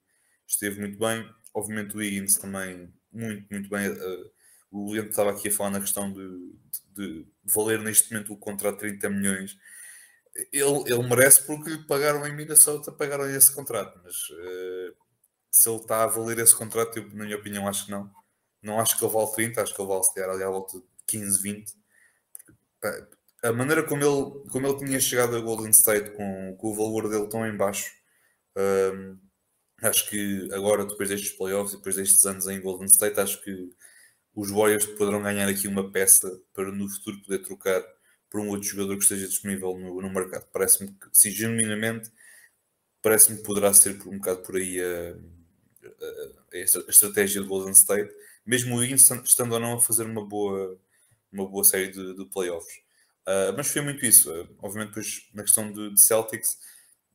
esteve 0.47 0.79
muito 0.79 0.97
bem. 0.97 1.29
Obviamente 1.53 1.95
o 1.95 2.01
Higgins 2.01 2.35
também 2.35 2.93
muito, 3.11 3.45
muito 3.51 3.69
bem. 3.69 3.89
Uh, 3.89 4.31
o 4.71 4.91
Leandro 4.91 5.09
estava 5.09 5.31
aqui 5.31 5.49
a 5.49 5.51
falar 5.51 5.71
na 5.71 5.81
questão 5.81 6.11
de, 6.13 6.55
de, 6.95 7.23
de 7.23 7.53
valer 7.53 7.79
neste 7.81 8.11
momento 8.11 8.31
o 8.31 8.37
contrato 8.37 8.75
de 8.75 8.97
30 8.97 9.09
milhões. 9.09 9.57
Ele, 10.53 10.83
ele 10.85 11.03
merece 11.09 11.45
porque 11.45 11.69
lhe 11.69 11.83
pagaram 11.85 12.25
em 12.25 12.33
Minnesota, 12.33 12.89
pagaram 12.89 13.29
esse 13.29 13.53
contrato, 13.53 13.99
mas 14.01 14.15
uh, 14.29 14.95
se 15.51 15.69
ele 15.69 15.79
está 15.79 16.03
a 16.03 16.07
valer 16.07 16.39
esse 16.39 16.55
contrato, 16.55 16.97
eu, 16.97 17.09
na 17.09 17.25
minha 17.25 17.35
opinião, 17.35 17.67
acho 17.67 17.85
que 17.85 17.91
não. 17.91 18.09
Não 18.63 18.79
acho 18.79 18.97
que 18.97 19.03
ele 19.03 19.11
vale 19.11 19.31
30, 19.33 19.61
acho 19.61 19.75
que 19.75 19.81
ele 19.81 19.89
vale 19.89 20.03
se 20.03 20.21
ali 20.21 20.43
à 20.43 20.49
volta 20.49 20.77
de 20.77 20.85
15, 21.07 21.41
20. 21.41 21.73
A 23.43 23.51
maneira 23.51 23.83
como 23.83 24.03
ele, 24.03 24.49
como 24.49 24.67
ele 24.67 24.77
tinha 24.77 24.99
chegado 24.99 25.35
a 25.35 25.39
Golden 25.39 25.71
State 25.71 26.11
com, 26.11 26.55
com 26.57 26.67
o 26.71 26.75
valor 26.75 27.09
dele 27.09 27.27
tão 27.27 27.45
em 27.45 27.55
baixo, 27.57 27.91
um, 28.57 29.17
acho 29.81 30.09
que 30.09 30.47
agora, 30.53 30.85
depois 30.85 31.09
destes 31.09 31.31
playoffs 31.31 31.73
e 31.73 31.77
depois 31.77 31.95
destes 31.95 32.25
anos 32.25 32.47
em 32.47 32.61
Golden 32.61 32.85
State, 32.87 33.19
acho 33.19 33.41
que 33.43 33.69
os 34.35 34.51
Warriors 34.51 34.85
poderão 34.85 35.23
ganhar 35.23 35.49
aqui 35.49 35.67
uma 35.67 35.91
peça 35.91 36.29
para 36.53 36.71
no 36.71 36.87
futuro 36.89 37.21
poder 37.23 37.39
trocar 37.39 37.83
por 38.29 38.41
um 38.41 38.49
outro 38.49 38.67
jogador 38.67 38.97
que 38.97 39.03
esteja 39.03 39.27
disponível 39.27 39.77
no, 39.77 40.01
no 40.01 40.09
mercado. 40.13 40.47
Parece-me 40.53 40.91
que, 40.91 41.09
sim, 41.13 41.31
genuinamente, 41.31 42.09
parece-me 43.01 43.37
que 43.37 43.43
poderá 43.43 43.73
ser 43.73 43.97
por 43.97 44.07
um 44.09 44.17
bocado 44.17 44.41
por 44.43 44.55
aí 44.55 44.79
a, 44.81 45.15
a, 45.85 46.53
a 46.53 46.57
estratégia 46.89 47.41
do 47.41 47.47
Golden 47.47 47.73
State, 47.73 48.13
mesmo 48.45 48.75
o 48.75 48.79
Wiggins 48.79 49.09
estando 49.25 49.53
ou 49.53 49.59
não 49.59 49.75
a 49.75 49.81
fazer 49.81 50.05
uma 50.05 50.25
boa, 50.25 50.79
uma 51.31 51.47
boa 51.47 51.63
série 51.63 51.91
de, 51.91 52.15
de 52.15 52.25
playoffs. 52.27 52.81
Uh, 53.27 53.53
mas 53.55 53.67
foi 53.67 53.81
muito 53.81 54.05
isso. 54.05 54.31
Uh, 54.31 54.47
obviamente, 54.59 54.89
depois, 54.89 55.29
na 55.33 55.43
questão 55.43 55.71
de, 55.71 55.93
de 55.93 56.01
Celtics, 56.01 56.57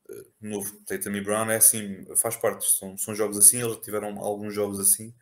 uh, 0.08 0.26
novo 0.40 0.72
Tatum 0.84 1.14
e 1.16 1.20
Brown 1.20 1.50
é 1.50 1.56
assim, 1.56 2.04
faz 2.16 2.36
parte. 2.36 2.64
São, 2.64 2.96
são 2.96 3.14
jogos 3.14 3.36
assim, 3.38 3.62
eles 3.62 3.78
tiveram 3.78 4.18
alguns 4.18 4.54
jogos 4.54 4.78
assim. 4.78 5.14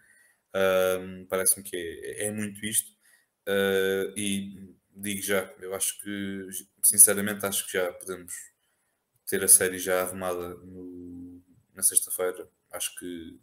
Parece-me 1.28 1.64
que 1.64 1.76
é, 1.76 2.26
é, 2.26 2.32
muito 2.32 2.64
isto. 2.64 2.92
e 4.16 4.74
digo 4.94 5.22
já, 5.22 5.52
eu 5.60 5.74
acho 5.74 6.00
que, 6.00 6.48
sinceramente, 6.82 7.44
acho 7.44 7.66
que 7.66 7.72
já 7.72 7.92
podemos 7.92 8.32
ter 9.26 9.42
a 9.42 9.48
série 9.48 9.78
já 9.78 10.02
arrumada 10.02 10.54
no, 10.56 11.42
na 11.74 11.82
sexta-feira. 11.82 12.48
Acho 12.70 12.94
que, 12.98 13.38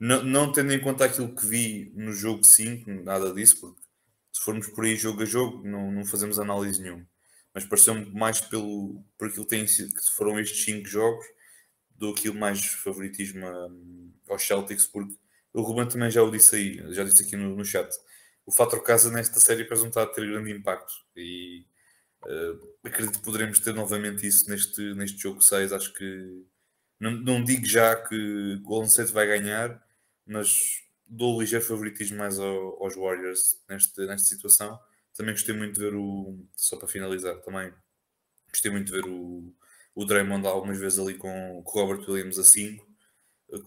não, 0.00 0.22
não 0.22 0.52
tendo 0.52 0.72
em 0.72 0.80
conta 0.80 1.04
aquilo 1.04 1.34
que 1.34 1.46
vi 1.46 1.92
no 1.94 2.12
jogo 2.12 2.44
5, 2.44 2.90
nada 2.90 3.32
disso, 3.34 3.60
porque 3.60 3.85
se 4.36 4.42
formos 4.42 4.68
por 4.68 4.84
aí 4.84 4.96
jogo 4.96 5.22
a 5.22 5.24
jogo, 5.24 5.66
não, 5.66 5.90
não 5.90 6.04
fazemos 6.04 6.38
análise 6.38 6.82
nenhuma. 6.82 7.08
Mas 7.54 7.64
pareceu-me 7.64 8.04
mais 8.12 8.38
pelo, 8.38 9.02
por 9.16 9.28
aquilo 9.28 9.46
que, 9.46 9.56
tem 9.56 9.66
sido, 9.66 9.94
que 9.94 10.10
foram 10.14 10.38
estes 10.38 10.62
5 10.62 10.86
jogos 10.86 11.24
do 11.90 12.12
que 12.12 12.30
mais 12.30 12.62
favoritismo 12.66 13.46
aos 14.28 14.46
Celtics, 14.46 14.86
porque 14.86 15.16
o 15.54 15.62
Ruben 15.62 15.88
também 15.88 16.10
já 16.10 16.22
o 16.22 16.30
disse 16.30 16.54
aí, 16.54 16.94
já 16.94 17.02
disse 17.02 17.24
aqui 17.24 17.34
no, 17.34 17.56
no 17.56 17.64
chat 17.64 17.88
o 18.44 18.52
fator 18.54 18.82
casa 18.82 19.10
nesta 19.10 19.40
série 19.40 19.64
parece 19.64 19.84
não 19.84 19.88
estar 19.88 20.02
a 20.02 20.06
ter 20.06 20.26
grande 20.26 20.52
impacto 20.52 20.92
e 21.16 21.66
uh, 22.26 22.76
acredito 22.84 23.18
que 23.18 23.24
poderemos 23.24 23.58
ter 23.58 23.72
novamente 23.72 24.26
isso 24.26 24.50
neste, 24.50 24.94
neste 24.94 25.18
jogo 25.18 25.40
6. 25.40 25.72
Acho 25.72 25.94
que 25.94 26.44
não, 27.00 27.12
não 27.12 27.42
digo 27.42 27.64
já 27.64 27.96
que 27.96 28.58
Golden 28.62 28.90
State 28.90 29.12
vai 29.12 29.26
ganhar, 29.26 29.82
mas 30.26 30.85
dou 31.06 31.40
ligeiro 31.40 31.64
favoritismo 31.64 32.18
mais 32.18 32.38
ao, 32.38 32.82
aos 32.82 32.94
Warriors 32.94 33.60
neste, 33.68 34.06
nesta 34.06 34.26
situação. 34.26 34.78
Também 35.14 35.34
gostei 35.34 35.54
muito 35.54 35.74
de 35.74 35.80
ver 35.80 35.94
o. 35.94 36.38
Só 36.56 36.76
para 36.76 36.88
finalizar, 36.88 37.40
também 37.42 37.72
gostei 38.50 38.70
muito 38.70 38.86
de 38.86 38.92
ver 38.92 39.06
o, 39.06 39.54
o 39.94 40.04
Draymond 40.04 40.46
algumas 40.46 40.78
vezes 40.78 40.98
ali 40.98 41.14
com, 41.14 41.58
o 41.58 41.60
Robert 41.62 42.08
Williams 42.08 42.38
a 42.38 42.44
5. 42.44 42.86
Eh, 43.52 43.58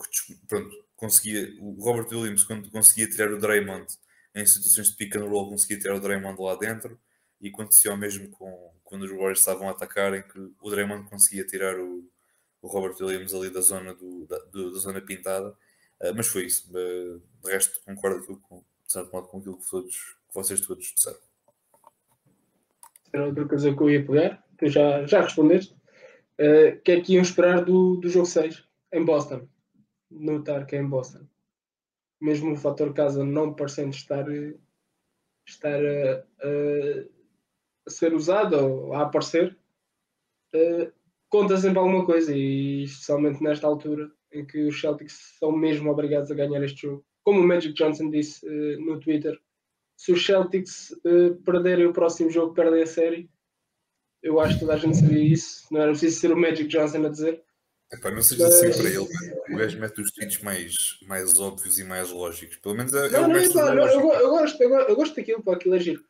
pronto, 0.48 0.86
conseguia, 0.96 1.56
o 1.60 1.82
Robert 1.84 2.08
Williams, 2.12 2.44
quando 2.44 2.70
conseguia 2.70 3.10
tirar 3.10 3.32
o 3.32 3.40
Draymond 3.40 3.88
em 4.36 4.46
situações 4.46 4.90
de 4.90 4.96
pick 4.96 5.16
and 5.16 5.26
roll 5.26 5.50
conseguia 5.50 5.80
ter 5.80 5.92
o 5.92 6.00
Draymond 6.00 6.40
lá 6.42 6.56
dentro 6.56 7.00
e 7.42 7.50
aconteceu 7.50 7.96
mesmo 7.98 8.30
com, 8.30 8.74
quando 8.84 9.04
os 9.04 9.12
Warriors 9.12 9.40
estavam 9.40 9.68
a 9.68 9.72
atacar 9.72 10.14
em 10.14 10.22
que 10.22 10.40
o 10.62 10.70
Draymond 10.70 11.10
conseguia 11.10 11.46
tirar 11.46 11.80
o, 11.80 12.08
o 12.62 12.68
Robert 12.68 12.96
Williams 13.00 13.34
ali 13.34 13.50
da 13.50 13.62
zona, 13.62 13.94
do, 13.96 14.28
da, 14.28 14.38
do, 14.52 14.74
da 14.74 14.80
zona 14.80 15.02
pintada 15.02 15.56
uh, 16.02 16.14
mas 16.16 16.28
foi 16.28 16.46
isso. 16.46 16.72
De 16.72 17.22
resto 17.46 17.82
concordo 17.86 18.38
com, 18.42 18.58
de 18.58 18.94
certo 18.94 19.12
modo 19.12 19.28
com 19.28 19.40
aquilo 19.40 19.58
que, 19.58 19.70
todos, 19.70 19.96
que 20.28 20.34
vocês 20.34 20.62
todos 20.62 20.94
disseram. 20.96 21.20
Era 23.12 23.26
outra 23.28 23.48
coisa 23.48 23.74
que 23.76 23.82
eu 23.82 23.90
ia 23.90 24.06
pegar 24.06 24.44
tu 24.60 24.68
já, 24.68 25.06
já 25.06 25.22
respondeste 25.22 25.74
uh, 25.74 26.80
que 26.84 26.92
é 26.92 27.02
que 27.02 27.14
iam 27.14 27.24
esperar 27.24 27.64
do, 27.64 27.96
do 27.96 28.10
jogo 28.10 28.26
6 28.26 28.64
em 28.92 29.04
Boston. 29.04 29.48
Notar 30.12 30.66
que 30.66 30.76
é 30.76 30.80
em 30.80 30.88
Boston. 30.88 31.26
Mesmo 32.22 32.52
o 32.52 32.58
fator 32.58 32.94
casa 32.94 33.24
não 33.24 33.54
parecendo 33.54 33.92
estar, 33.92 34.26
estar 35.48 35.80
a, 35.80 36.26
ser 37.88 38.14
usado 38.14 38.56
ou 38.56 38.94
a 38.94 39.04
aparecer, 39.04 39.58
uh, 40.54 40.92
conta 41.30 41.58
sempre 41.58 41.80
alguma 41.80 42.06
coisa 42.06 42.36
e 42.36 42.84
especialmente 42.84 43.42
nesta 43.42 43.68
altura 43.68 44.12
em 44.32 44.46
que 44.46 44.68
os 44.68 44.80
Celtics 44.80 45.36
são 45.40 45.52
mesmo 45.52 45.90
obrigados 45.90 46.32
a 46.32 46.36
ganhar 46.36 46.64
este 46.64 46.84
jogo. 46.84 47.06
Como 47.24 47.42
o 47.42 47.48
Magic 47.48 47.74
Johnson 47.74 48.10
disse 48.10 48.46
uh, 48.48 48.86
no 48.86 49.00
Twitter, 49.00 49.40
se 49.98 50.12
os 50.12 50.26
Celtics 50.26 50.92
uh, 50.92 51.36
perderem 51.44 51.86
o 51.86 51.94
próximo 51.94 52.30
jogo, 52.30 52.54
perdem 52.54 52.82
a 52.82 52.88
série. 52.88 53.30
Eu 54.22 54.40
acho 54.40 54.56
que 54.56 54.60
toda 54.62 54.74
a 54.74 54.78
gente 54.78 54.98
sabia 54.98 55.24
isso, 55.24 55.66
não 55.72 55.82
era 55.82 55.92
preciso 55.92 56.20
ser 56.20 56.32
o 56.32 56.38
Magic 56.38 56.68
Johnson 56.68 57.06
a 57.06 57.10
dizer. 57.10 57.44
Epá, 57.92 58.12
não 58.12 58.22
seja 58.22 58.48
assim 58.48 58.72
para 58.72 58.90
ele, 58.90 59.08
o 59.50 59.58
gajo 59.58 59.80
mete 59.80 60.02
os 60.02 60.12
tweets 60.12 60.44
mais, 60.44 60.76
mais 61.08 61.40
óbvios 61.40 61.80
e 61.80 61.84
mais 61.84 62.12
lógicos. 62.12 62.58
Pelo 62.58 62.76
menos 62.76 62.94
é, 62.94 63.10
não, 63.10 63.20
é 63.20 63.26
o 63.26 63.28
não, 63.28 63.38
epá, 63.38 63.76
não, 63.76 63.88
eu, 63.88 64.14
eu, 64.14 64.30
gosto, 64.30 64.62
eu, 64.62 64.70
eu 64.70 64.96
gosto 64.96 65.16
daquilo, 65.16 65.42
pá, 65.42 65.54
aquilo 65.54 65.76
é 65.76 65.80
giro. 65.80 66.04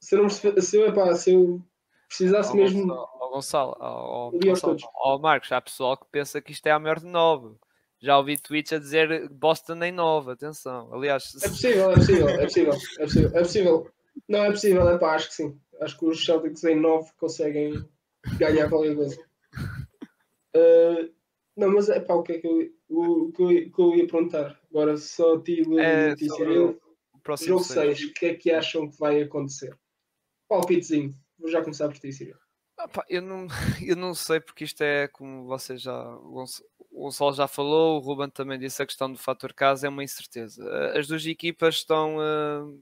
Se 0.00 0.14
eu, 0.14 0.22
não, 0.22 0.28
se 0.28 0.76
eu, 0.76 0.86
epá, 0.86 1.14
se 1.16 1.32
eu 1.32 1.60
precisasse 2.06 2.54
mesmo. 2.54 2.86
Ao 3.28 3.34
Gonçalo, 3.34 3.76
ao, 3.78 4.30
Gonçalo, 4.30 4.78
ao 4.94 5.18
Marcos, 5.20 5.52
há 5.52 5.60
pessoal 5.60 5.98
que 5.98 6.06
pensa 6.10 6.40
que 6.40 6.50
isto 6.50 6.66
é 6.66 6.70
a 6.70 6.78
maior 6.78 6.98
de 6.98 7.06
9. 7.06 7.56
Já 8.00 8.16
ouvi 8.16 8.38
tweets 8.38 8.72
a 8.72 8.78
dizer 8.78 9.28
Boston 9.28 9.84
em 9.84 9.92
9, 9.92 10.32
atenção. 10.32 10.88
Aliás, 10.94 11.34
é 11.42 11.48
possível, 11.48 11.90
é 11.90 11.94
possível, 11.94 12.28
é 12.28 12.44
possível, 12.44 12.72
é 12.72 13.02
possível, 13.02 13.28
é 13.28 13.38
possível. 13.40 13.90
Não, 14.26 14.44
é 14.44 14.50
possível, 14.50 14.88
é 14.88 14.98
pá, 14.98 15.14
acho 15.14 15.28
que 15.28 15.34
sim. 15.34 15.60
Acho 15.80 15.98
que 15.98 16.06
os 16.06 16.24
Celtics 16.24 16.64
em 16.64 16.80
9 16.80 17.10
conseguem 17.18 17.86
ganhar 18.38 18.68
qualquer 18.70 18.96
coisa. 18.96 19.20
Uh, 20.56 21.12
não, 21.54 21.70
mas 21.70 21.90
é 21.90 22.00
pá, 22.00 22.14
o 22.14 22.22
que 22.22 22.32
é 22.32 22.38
que 22.38 22.46
eu, 22.46 22.70
o, 22.88 23.32
que 23.32 23.42
eu, 23.42 23.48
que 23.72 23.78
eu 23.78 23.94
ia 23.94 24.06
perguntar? 24.06 24.58
Agora 24.70 24.96
só 24.96 25.38
ti, 25.38 25.62
Luís 25.62 25.84
é, 25.84 26.14
e 26.14 26.30
Cirilo. 26.30 26.80
Jogo 27.42 27.62
6, 27.62 28.04
o 28.04 28.12
que 28.14 28.26
é 28.26 28.34
que 28.34 28.50
acham 28.50 28.88
que 28.88 28.98
vai 28.98 29.20
acontecer? 29.20 29.76
Palpitezinho, 30.48 31.14
vou 31.38 31.50
já 31.50 31.60
começar 31.60 31.88
por 31.88 31.98
ti, 31.98 32.10
Cirilo. 32.10 32.47
Ah, 32.78 32.88
eu, 33.08 33.20
não, 33.20 33.48
eu 33.84 33.96
não 33.96 34.14
sei, 34.14 34.40
porque 34.40 34.64
isto 34.64 34.82
é 34.82 35.08
como 35.08 35.44
você 35.46 35.76
já. 35.76 35.92
O 36.16 36.44
Gonçalo 36.92 37.32
já 37.34 37.48
falou, 37.48 37.96
o 37.96 38.00
Ruben 38.00 38.30
também 38.30 38.58
disse 38.58 38.82
a 38.82 38.86
questão 38.86 39.12
do 39.12 39.18
fator 39.18 39.52
casa 39.52 39.86
é 39.86 39.90
uma 39.90 40.04
incerteza. 40.04 40.64
As 40.96 41.08
duas 41.08 41.26
equipas 41.26 41.76
estão. 41.76 42.16
Uh, 42.18 42.80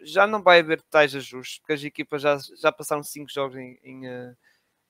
já 0.00 0.26
não 0.26 0.42
vai 0.42 0.60
haver 0.60 0.82
tais 0.82 1.14
ajustes, 1.14 1.58
porque 1.58 1.72
as 1.72 1.82
equipas 1.82 2.22
já, 2.22 2.38
já 2.60 2.70
passaram 2.70 3.02
5 3.02 3.30
jogos 3.30 3.56
em. 3.56 3.78
em 3.82 4.06
uh, 4.06 4.36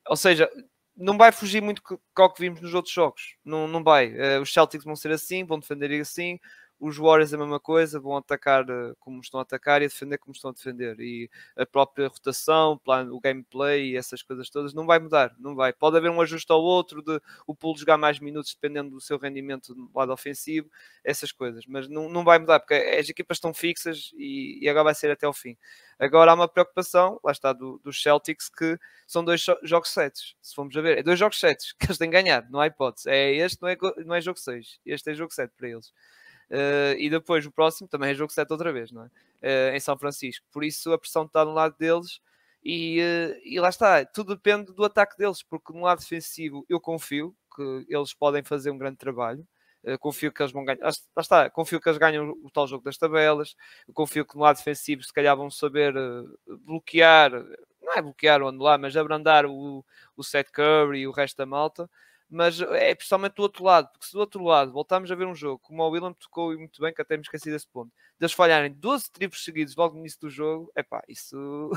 ou 0.08 0.16
seja, 0.16 0.50
não 0.96 1.16
vai 1.16 1.32
fugir 1.32 1.62
muito 1.62 1.82
ao 2.16 2.32
que 2.32 2.40
vimos 2.40 2.60
nos 2.60 2.74
outros 2.74 2.94
jogos. 2.94 3.36
Não, 3.44 3.68
não 3.68 3.84
vai. 3.84 4.12
Os 4.40 4.52
Celtics 4.52 4.84
vão 4.84 4.96
ser 4.96 5.12
assim, 5.12 5.44
vão 5.44 5.60
defender 5.60 6.00
assim. 6.00 6.40
Os 6.80 6.96
Warriors 6.96 7.32
é 7.32 7.36
a 7.36 7.38
mesma 7.38 7.58
coisa, 7.58 7.98
vão 7.98 8.16
atacar 8.16 8.64
uh, 8.70 8.94
como 9.00 9.20
estão 9.20 9.40
a 9.40 9.42
atacar 9.42 9.82
e 9.82 9.88
defender 9.88 10.18
como 10.18 10.32
estão 10.32 10.50
a 10.50 10.54
defender. 10.54 10.98
E 11.00 11.28
a 11.56 11.66
própria 11.66 12.08
rotação, 12.08 12.80
o, 13.10 13.20
gameplay 13.20 13.92
e 13.92 13.96
essas 13.96 14.22
coisas 14.22 14.48
todas 14.48 14.72
não 14.72 14.86
vai 14.86 14.98
mudar. 14.98 15.34
Não 15.38 15.54
vai. 15.54 15.72
Pode 15.72 15.96
haver 15.96 16.10
um 16.10 16.20
ajuste 16.20 16.50
ao 16.52 16.62
outro, 16.62 17.02
de 17.02 17.20
o 17.46 17.54
pool 17.54 17.76
jogar 17.76 17.98
mais 17.98 18.20
minutos 18.20 18.54
dependendo 18.54 18.90
do 18.90 19.00
seu 19.00 19.18
rendimento 19.18 19.74
no 19.74 19.90
lado 19.94 20.12
ofensivo, 20.12 20.70
essas 21.02 21.32
coisas. 21.32 21.64
Mas 21.66 21.88
não, 21.88 22.08
não 22.08 22.24
vai 22.24 22.38
mudar, 22.38 22.60
porque 22.60 22.74
as 22.74 23.08
equipas 23.08 23.38
estão 23.38 23.52
fixas 23.52 24.12
e, 24.16 24.58
e 24.62 24.68
agora 24.68 24.84
vai 24.84 24.94
ser 24.94 25.10
até 25.10 25.26
o 25.26 25.32
fim. 25.32 25.56
Agora 25.98 26.30
há 26.30 26.34
uma 26.34 26.46
preocupação, 26.48 27.18
lá 27.24 27.32
está, 27.32 27.52
do, 27.52 27.80
dos 27.82 28.00
Celtics, 28.00 28.48
que 28.48 28.78
são 29.06 29.24
dois 29.24 29.44
jogos 29.64 29.90
sets. 29.90 30.36
Se 30.40 30.54
formos 30.54 30.76
a 30.76 30.80
ver, 30.80 30.98
é 30.98 31.02
dois 31.02 31.18
jogos 31.18 31.40
sets 31.40 31.72
que 31.78 31.86
eles 31.86 31.98
têm 31.98 32.10
ganhado, 32.10 32.48
não 32.50 32.60
há 32.60 32.66
hipótese. 32.68 33.08
É 33.10 33.32
este, 33.34 33.60
não 33.60 33.68
é, 33.68 33.76
não 34.04 34.14
é 34.14 34.20
jogo 34.20 34.38
6. 34.38 34.80
Este 34.86 35.10
é 35.10 35.14
jogo 35.14 35.32
7 35.32 35.52
para 35.56 35.68
eles. 35.68 35.92
Uh, 36.50 36.96
e 36.98 37.10
depois 37.10 37.44
o 37.44 37.52
próximo 37.52 37.86
também 37.88 38.10
é 38.10 38.14
jogo 38.14 38.32
7 38.32 38.50
outra 38.50 38.72
vez, 38.72 38.90
não 38.90 39.04
é? 39.04 39.06
Uh, 39.42 39.76
em 39.76 39.80
São 39.80 39.98
Francisco. 39.98 40.46
Por 40.50 40.64
isso 40.64 40.92
a 40.92 40.98
pressão 40.98 41.24
está 41.24 41.44
no 41.44 41.52
lado 41.52 41.76
deles. 41.78 42.20
E, 42.64 43.00
uh, 43.00 43.40
e 43.44 43.60
lá 43.60 43.68
está, 43.68 44.04
tudo 44.04 44.34
depende 44.34 44.72
do 44.72 44.84
ataque 44.84 45.16
deles, 45.16 45.42
porque 45.42 45.72
no 45.72 45.82
lado 45.82 46.00
defensivo 46.00 46.64
eu 46.68 46.80
confio 46.80 47.34
que 47.54 47.86
eles 47.88 48.14
podem 48.14 48.42
fazer 48.42 48.70
um 48.70 48.78
grande 48.78 48.96
trabalho. 48.96 49.46
Confio 50.00 50.32
que 50.32 50.42
eles 50.42 50.52
vão 50.52 50.64
ganhar. 50.64 50.80
Lá 50.82 50.90
está, 51.20 51.48
confio 51.48 51.80
que 51.80 51.88
eles 51.88 51.98
ganham 51.98 52.30
o 52.42 52.50
tal 52.50 52.66
jogo 52.66 52.84
das 52.84 52.98
tabelas. 52.98 53.54
confio 53.94 54.26
que 54.26 54.34
no 54.34 54.42
lado 54.42 54.56
defensivo, 54.56 55.02
se 55.02 55.12
calhar, 55.12 55.36
vão 55.36 55.50
saber 55.50 55.94
bloquear, 56.66 57.30
não 57.80 57.94
é 57.96 58.02
bloquear 58.02 58.42
ou 58.42 58.48
anular, 58.48 58.78
mas 58.78 58.96
abrandar 58.96 59.46
o, 59.46 59.84
o 60.16 60.24
Seth 60.24 60.50
Curry 60.50 61.00
e 61.00 61.06
o 61.06 61.12
resto 61.12 61.36
da 61.38 61.46
malta 61.46 61.88
mas 62.30 62.60
é 62.60 62.94
principalmente 62.94 63.34
do 63.34 63.42
outro 63.42 63.64
lado, 63.64 63.88
porque 63.90 64.06
se 64.06 64.12
do 64.12 64.20
outro 64.20 64.42
lado 64.44 64.72
voltamos 64.72 65.10
a 65.10 65.14
ver 65.14 65.26
um 65.26 65.34
jogo, 65.34 65.58
como 65.60 65.82
o 65.82 65.88
William 65.88 66.12
tocou 66.12 66.56
muito 66.56 66.80
bem, 66.80 66.92
que 66.92 67.00
até 67.00 67.16
me 67.16 67.22
esqueci 67.22 67.50
desse 67.50 67.66
ponto, 67.68 67.90
deles 68.18 68.32
falharem 68.32 68.72
12 68.72 69.10
triplos 69.10 69.44
seguidos 69.44 69.76
logo 69.76 69.94
no 69.94 70.00
início 70.00 70.20
do 70.20 70.28
jogo, 70.28 70.70
é 70.74 70.82
pá, 70.82 71.02
isso 71.08 71.70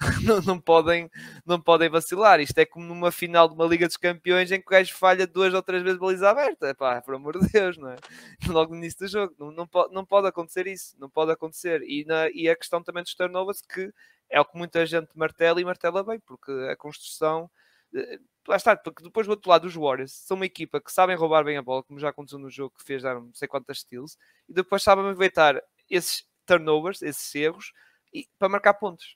não, 0.22 0.40
não, 0.42 0.60
podem, 0.60 1.10
não 1.46 1.60
podem 1.60 1.88
vacilar. 1.88 2.40
Isto 2.40 2.58
é 2.58 2.66
como 2.66 2.86
numa 2.86 3.10
final 3.10 3.48
de 3.48 3.54
uma 3.54 3.66
Liga 3.66 3.86
dos 3.86 3.96
Campeões 3.96 4.52
em 4.52 4.60
que 4.60 4.66
o 4.66 4.70
gajo 4.70 4.94
falha 4.94 5.26
duas 5.26 5.54
ou 5.54 5.62
três 5.62 5.82
vezes 5.82 5.98
baliza 5.98 6.30
aberta, 6.30 6.68
é 6.68 6.74
pá, 6.74 7.00
por 7.00 7.14
amor 7.14 7.40
de 7.40 7.48
Deus, 7.48 7.78
não 7.78 7.90
é? 7.90 7.96
Logo 8.46 8.72
no 8.72 8.78
início 8.78 9.00
do 9.00 9.08
jogo, 9.08 9.34
não, 9.38 9.50
não, 9.50 9.66
pode, 9.66 9.94
não 9.94 10.04
pode 10.04 10.26
acontecer 10.28 10.66
isso, 10.66 10.94
não 10.98 11.08
pode 11.08 11.32
acontecer. 11.32 11.82
E, 11.82 12.04
na, 12.04 12.28
e 12.30 12.48
a 12.48 12.56
questão 12.56 12.82
também 12.82 13.02
dos 13.02 13.14
turnovers, 13.14 13.62
que 13.62 13.90
é 14.30 14.40
o 14.40 14.44
que 14.44 14.58
muita 14.58 14.84
gente 14.84 15.08
martela 15.14 15.60
e 15.60 15.64
martela 15.64 16.04
bem, 16.04 16.20
porque 16.20 16.52
a 16.70 16.76
construção 16.76 17.44
eh, 17.44 17.58
lá 18.46 18.56
está, 18.56 18.76
porque 18.76 19.02
depois 19.02 19.26
do 19.26 19.30
outro 19.30 19.50
lado 19.50 19.66
os 19.66 19.74
Warriors 19.74 20.12
são 20.12 20.36
uma 20.36 20.46
equipa 20.46 20.80
que 20.80 20.92
sabem 20.92 21.16
roubar 21.16 21.44
bem 21.44 21.56
a 21.56 21.62
bola, 21.62 21.82
como 21.82 21.98
já 21.98 22.08
aconteceu 22.08 22.38
no 22.38 22.50
jogo 22.50 22.74
que 22.76 22.84
fez 22.84 23.02
dar 23.02 23.14
não 23.14 23.32
sei 23.34 23.46
quantas 23.48 23.80
steals, 23.80 24.16
e 24.48 24.52
depois 24.52 24.82
sabem 24.82 25.04
aproveitar 25.04 25.60
esses 25.88 26.26
turnovers, 26.46 27.02
esses 27.02 27.34
erros, 27.34 27.72
e, 28.12 28.26
para 28.38 28.48
marcar 28.48 28.74
pontos, 28.74 29.14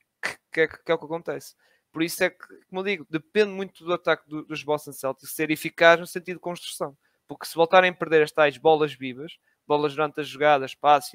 que, 0.52 0.60
é, 0.60 0.68
que, 0.68 0.92
é, 0.92 0.94
o 0.94 0.98
que 0.98 1.04
acontece. 1.04 1.54
Por 1.90 2.02
isso 2.02 2.22
é 2.24 2.30
que, 2.30 2.46
como 2.68 2.80
eu 2.80 2.84
digo, 2.84 3.06
depende 3.10 3.52
muito 3.52 3.84
do 3.84 3.92
ataque 3.92 4.28
do, 4.28 4.44
dos 4.44 4.62
Boston 4.62 4.92
Celtics 4.92 5.32
ser 5.32 5.50
eficaz 5.50 6.00
no 6.00 6.06
sentido 6.06 6.36
de 6.36 6.40
construção. 6.40 6.96
Porque 7.28 7.46
se 7.46 7.54
voltarem 7.54 7.90
a 7.90 7.94
perder 7.94 8.22
as 8.22 8.32
tais 8.32 8.56
bolas 8.56 8.94
vivas, 8.94 9.38
bolas 9.66 9.94
durante 9.94 10.20
as 10.20 10.28
jogadas, 10.28 10.74
passes 10.74 11.12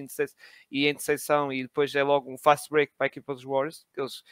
e 0.71 0.87
interseção, 0.87 1.51
e 1.51 1.63
depois 1.63 1.93
é 1.95 2.03
logo 2.03 2.31
um 2.31 2.37
fast 2.37 2.69
break 2.69 2.93
para 2.97 3.05
a 3.05 3.07
equipa 3.07 3.33
dos 3.33 3.43
Warriors, 3.43 3.85
que 3.93 4.01
eles 4.01 4.23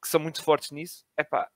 que 0.00 0.08
são 0.08 0.20
muito 0.20 0.42
fortes 0.42 0.70
nisso, 0.70 1.06
é 1.16 1.24
pá, 1.24 1.50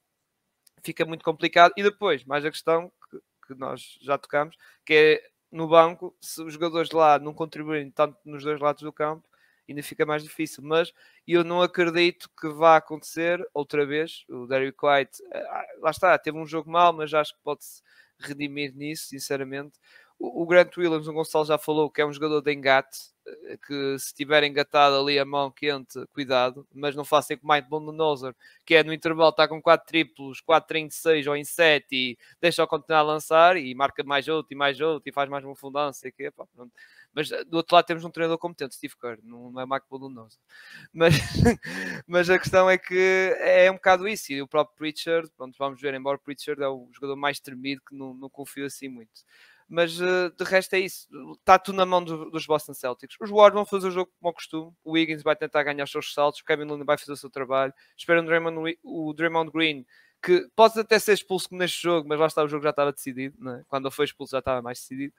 fica 0.83 1.05
muito 1.05 1.25
complicado. 1.25 1.73
E 1.77 1.83
depois, 1.83 2.25
mais 2.25 2.45
a 2.45 2.51
questão 2.51 2.93
que, 3.11 3.19
que 3.47 3.55
nós 3.55 3.99
já 4.01 4.19
tocamos, 4.19 4.57
que 4.85 4.95
é 4.95 5.23
no 5.51 5.67
banco, 5.67 6.17
se 6.21 6.43
os 6.43 6.53
jogadores 6.53 6.91
lá 6.91 7.19
não 7.19 7.33
contribuírem 7.33 7.91
tanto 7.91 8.17
nos 8.25 8.45
dois 8.45 8.61
lados 8.61 8.83
do 8.83 8.93
campo, 8.93 9.27
ainda 9.69 9.83
fica 9.83 10.07
mais 10.07 10.23
difícil. 10.23 10.63
Mas 10.63 10.93
eu 11.27 11.45
não 11.45 11.63
acredito 11.63 12.31
que 12.39 12.49
vá 12.49 12.77
acontecer 12.77 13.47
outra 13.53 13.85
vez. 13.87 14.25
O 14.29 14.47
Derrick 14.47 14.79
White, 14.85 15.23
ah, 15.33 15.67
lá 15.81 15.91
está, 15.91 16.19
teve 16.19 16.39
um 16.39 16.47
jogo 16.47 16.71
mal, 16.71 16.93
mas 16.93 17.13
acho 17.15 17.35
que 17.35 17.41
pode-se 17.43 17.83
redimir 18.19 18.75
nisso, 18.75 19.09
sinceramente. 19.09 19.79
O, 20.19 20.43
o 20.43 20.47
Grant 20.47 20.77
Williams, 20.77 21.07
o 21.07 21.13
Gonçalo 21.13 21.45
já 21.45 21.59
falou 21.59 21.91
que 21.91 22.01
é 22.01 22.07
um 22.07 22.13
jogador 22.13 22.41
de 22.41 22.53
engate, 22.53 22.99
eh, 23.18 23.18
que 23.67 23.99
se 23.99 24.15
tiver 24.15 24.45
engatado 24.45 24.97
ali 24.97 25.19
a 25.19 25.25
mão 25.25 25.51
quente, 25.51 26.05
cuidado, 26.13 26.67
mas 26.73 26.95
não 26.95 27.05
façam 27.05 27.37
como 27.37 27.53
Mike 27.53 27.69
Bondonoser, 27.69 28.35
que 28.65 28.75
é 28.75 28.83
no 28.83 28.93
intervalo, 28.93 29.31
está 29.31 29.49
com 29.49 29.61
4 29.61 29.87
triplos, 29.87 30.41
4 30.41 30.79
em 30.79 30.91
6 30.91 31.27
ou 31.27 31.37
em 31.37 31.45
7 31.45 31.87
e 31.93 32.19
deixa-o 32.41 32.67
continuar 32.67 33.01
a 33.01 33.03
lançar 33.03 33.57
e 33.57 33.75
marca 33.75 34.03
mais 34.05 34.29
outro 34.29 34.53
e 34.53 34.57
mais 34.57 34.81
outro 34.81 35.09
e 35.09 35.13
faz 35.13 35.29
mais 35.29 35.45
uma 35.45 35.57
fundância. 35.57 36.11
Que, 36.11 36.31
pá, 36.31 36.47
mas 37.13 37.33
eh, 37.33 37.45
do 37.45 37.57
outro 37.57 37.75
lado 37.75 37.87
temos 37.87 38.05
um 38.05 38.11
treinador 38.11 38.39
competente, 38.39 38.75
Steve 38.75 38.95
Kerr, 38.97 39.19
não, 39.23 39.59
é 39.61 39.67
Mike 39.67 39.87
Bondonoser. 39.91 40.41
Mas, 40.93 41.15
mas 42.07 42.31
a 42.31 42.39
questão 42.39 42.69
é 42.69 42.79
que 42.79 43.35
é 43.39 43.71
um 43.71 43.75
bocado 43.75 44.07
isso. 44.09 44.33
E 44.33 44.43
o 44.43 44.49
próprio 44.49 44.77
Pritchard, 44.77 45.31
pronto, 45.37 45.57
vamos 45.59 45.81
ver, 45.81 45.95
embora 45.95 46.17
o 46.17 46.21
Pritchard 46.21 46.63
é 46.63 46.69
o 46.69 46.89
jogador 46.93 47.17
mais 47.17 47.41
tremido 47.41 47.83
que 47.87 47.95
não, 47.95 48.15
não 48.15 48.29
confio 48.31 48.67
assim 48.67 48.89
muito 48.89 49.25
mas 49.69 50.01
uh, 50.01 50.31
de 50.37 50.45
resto 50.45 50.75
é 50.75 50.81
isso. 50.81 51.07
Está 51.39 51.59
tudo 51.59 51.77
na 51.77 51.85
mão 51.85 52.03
do, 52.03 52.31
dos 52.31 52.47
Boston 52.47 52.73
Celtics. 52.73 53.17
Os 53.21 53.29
Warriors 53.29 53.55
vão 53.55 53.67
fazer 53.67 53.89
o 53.89 53.91
jogo 53.91 54.11
como 54.19 54.29
ao 54.29 54.35
costume. 54.35 54.73
O 54.83 54.93
Wiggins 54.93 55.23
vai 55.23 55.37
tentar 55.37 55.63
ganhar 55.63 55.85
os 55.85 55.91
seus 55.91 56.15
saltos. 56.15 56.41
O 56.41 56.45
Kevin 56.45 56.65
Looney 56.65 56.87
vai 56.87 56.97
fazer 56.97 57.13
o 57.13 57.17
seu 57.17 57.29
trabalho. 57.29 57.73
Espero 57.97 58.23
o 58.23 58.25
Draymond, 58.25 58.79
o 58.83 59.13
Draymond 59.13 59.51
Green, 59.53 59.85
que 60.23 60.49
pode 60.57 60.81
até 60.81 60.99
ser 60.99 61.13
expulso 61.13 61.49
neste 61.53 61.83
jogo, 61.83 62.09
mas 62.09 62.19
lá 62.19 62.27
está, 62.27 62.43
o 62.43 62.49
jogo 62.49 62.65
já 62.65 62.71
estava 62.71 62.93
decidido. 62.93 63.37
É? 63.51 63.63
Quando 63.69 63.87
ele 63.87 63.95
foi 63.95 64.07
expulso 64.07 64.33
já 64.33 64.39
estava 64.39 64.63
mais 64.63 64.79
decidido. 64.79 65.13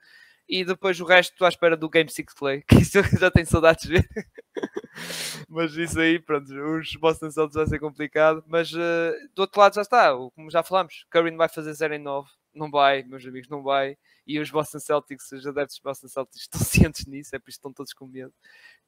E 0.48 0.64
depois 0.64 1.00
o 1.00 1.04
resto 1.04 1.32
estou 1.32 1.46
à 1.46 1.48
espera 1.48 1.76
do 1.76 1.88
Game 1.88 2.10
6 2.10 2.34
Play, 2.36 2.62
que 2.66 2.76
isso 2.76 2.98
eu 2.98 3.04
já 3.04 3.30
tenho 3.30 3.46
saudades 3.46 3.86
de 3.86 3.94
ver. 3.94 4.08
mas 5.48 5.76
isso 5.76 6.00
aí, 6.00 6.18
pronto, 6.18 6.52
os 6.52 6.92
Boston 6.96 7.30
Celtics 7.30 7.54
vai 7.54 7.66
ser 7.68 7.78
complicado. 7.78 8.42
Mas 8.48 8.72
uh, 8.72 9.12
do 9.32 9.42
outro 9.42 9.60
lado 9.60 9.76
já 9.76 9.82
está, 9.82 10.12
como 10.34 10.50
já 10.50 10.64
falámos, 10.64 11.06
Curry 11.08 11.36
vai 11.36 11.48
fazer 11.48 11.72
0 11.72 11.94
em 11.94 11.98
9. 11.98 12.28
Não 12.54 12.70
vai, 12.70 13.02
meus 13.02 13.24
amigos, 13.24 13.48
não 13.48 13.62
vai 13.62 13.96
e 14.30 14.38
os 14.38 14.50
Boston 14.50 14.78
Celtics, 14.78 15.32
os 15.32 15.44
adeptos 15.44 15.76
dos 15.76 15.82
Boston 15.82 16.08
Celtics 16.08 16.42
estão 16.46 16.60
cientes 16.60 17.04
nisso, 17.06 17.34
é 17.34 17.38
por 17.38 17.50
isso 17.50 17.58
que 17.58 17.60
estão 17.60 17.72
todos 17.72 17.92
com 17.92 18.06
medo. 18.06 18.32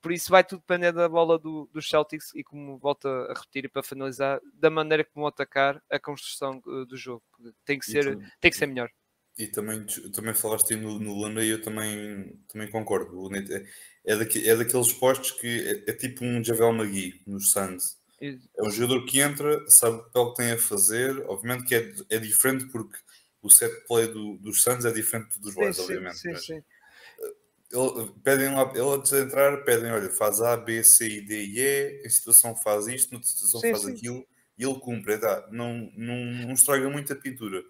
Por 0.00 0.12
isso 0.12 0.30
vai 0.30 0.44
tudo 0.44 0.60
depender 0.60 0.92
da 0.92 1.08
bola 1.08 1.36
do, 1.36 1.68
dos 1.72 1.88
Celtics 1.88 2.32
e 2.34 2.44
como 2.44 2.78
volta 2.78 3.08
a 3.08 3.34
repetir 3.34 3.64
e 3.64 3.68
para 3.68 3.82
finalizar, 3.82 4.40
da 4.54 4.70
maneira 4.70 5.02
que 5.02 5.10
vão 5.14 5.26
atacar 5.26 5.82
a 5.90 5.98
construção 5.98 6.62
uh, 6.66 6.86
do 6.86 6.96
jogo. 6.96 7.22
Tem 7.64 7.78
que 7.78 7.86
ser, 7.86 8.04
também, 8.04 8.30
tem 8.40 8.50
que 8.50 8.56
ser 8.56 8.66
melhor. 8.66 8.90
E 9.36 9.46
também, 9.48 9.84
também 10.12 10.34
falaste 10.34 10.76
no, 10.76 10.98
no 10.98 11.20
Lana 11.20 11.42
e 11.42 11.48
eu 11.48 11.60
também, 11.60 12.38
também 12.46 12.70
concordo. 12.70 13.28
É, 13.34 13.66
é, 14.04 14.16
daqui, 14.16 14.48
é 14.48 14.54
daqueles 14.54 14.92
postos 14.92 15.32
que 15.32 15.82
é, 15.86 15.90
é 15.90 15.94
tipo 15.94 16.24
um 16.24 16.42
Javel 16.44 16.72
Magui 16.72 17.20
nos 17.26 17.50
Suns. 17.50 18.00
É 18.20 18.62
um 18.62 18.70
jogador 18.70 19.04
que 19.04 19.18
entra, 19.18 19.68
sabe 19.68 20.00
o 20.14 20.30
que 20.30 20.36
tem 20.36 20.52
a 20.52 20.58
fazer. 20.58 21.18
Obviamente 21.26 21.64
que 21.64 21.74
é, 21.74 21.92
é 22.10 22.18
diferente 22.18 22.66
porque 22.66 22.96
o 23.43 23.51
set 23.51 23.86
play 23.86 24.07
do, 24.07 24.38
dos 24.38 24.62
Suns 24.62 24.84
é 24.84 24.93
diferente 24.93 25.38
dos 25.40 25.55
Boys, 25.55 25.78
obviamente. 25.78 26.18
Sim, 26.18 26.32
mas, 26.32 26.47
sim. 26.47 26.57
Eh, 26.57 27.34
ele, 27.72 28.12
pedem 28.22 28.55
lá, 28.55 28.70
ele 28.70 28.95
antes 28.95 29.11
de 29.11 29.20
entrar, 29.20 29.64
pedem, 29.64 29.90
olha, 29.90 30.09
faz 30.11 30.40
A, 30.40 30.57
B, 30.57 30.82
C, 30.84 31.09
I, 31.09 31.20
D 31.20 31.45
e 31.45 31.61
E, 31.61 32.03
em 32.07 32.09
situação 32.09 32.55
faz 32.55 32.86
isto, 32.86 33.12
na 33.14 33.22
situação 33.22 33.61
sim, 33.61 33.70
faz 33.70 33.82
sim. 33.82 33.93
aquilo, 33.93 34.26
e 34.57 34.64
ele 34.64 34.78
cumpre, 34.78 35.18
tá? 35.18 35.49
não, 35.51 35.90
não, 35.97 36.16
não 36.16 36.53
estraga 36.53 36.88
muito 36.88 37.12
a 37.12 37.16
pintura. 37.16 37.62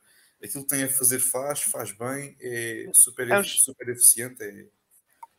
Aquilo 0.42 0.64
que 0.64 0.70
tem 0.70 0.82
a 0.82 0.88
fazer 0.88 1.20
faz, 1.20 1.62
faz 1.62 1.92
bem, 1.92 2.36
é 2.40 2.86
super, 2.92 3.30
é 3.30 3.38
um, 3.38 3.44
super 3.44 3.88
eficiente. 3.88 4.42
É, 4.42 4.66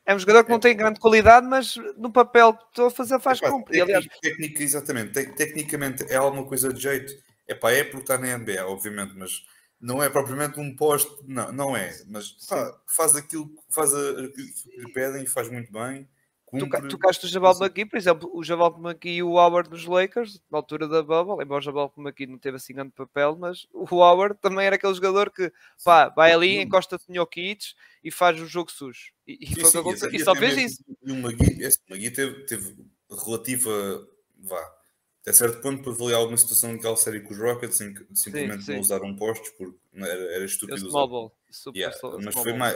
é 0.05 0.15
um 0.15 0.19
jogador 0.19 0.45
que 0.45 0.49
não 0.49 0.57
é, 0.57 0.61
tem 0.61 0.75
grande 0.75 0.99
qualidade, 0.99 1.45
mas 1.45 1.75
no 1.97 2.11
papel 2.11 2.53
que 2.53 2.63
estou 2.69 2.87
a 2.87 2.91
fazer 2.91 3.19
faz 3.19 3.39
é. 3.41 3.81
Aliás... 3.81 4.07
Técnica, 4.21 4.63
exatamente, 4.63 5.11
tecnicamente 5.33 6.05
é 6.09 6.15
alguma 6.15 6.45
coisa 6.45 6.73
de 6.73 6.81
jeito. 6.81 7.13
Epá, 7.47 7.71
é 7.71 7.83
porque 7.83 8.03
está 8.03 8.17
na 8.17 8.37
NBA, 8.37 8.65
obviamente, 8.65 9.13
mas 9.15 9.45
não 9.83 10.01
é 10.01 10.09
propriamente 10.09 10.57
um 10.61 10.73
posto, 10.73 11.21
não, 11.27 11.51
não 11.51 11.77
é, 11.77 12.01
mas 12.07 12.31
pá, 12.47 12.79
faz 12.87 13.15
aquilo, 13.15 13.51
faz 13.69 13.93
aquilo 13.93 14.31
que 14.31 14.77
lhe 14.77 14.93
pedem 14.93 15.23
e 15.23 15.27
faz 15.27 15.51
muito 15.51 15.71
bem. 15.73 16.07
Cumpre, 16.45 16.87
tu 16.87 16.97
caste 16.97 17.25
o 17.25 17.29
Jabal 17.29 17.53
McGee, 17.59 17.85
por 17.85 17.97
exemplo, 17.97 18.31
o 18.33 18.43
Jabal 18.43 18.79
McGee 18.79 19.17
e 19.17 19.23
o 19.23 19.31
Howard 19.31 19.69
nos 19.69 19.85
Lakers, 19.85 20.39
na 20.49 20.59
altura 20.59 20.87
da 20.87 21.03
Bubble, 21.03 21.43
embora 21.43 21.59
o 21.59 21.63
Jabal 21.63 21.91
McGee 21.97 22.27
não 22.27 22.37
teve 22.37 22.57
assim 22.57 22.73
grande 22.73 22.91
papel, 22.91 23.35
mas 23.37 23.67
o 23.73 23.83
Howard 23.83 24.37
também 24.39 24.65
era 24.65 24.77
aquele 24.77 24.93
jogador 24.93 25.29
que 25.31 25.51
pá, 25.83 26.07
vai 26.09 26.31
ali, 26.31 26.61
encosta-te 26.61 27.09
no 27.09 27.15
Jokic 27.15 27.73
e 28.03 28.09
faz 28.09 28.39
o 28.39 28.45
jogo 28.45 28.71
sujo. 28.71 29.11
E, 29.27 29.39
e, 29.41 29.47
sim, 29.47 29.65
sim, 29.65 30.09
e 30.13 30.19
só 30.23 30.33
fez 30.33 30.57
isso. 30.57 30.85
E 31.03 31.11
o 31.11 31.15
McGee, 31.15 31.61
esse 31.61 31.79
McGee 31.89 32.11
teve, 32.11 32.45
teve 32.45 32.73
relativa, 33.09 34.07
vá, 34.39 34.82
até 35.23 35.31
certo 35.31 35.61
ponto 35.61 35.81
para 35.81 35.93
avaliar 35.93 36.19
alguma 36.19 36.37
situação 36.37 36.73
daquela 36.73 36.97
série 36.97 37.21
com 37.21 37.33
os 37.33 37.39
Rockets 37.39 37.79
em 37.79 37.93
que 37.93 38.05
simplesmente 38.13 38.59
sim, 38.59 38.65
sim. 38.65 38.73
não 38.73 38.81
usaram 38.81 39.15
postos 39.15 39.49
porque 39.51 39.73
era, 39.95 40.35
era 40.35 40.45
estúpido 40.45 40.85
usar. 40.85 41.31
Yeah, 41.73 41.95
mas 42.21 42.33
foi 42.35 42.51
mais, 42.51 42.75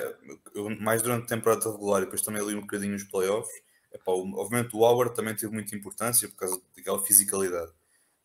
mais 0.80 1.02
durante 1.02 1.26
a 1.26 1.28
temporada 1.28 1.70
regular 1.70 2.02
e 2.02 2.06
depois 2.06 2.22
também 2.22 2.42
ali 2.42 2.56
um 2.56 2.62
bocadinho 2.62 2.94
nos 2.94 3.04
playoffs. 3.04 3.54
Epá, 3.92 4.12
obviamente 4.14 4.76
o 4.76 4.80
Howard 4.80 5.14
também 5.14 5.36
teve 5.36 5.52
muita 5.52 5.76
importância 5.76 6.30
por 6.30 6.36
causa 6.36 6.62
daquela 6.76 7.04
fisicalidade. 7.04 7.72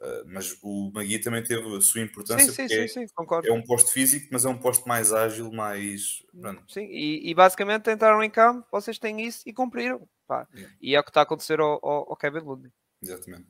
Uh, 0.01 0.25
mas 0.27 0.57
o 0.63 0.91
Magui 0.93 1.19
também 1.19 1.43
teve 1.43 1.77
a 1.77 1.81
sua 1.81 2.01
importância 2.01 2.51
sim, 2.51 2.63
porque 2.63 2.89
sim, 2.89 3.01
é, 3.01 3.49
é, 3.49 3.53
um 3.53 3.63
posto 3.63 3.93
físico, 3.93 4.29
mas 4.33 4.45
é 4.45 4.49
um 4.49 4.59
posto 4.59 4.87
mais 4.89 5.13
ágil, 5.13 5.51
mais. 5.53 6.25
Sim, 6.69 6.87
e, 6.91 7.31
e, 7.31 7.35
basicamente 7.35 7.89
entraram 7.91 8.21
em 8.23 8.31
campo, 8.31 8.67
vocês 8.71 8.99
têm 8.99 9.21
isso 9.21 9.43
e 9.47 9.53
cumpriram. 9.53 10.09
Yeah. 10.55 10.75
E 10.81 10.95
é 10.97 11.01
o 11.01 11.05
que 11.05 11.11
está 11.11 11.21
a 11.21 11.23
acontecer 11.23 11.61
ao, 11.61 11.79
ao, 11.85 12.11
ao 12.11 12.17
Kevin 12.17 12.41
Looney. 12.41 12.73
Exatamente. 13.01 13.47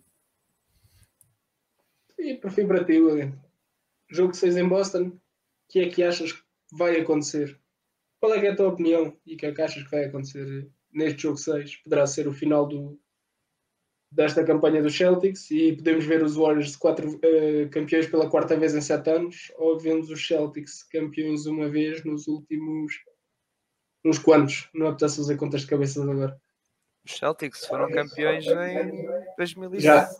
E 2.22 2.36
para 2.36 2.50
fim 2.50 2.68
para 2.68 2.84
ti, 2.84 3.00
William. 3.00 3.32
Jogo 4.08 4.32
6 4.32 4.56
em 4.56 4.68
Boston, 4.68 5.08
o 5.08 5.20
que 5.68 5.80
é 5.80 5.88
que 5.88 6.04
achas 6.04 6.32
que 6.32 6.42
vai 6.72 7.00
acontecer? 7.00 7.58
Qual 8.20 8.32
é, 8.32 8.46
é 8.46 8.50
a 8.50 8.54
tua 8.54 8.68
opinião 8.68 9.16
e 9.26 9.34
o 9.34 9.36
que 9.36 9.46
é 9.46 9.52
que 9.52 9.60
achas 9.60 9.82
que 9.82 9.90
vai 9.90 10.04
acontecer 10.04 10.70
neste 10.92 11.22
jogo 11.22 11.36
6? 11.36 11.78
Poderá 11.78 12.06
ser 12.06 12.28
o 12.28 12.32
final 12.32 12.68
do, 12.68 12.96
desta 14.12 14.44
campanha 14.44 14.80
dos 14.80 14.96
Celtics 14.96 15.50
e 15.50 15.74
podemos 15.74 16.04
ver 16.04 16.22
os 16.22 16.36
Warriors 16.36 16.76
quatro, 16.76 17.08
uh, 17.08 17.70
campeões 17.70 18.06
pela 18.06 18.30
quarta 18.30 18.56
vez 18.56 18.72
em 18.72 18.80
sete 18.80 19.10
anos 19.10 19.50
ou 19.56 19.80
vemos 19.80 20.08
os 20.08 20.24
Celtics 20.24 20.84
campeões 20.84 21.46
uma 21.46 21.68
vez 21.68 22.04
nos 22.04 22.28
últimos 22.28 22.92
uns 24.04 24.18
quantos? 24.18 24.68
Não 24.72 24.86
apetece 24.86 25.16
fazer 25.16 25.36
contas 25.36 25.62
de 25.62 25.66
cabeça 25.66 26.00
agora. 26.00 26.40
Os 27.04 27.16
Celtics 27.16 27.66
foram 27.66 27.90
campeões 27.90 28.46
em 28.46 29.08
2007. 29.36 30.14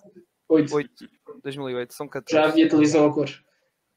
Já, 1.33 1.39
8. 1.39 1.39
8. 1.39 1.43
2008, 1.43 1.95
são 1.95 2.09
14. 2.09 2.35
Já 2.35 2.49
havia 2.49 2.69
televisão 2.69 3.07
a 3.07 3.13
cores. 3.13 3.43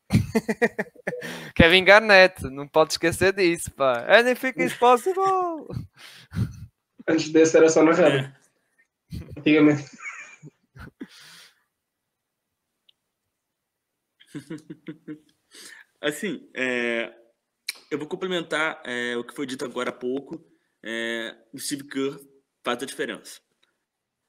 Kevin 1.56 1.84
Garnett, 1.84 2.44
não 2.44 2.68
pode 2.68 2.94
esquecer 2.94 3.34
disso, 3.34 3.72
pá. 3.72 4.06
Anything 4.08 4.54
is 4.64 4.74
possible. 4.76 5.68
Antes 7.08 7.30
desse 7.30 7.58
era 7.58 7.70
só 7.70 7.84
na 7.84 7.92
rádio. 7.94 8.34
Antigamente. 9.38 9.86
Assim, 16.02 16.50
é, 16.56 17.14
eu 17.90 17.98
vou 17.98 18.08
complementar 18.08 18.82
é, 18.86 19.16
o 19.18 19.24
que 19.24 19.34
foi 19.34 19.46
dito 19.46 19.66
agora 19.66 19.90
há 19.90 19.94
pouco. 19.94 20.44
É, 20.84 21.36
o 21.52 21.58
Steve 21.58 21.88
Kerr 21.88 22.20
faz 22.64 22.84
a 22.84 22.86
diferença 22.86 23.42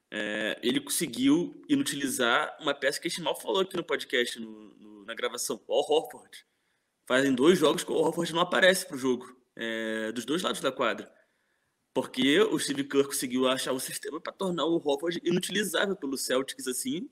é, 0.09 0.59
ele 0.63 0.79
conseguiu 0.79 1.61
inutilizar 1.67 2.55
uma 2.61 2.73
peça 2.73 2.99
que 2.99 3.07
a 3.07 3.09
gente 3.09 3.21
mal 3.21 3.39
falou 3.39 3.61
aqui 3.61 3.75
no 3.75 3.83
podcast, 3.83 4.39
no, 4.39 4.73
no, 4.75 5.05
na 5.05 5.13
gravação, 5.13 5.61
o 5.67 5.73
Horford. 5.73 6.45
Fazem 7.05 7.33
dois 7.33 7.59
jogos 7.59 7.83
que 7.83 7.91
o 7.91 7.95
Horford 7.95 8.33
não 8.33 8.41
aparece 8.41 8.85
para 8.85 8.95
o 8.95 8.99
jogo, 8.99 9.37
é, 9.55 10.11
dos 10.11 10.25
dois 10.25 10.41
lados 10.41 10.61
da 10.61 10.71
quadra. 10.71 11.11
Porque 11.93 12.39
o 12.41 12.59
Steve 12.59 12.83
Kerr 12.83 13.05
conseguiu 13.05 13.47
achar 13.47 13.73
o 13.73 13.79
sistema 13.79 14.21
para 14.21 14.31
tornar 14.31 14.65
o 14.65 14.75
Horford 14.75 15.19
inutilizável 15.23 15.95
pelo 15.95 16.17
Celtics, 16.17 16.67
assim, 16.67 17.09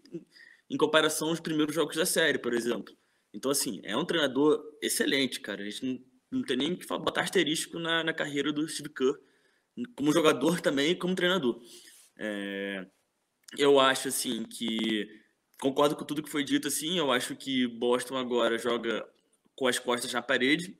em, 0.69 0.77
comparação 0.77 1.29
aos 1.29 1.39
primeiros 1.39 1.73
jogos 1.73 1.95
da 1.95 2.05
série, 2.05 2.37
por 2.37 2.53
exemplo. 2.53 2.95
Então, 3.33 3.51
assim, 3.51 3.81
é 3.83 3.97
um 3.97 4.05
treinador 4.05 4.63
excelente, 4.81 5.39
cara. 5.39 5.61
A 5.61 5.65
gente 5.65 5.85
não, 5.85 6.39
não 6.39 6.43
tem 6.43 6.55
nem 6.55 6.75
que 6.75 6.85
botar 6.87 7.21
asterisco 7.21 7.79
na, 7.79 8.03
na 8.03 8.13
carreira 8.13 8.53
do 8.53 8.67
Steve 8.67 8.89
Kerr, 8.89 9.17
como 9.95 10.13
jogador 10.13 10.61
também 10.61 10.91
e 10.91 10.95
como 10.95 11.15
treinador. 11.15 11.59
É, 12.17 12.85
eu 13.57 13.79
acho 13.79 14.07
assim 14.07 14.43
que 14.43 15.07
concordo 15.59 15.95
com 15.95 16.05
tudo 16.05 16.23
que 16.23 16.29
foi 16.29 16.43
dito 16.43 16.67
assim. 16.67 16.97
Eu 16.97 17.11
acho 17.11 17.35
que 17.35 17.67
Boston 17.67 18.17
agora 18.17 18.57
joga 18.57 19.07
com 19.55 19.67
as 19.67 19.79
costas 19.79 20.11
na 20.13 20.21
parede. 20.21 20.77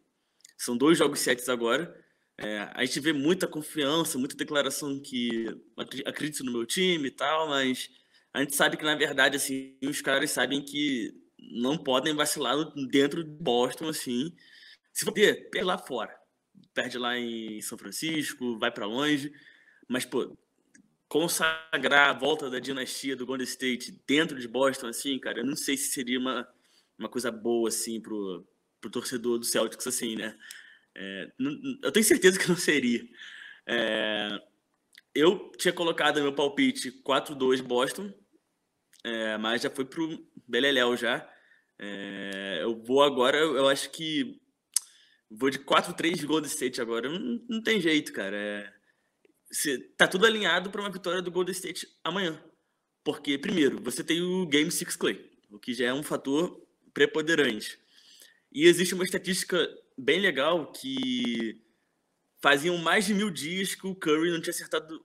São 0.58 0.78
dois 0.78 0.98
jogos 0.98 1.20
sets 1.20 1.50
agora. 1.50 1.94
É, 2.38 2.70
a 2.74 2.84
gente 2.84 3.00
vê 3.00 3.14
muita 3.14 3.48
confiança, 3.48 4.18
muita 4.18 4.36
declaração 4.36 5.00
que 5.00 5.46
acredito 6.06 6.44
no 6.44 6.52
meu 6.52 6.66
time 6.66 7.08
e 7.08 7.12
tal, 7.12 7.48
mas 7.48 7.90
a 8.34 8.42
gente 8.42 8.56
sabe 8.56 8.76
que 8.76 8.84
na 8.84 8.96
verdade 8.96 9.38
assim 9.38 9.78
os 9.82 10.02
caras 10.02 10.32
sabem 10.32 10.62
que 10.62 11.14
não 11.40 11.78
podem 11.78 12.14
vacilar 12.14 12.58
dentro 12.90 13.24
de 13.24 13.30
Boston 13.30 13.88
assim. 13.88 14.36
Se 14.94 15.06
for 15.06 15.14
ter, 15.14 15.50
perde 15.50 15.66
lá 15.66 15.78
fora, 15.78 16.14
perde 16.74 16.98
lá 16.98 17.18
em 17.18 17.62
São 17.62 17.78
Francisco, 17.78 18.58
vai 18.60 18.72
para 18.72 18.86
longe, 18.86 19.32
mas 19.88 20.04
pô, 20.06 20.38
consagrar 21.08 22.10
a 22.10 22.14
volta 22.14 22.49
da 22.49 22.60
dinastia 22.60 23.16
do 23.16 23.26
Golden 23.26 23.45
State 23.45 24.01
dentro 24.08 24.39
de 24.39 24.47
Boston 24.47 24.88
assim, 24.88 25.20
cara, 25.20 25.39
eu 25.39 25.45
não 25.45 25.56
sei 25.56 25.78
se 25.78 25.91
seria 25.91 26.20
uma 26.20 26.47
uma 26.97 27.10
coisa 27.10 27.32
boa 27.32 27.70
assim 27.70 27.99
pro 28.01 28.47
pro 28.82 28.89
torcedor 28.89 29.39
do 29.39 29.45
Celtics 29.45 29.88
assim, 29.88 30.16
né? 30.16 30.38
É, 30.95 31.32
eu 31.84 31.91
tenho 31.91 32.06
certeza 32.06 32.39
que 32.39 32.47
não 32.47 32.56
seria. 32.56 33.03
É, 33.68 34.39
eu 35.14 35.51
tinha 35.58 35.74
colocado 35.74 36.22
meu 36.22 36.34
palpite 36.34 36.91
4-2 37.03 37.62
Boston, 37.62 38.14
é, 39.03 39.38
mas 39.38 39.62
já 39.62 39.70
foi 39.70 39.86
pro 39.86 40.26
Beleléu 40.47 40.95
já. 40.95 41.28
É, 41.80 42.60
eu 42.62 42.82
vou 42.84 43.03
agora, 43.03 43.38
eu 43.38 43.68
acho 43.68 43.89
que 43.91 44.39
vou 45.30 45.49
de 45.49 45.60
4-3 45.60 46.26
Golden 46.26 46.49
State 46.49 46.82
agora. 46.82 47.10
Não, 47.10 47.41
não 47.49 47.62
tem 47.62 47.82
jeito, 47.82 48.14
cara. 48.14 48.74
Se, 49.52 49.78
tá 49.98 50.08
tudo 50.08 50.26
alinhado 50.26 50.70
para 50.70 50.82
uma 50.82 50.91
vitória 50.91 51.22
do 51.22 51.32
Golden 51.32 51.54
State 51.54 51.88
amanhã. 52.04 52.41
Porque, 53.04 53.38
primeiro, 53.38 53.82
você 53.82 54.04
tem 54.04 54.22
o 54.22 54.46
Game 54.48 54.72
6 54.72 54.96
Clay, 54.96 55.32
o 55.52 55.60
que 55.60 55.74
já 55.74 55.86
é 55.86 55.93
um 55.93 56.04
fator 56.04 56.66
preponderante. 56.93 57.80
E 58.52 58.66
existe 58.66 58.96
uma 58.96 59.04
estatística 59.04 59.70
bem 59.98 60.20
legal 60.20 60.72
que 60.72 61.62
faziam 62.41 62.78
mais 62.78 63.06
de 63.06 63.14
mil 63.14 63.30
dias 63.30 63.76
que 63.76 63.86
o 63.86 63.96
Curry 63.96 64.32
não 64.32 64.41
tinha 64.41 64.52
acertado, 64.52 65.04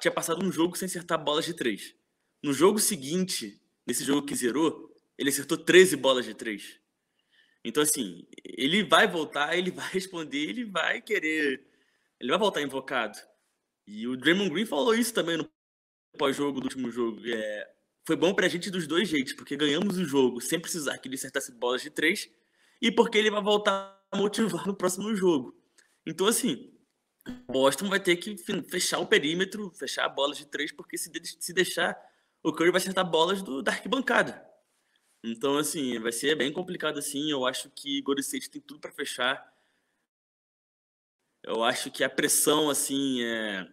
tinha 0.00 0.12
passado 0.12 0.44
um 0.44 0.52
jogo 0.52 0.76
sem 0.76 0.86
acertar 0.86 1.22
bolas 1.22 1.44
de 1.44 1.54
três. 1.54 1.94
No 2.42 2.52
jogo 2.52 2.78
seguinte, 2.78 3.60
nesse 3.86 4.04
jogo 4.04 4.26
que 4.26 4.34
zerou, 4.34 4.94
ele 5.18 5.30
acertou 5.30 5.58
13 5.58 5.96
bolas 5.96 6.24
de 6.24 6.34
três. 6.34 6.80
Então, 7.64 7.82
assim, 7.82 8.26
ele 8.44 8.82
vai 8.82 9.06
voltar, 9.06 9.56
ele 9.56 9.70
vai 9.70 9.88
responder, 9.92 10.38
ele 10.38 10.64
vai 10.64 11.00
querer. 11.00 11.66
Ele 12.18 12.30
vai 12.30 12.38
voltar 12.38 12.62
invocado. 12.62 13.18
E 13.86 14.06
o 14.06 14.16
Draymond 14.16 14.50
Green 14.50 14.66
falou 14.66 14.94
isso 14.94 15.12
também 15.12 15.36
no 15.36 15.48
pós-jogo 16.18 16.60
do 16.60 16.64
último 16.64 16.90
jogo. 16.90 17.20
É, 17.26 17.70
foi 18.06 18.16
bom 18.16 18.34
pra 18.34 18.48
gente 18.48 18.70
dos 18.70 18.86
dois 18.86 19.08
jeitos, 19.08 19.32
porque 19.32 19.56
ganhamos 19.56 19.96
o 19.98 20.04
jogo 20.04 20.40
sem 20.40 20.60
precisar 20.60 20.98
que 20.98 21.08
ele 21.08 21.16
acertasse 21.16 21.52
bolas 21.52 21.82
de 21.82 21.90
três 21.90 22.30
e 22.80 22.90
porque 22.90 23.18
ele 23.18 23.30
vai 23.30 23.42
voltar 23.42 24.00
a 24.10 24.16
motivar 24.16 24.66
no 24.66 24.74
próximo 24.74 25.14
jogo. 25.14 25.54
Então, 26.06 26.26
assim, 26.26 26.72
Boston 27.46 27.88
vai 27.88 28.00
ter 28.00 28.16
que 28.16 28.36
fechar 28.68 28.98
o 28.98 29.06
perímetro, 29.06 29.70
fechar 29.70 30.08
bolas 30.08 30.38
de 30.38 30.46
três, 30.46 30.72
porque 30.72 30.96
se, 30.96 31.10
se 31.38 31.52
deixar, 31.52 31.96
o 32.42 32.52
Curry 32.52 32.70
vai 32.70 32.80
acertar 32.80 33.08
bolas 33.08 33.42
do, 33.42 33.62
da 33.62 33.72
arquibancada. 33.72 34.42
Então, 35.22 35.58
assim, 35.58 35.98
vai 35.98 36.12
ser 36.12 36.34
bem 36.34 36.52
complicado 36.52 36.98
assim. 36.98 37.30
Eu 37.30 37.46
acho 37.46 37.70
que 37.70 38.00
Golden 38.02 38.22
State 38.22 38.50
tem 38.50 38.60
tudo 38.60 38.80
para 38.80 38.90
fechar. 38.90 39.46
Eu 41.44 41.64
acho 41.64 41.90
que 41.90 42.04
a 42.04 42.10
pressão, 42.10 42.70
assim, 42.70 43.22
é, 43.22 43.66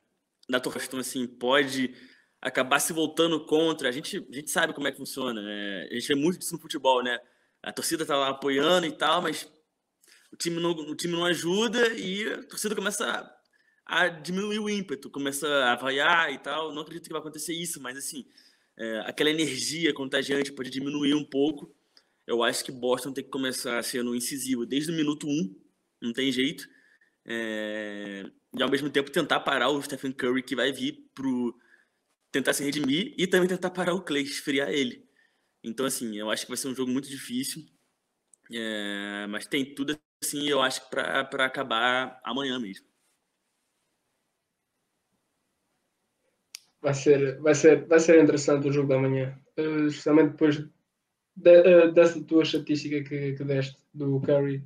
da 0.49 0.59
Torrestão, 0.59 0.99
assim, 0.99 1.27
pode 1.27 1.93
acabar 2.41 2.79
se 2.79 2.93
voltando 2.93 3.45
contra. 3.45 3.89
A 3.89 3.91
gente, 3.91 4.17
a 4.17 4.35
gente 4.35 4.51
sabe 4.51 4.73
como 4.73 4.87
é 4.87 4.91
que 4.91 4.97
funciona. 4.97 5.41
Né? 5.41 5.87
A 5.91 5.93
gente 5.95 6.07
vê 6.07 6.15
muito 6.15 6.39
disso 6.39 6.53
no 6.53 6.61
futebol, 6.61 7.03
né? 7.03 7.19
a 7.67 7.71
torcida 7.71 8.05
tá 8.05 8.15
lá 8.15 8.29
apoiando 8.29 8.87
e 8.87 8.91
tal, 8.91 9.21
mas 9.21 9.49
o 10.31 10.37
time 10.37 10.59
não, 10.59 10.71
o 10.71 10.95
time 10.95 11.13
não 11.13 11.25
ajuda 11.25 11.93
e 11.93 12.27
a 12.31 12.43
torcida 12.43 12.75
começa 12.75 13.05
a, 13.85 14.03
a 14.03 14.07
diminuir 14.07 14.59
o 14.59 14.69
ímpeto, 14.69 15.09
começa 15.09 15.47
a 15.65 15.75
vaiar 15.75 16.31
e 16.31 16.37
tal. 16.37 16.73
Não 16.73 16.81
acredito 16.81 17.05
que 17.05 17.11
vai 17.11 17.19
acontecer 17.19 17.53
isso, 17.53 17.81
mas 17.81 17.97
assim, 17.97 18.25
é, 18.77 18.99
aquela 19.05 19.29
energia 19.29 19.93
contagiante 19.93 20.51
pode 20.51 20.69
diminuir 20.69 21.13
um 21.13 21.25
pouco. 21.25 21.75
Eu 22.25 22.43
acho 22.43 22.63
que 22.63 22.71
Boston 22.71 23.13
tem 23.13 23.23
que 23.23 23.29
começar 23.29 23.81
sendo 23.83 24.15
incisivo 24.15 24.65
desde 24.65 24.91
o 24.91 24.95
minuto 24.95 25.27
um, 25.27 25.55
não 26.01 26.13
tem 26.13 26.31
jeito. 26.31 26.67
É, 27.27 28.23
e 28.57 28.63
ao 28.63 28.69
mesmo 28.69 28.89
tempo 28.89 29.11
tentar 29.11 29.41
parar 29.41 29.69
o 29.69 29.81
Stephen 29.81 30.13
Curry 30.13 30.41
que 30.41 30.55
vai 30.55 30.71
vir 30.71 31.05
pro 31.13 31.53
tentar 32.31 32.53
se 32.53 32.63
redimir 32.63 33.13
e 33.17 33.27
também 33.27 33.49
tentar 33.49 33.71
parar 33.71 33.93
o 33.93 34.01
Clay, 34.01 34.23
esfriar 34.23 34.69
ele. 34.69 35.05
Então, 35.63 35.85
assim, 35.85 36.17
eu 36.17 36.29
acho 36.29 36.43
que 36.43 36.51
vai 36.51 36.57
ser 36.57 36.69
um 36.69 36.75
jogo 36.75 36.91
muito 36.91 37.09
difícil. 37.09 37.65
É, 38.51 39.27
mas 39.27 39.45
tem 39.45 39.75
tudo 39.75 39.97
assim, 40.23 40.47
eu 40.47 40.61
acho, 40.61 40.89
para 40.89 41.45
acabar 41.45 42.19
amanhã 42.23 42.59
mesmo. 42.59 42.85
Vai 46.81 46.93
ser, 46.93 47.39
vai 47.41 47.55
ser, 47.55 47.85
vai 47.85 47.99
ser 47.99 48.23
interessante 48.23 48.67
o 48.67 48.71
jogo 48.71 48.87
da 48.87 48.99
manhã, 48.99 49.37
especialmente 49.87 50.31
depois 50.31 50.57
de, 51.35 51.59
uh, 51.59 51.91
dessa 51.91 52.23
tua 52.23 52.43
estatística 52.43 53.03
que, 53.03 53.33
que 53.33 53.43
deste 53.43 53.77
do 53.93 54.21
Curry 54.21 54.63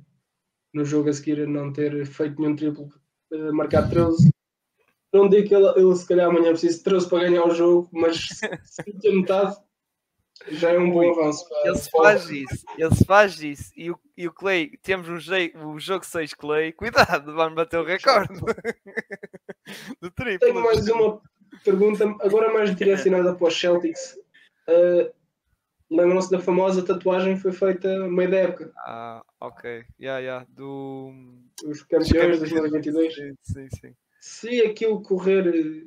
no 0.72 0.84
jogo 0.84 1.10
a 1.10 1.12
seguir 1.12 1.46
não 1.46 1.72
ter 1.72 2.06
feito 2.06 2.40
nenhum 2.40 2.56
triplo, 2.56 2.88
uh, 3.32 3.54
marcar 3.54 3.88
13. 3.88 4.30
Não 5.12 5.28
digo 5.28 5.46
que 5.46 5.54
ele, 5.54 5.68
ele 5.76 5.94
se 5.94 6.08
calhar 6.08 6.28
amanhã 6.28 6.50
precisa 6.50 6.82
13 6.82 7.08
para 7.08 7.28
ganhar 7.28 7.44
o 7.44 7.54
jogo, 7.54 7.88
mas 7.92 8.16
se, 8.16 8.60
se 8.64 8.82
ter 9.00 9.12
metade, 9.12 9.56
já 10.50 10.70
é 10.70 10.78
um 10.78 10.90
bom 10.90 11.10
avanço. 11.10 11.44
ele 11.64 11.76
se 11.76 11.90
faz 11.90 12.30
isso, 12.30 12.64
ele 12.76 12.94
se 12.94 13.04
faz 13.04 13.42
isso. 13.42 13.72
E 13.76 13.90
o, 13.90 13.98
e 14.16 14.26
o 14.26 14.32
Clay, 14.32 14.72
temos 14.82 15.08
um, 15.08 15.68
o 15.68 15.78
jogo 15.78 16.04
6 16.04 16.34
Clay, 16.34 16.72
cuidado, 16.72 17.34
vamos 17.34 17.54
bater 17.54 17.78
o 17.78 17.84
recorde 17.84 18.40
do 20.00 20.10
triplo. 20.10 20.38
Tenho 20.38 20.62
mais 20.62 20.88
uma 20.88 21.20
pergunta, 21.64 22.04
agora 22.20 22.52
mais 22.52 22.74
direcionada 22.74 23.34
para 23.34 23.48
os 23.48 23.58
Celtics. 23.58 24.16
Uh, 24.68 25.12
Lembram-se 25.92 26.30
da 26.30 26.40
famosa 26.40 26.84
tatuagem 26.84 27.36
que 27.36 27.42
foi 27.42 27.52
feita 27.52 27.98
no 27.98 28.10
meio 28.10 28.30
da 28.30 28.38
época? 28.38 28.72
Ah, 28.78 29.22
ok. 29.40 29.84
Yeah, 30.00 30.20
yeah. 30.20 30.46
Do... 30.48 31.12
Os 31.64 31.82
campeões 31.82 32.40
de 32.40 32.48
2022. 32.48 33.14
Sim, 33.14 33.34
sim, 33.42 33.68
sim. 33.68 33.94
Se 34.18 34.62
aquilo 34.62 35.02
correr 35.02 35.86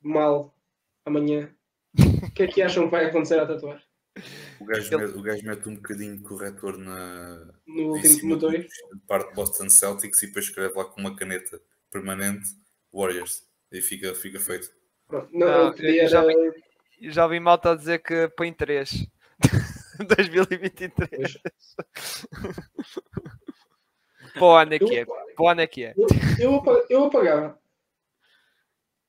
mal 0.00 0.54
amanhã, 1.04 1.52
o 2.22 2.30
que 2.30 2.44
é 2.44 2.46
que 2.46 2.62
acham 2.62 2.84
que 2.84 2.90
vai 2.90 3.06
acontecer 3.06 3.40
à 3.40 3.46
tatuagem? 3.46 3.84
O 4.60 4.64
gajo, 4.64 4.94
Ele... 4.94 5.06
mete, 5.06 5.18
o 5.18 5.22
gajo 5.22 5.46
mete 5.46 5.68
um 5.68 5.74
bocadinho 5.74 6.16
de 6.18 6.22
corretor 6.22 6.76
na 6.78 7.52
no 7.66 7.94
último 7.94 8.36
dois. 8.36 8.66
parte 9.08 9.30
de 9.30 9.34
Boston 9.34 9.68
Celtics 9.70 10.22
e 10.22 10.26
depois 10.26 10.44
escreve 10.44 10.74
lá 10.76 10.84
com 10.84 11.00
uma 11.00 11.16
caneta 11.16 11.60
permanente 11.90 12.48
Warriors. 12.92 13.42
E 13.72 13.80
fica, 13.80 14.14
fica 14.14 14.38
feito. 14.38 14.70
Não, 15.10 15.26
não 15.32 15.74
eu 15.74 16.08
já, 16.08 16.24
vi, 16.24 16.34
já 17.10 17.26
vi 17.26 17.40
malta 17.40 17.72
a 17.72 17.74
dizer 17.74 18.02
que 18.02 18.28
põe 18.36 18.52
3. 18.52 19.08
2023. 20.06 21.38
Pô, 24.38 24.56
ano 24.56 24.74
é 24.74 24.78
que 24.78 24.96
é. 24.96 25.04
Pô, 25.36 25.48
ano 25.48 25.60
é 25.60 25.66
que 25.66 25.84
é. 25.84 25.94
Eu, 26.38 26.62
eu, 26.64 26.86
eu 26.88 27.04
apagava. 27.04 27.58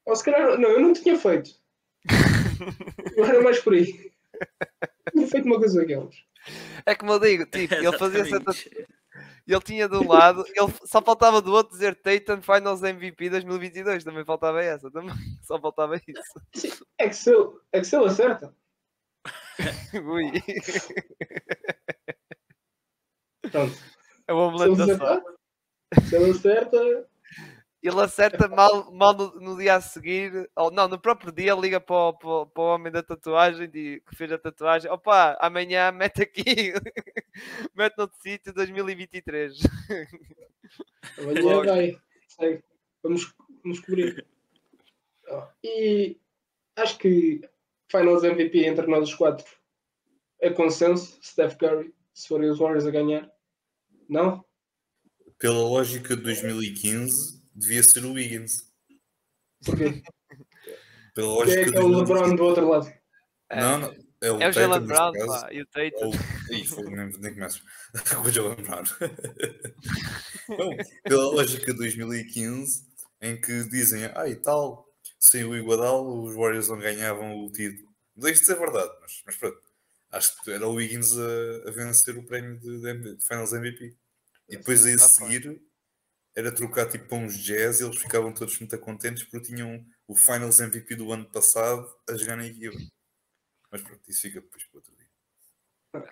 Ou 0.05 0.15
se 0.15 0.23
calhar, 0.23 0.57
não, 0.57 0.69
eu 0.69 0.79
não 0.79 0.93
tinha 0.93 1.17
feito. 1.17 1.51
Não 3.17 3.25
era 3.25 3.41
mais 3.41 3.59
por 3.59 3.73
aí. 3.73 4.11
Tinha 5.11 5.27
feito 5.27 5.45
uma 5.45 5.57
coisa 5.57 5.79
daquelas. 5.79 6.15
É 6.85 6.95
como 6.95 7.13
eu 7.13 7.19
digo, 7.19 7.45
tipo, 7.45 7.73
ele 7.73 7.97
fazia 7.97 8.21
essa 8.23 8.39
ele 9.45 9.59
tinha 9.61 9.89
de 9.89 9.97
um 9.97 10.07
lado, 10.07 10.45
ele 10.47 10.73
só 10.85 11.01
faltava 11.01 11.41
do 11.41 11.51
outro 11.51 11.73
dizer 11.73 11.95
Tatum 11.95 12.41
Finals 12.41 12.81
MVP 12.81 13.29
2022, 13.29 14.03
também 14.03 14.23
faltava 14.23 14.63
essa, 14.63 14.89
também. 14.89 15.13
só 15.43 15.59
faltava 15.59 15.95
isso. 15.95 16.81
É 16.97 17.09
que 17.09 17.15
se 17.15 17.29
ele, 17.29 17.49
é 17.73 17.79
que 17.79 17.85
se 17.85 17.95
ele 17.95 18.05
acerta. 18.05 18.53
Ui. 20.05 20.31
Pronto. 23.51 23.77
É 24.27 24.33
uma 24.33 24.55
aceleração. 24.55 25.23
Se 26.07 26.15
ele 26.15 26.31
acerta, 26.31 26.77
ele 27.83 27.99
acerta 28.01 28.47
mal, 28.47 28.91
mal 28.91 29.13
no, 29.13 29.39
no, 29.39 29.57
dia 29.57 29.75
a 29.75 29.81
seguir, 29.81 30.49
ou 30.55 30.71
não, 30.71 30.87
no 30.87 30.97
próprio 30.97 31.31
dia 31.31 31.53
liga 31.53 31.79
para 31.81 31.95
o, 31.95 32.13
para, 32.13 32.45
para 32.45 32.63
o 32.63 32.75
homem 32.75 32.91
da 32.91 33.03
tatuagem 33.03 33.69
de, 33.69 34.01
que 34.07 34.15
fez 34.15 34.31
a 34.31 34.37
tatuagem, 34.37 34.89
opa, 34.89 35.37
amanhã 35.39 35.91
mete 35.91 36.21
aqui, 36.21 36.73
mete 37.75 37.97
no 37.97 38.09
sítio 38.21 38.53
2023. 38.53 39.59
Amanhã 41.19 41.63
vai. 41.63 42.63
Vamos, 43.03 43.35
vamos 43.61 43.79
cobrir. 43.81 44.25
E 45.61 46.17
acho 46.77 46.97
que 46.97 47.41
Finals 47.93 48.23
MVP 48.23 48.65
entre 48.65 48.87
nós 48.87 49.09
os 49.09 49.13
quatro 49.13 49.45
é 50.41 50.49
consenso, 50.49 51.19
Steph 51.21 51.55
Curry, 51.57 51.93
se 52.11 52.27
forem 52.27 52.49
os 52.49 52.57
Warriors 52.57 52.87
a 52.87 52.91
ganhar. 52.91 53.31
Não? 54.09 54.43
Pela 55.37 55.53
lógica 55.53 56.17
de 56.17 56.23
2015, 56.23 57.41
devia 57.53 57.83
ser 57.83 58.03
o 58.03 58.13
Wiggins. 58.13 58.69
Porquê? 59.63 60.01
Pela 61.13 61.27
lógica 61.27 61.61
é, 61.61 61.71
que 61.71 61.77
é 61.77 61.81
o 61.81 61.87
LeBron 61.87 62.35
do 62.35 62.43
outro 62.43 62.67
lado. 62.67 62.91
É, 63.49 63.61
Não, 63.61 63.77
não. 63.77 63.95
É 64.21 64.31
o, 64.31 64.35
é 64.35 64.39
Tatum, 64.39 64.49
o 64.49 64.51
Jalen 64.53 64.87
Brown 64.87 65.11
pá, 65.27 65.49
e 65.51 65.61
o 65.61 65.65
Tatum. 65.67 66.05
Ou... 66.05 66.13
Ih, 66.49 66.65
foi, 66.65 66.83
nem, 66.85 67.11
nem 67.19 67.33
começo. 67.33 67.63
Com 68.15 68.21
o 68.21 68.31
Jalen 68.31 68.55
Brown. 68.55 68.83
Não, 70.49 70.77
pela 71.03 71.23
lógica 71.25 71.71
de 71.71 71.77
2015, 71.77 72.85
em 73.21 73.39
que 73.39 73.63
dizem, 73.69 74.09
ah, 74.15 74.27
e 74.27 74.35
tal, 74.35 74.92
sem 75.25 75.43
o 75.45 75.55
Iguodala, 75.55 76.01
os 76.01 76.35
Warriors 76.35 76.69
não 76.69 76.79
ganhavam 76.79 77.45
o 77.45 77.51
título. 77.51 77.89
Não 78.15 78.23
deixa 78.25 78.41
de 78.41 78.45
ser 78.47 78.59
verdade, 78.59 78.91
mas, 79.01 79.21
mas 79.25 79.35
pronto. 79.37 79.61
Acho 80.11 80.43
que 80.43 80.51
era 80.51 80.67
o 80.67 80.73
Wiggins 80.75 81.17
a, 81.17 81.69
a 81.69 81.71
vencer 81.71 82.17
o 82.17 82.25
prémio 82.25 82.59
de, 82.59 82.81
de- 82.81 83.15
de 83.17 83.25
Finals 83.27 83.53
MVP. 83.53 83.95
E 84.49 84.57
depois 84.57 84.85
a 84.85 84.89
Ah, 84.89 84.97
pá. 84.97 84.97
seguir 84.99 85.61
era 86.35 86.51
trocar 86.53 86.87
tipo 86.89 87.07
para 87.07 87.17
uns 87.17 87.37
jazz 87.37 87.79
e 87.79 87.83
eles 87.85 87.97
ficavam 87.97 88.33
todos 88.33 88.57
muito 88.59 88.77
contentes 88.79 89.23
porque 89.23 89.47
tinham 89.47 89.85
o 90.07 90.15
Finals 90.15 90.59
MVP 90.59 90.95
do 90.95 91.11
ano 91.11 91.25
passado 91.31 91.87
a 92.09 92.15
jogar 92.15 92.37
na 92.37 92.45
equipa. 92.47 92.77
Mas 93.71 93.81
pronto, 93.81 94.01
isso 94.09 94.21
fica 94.21 94.41
depois 94.41 94.63
para 94.65 94.77
outro 94.79 94.95
dia. 94.95 95.07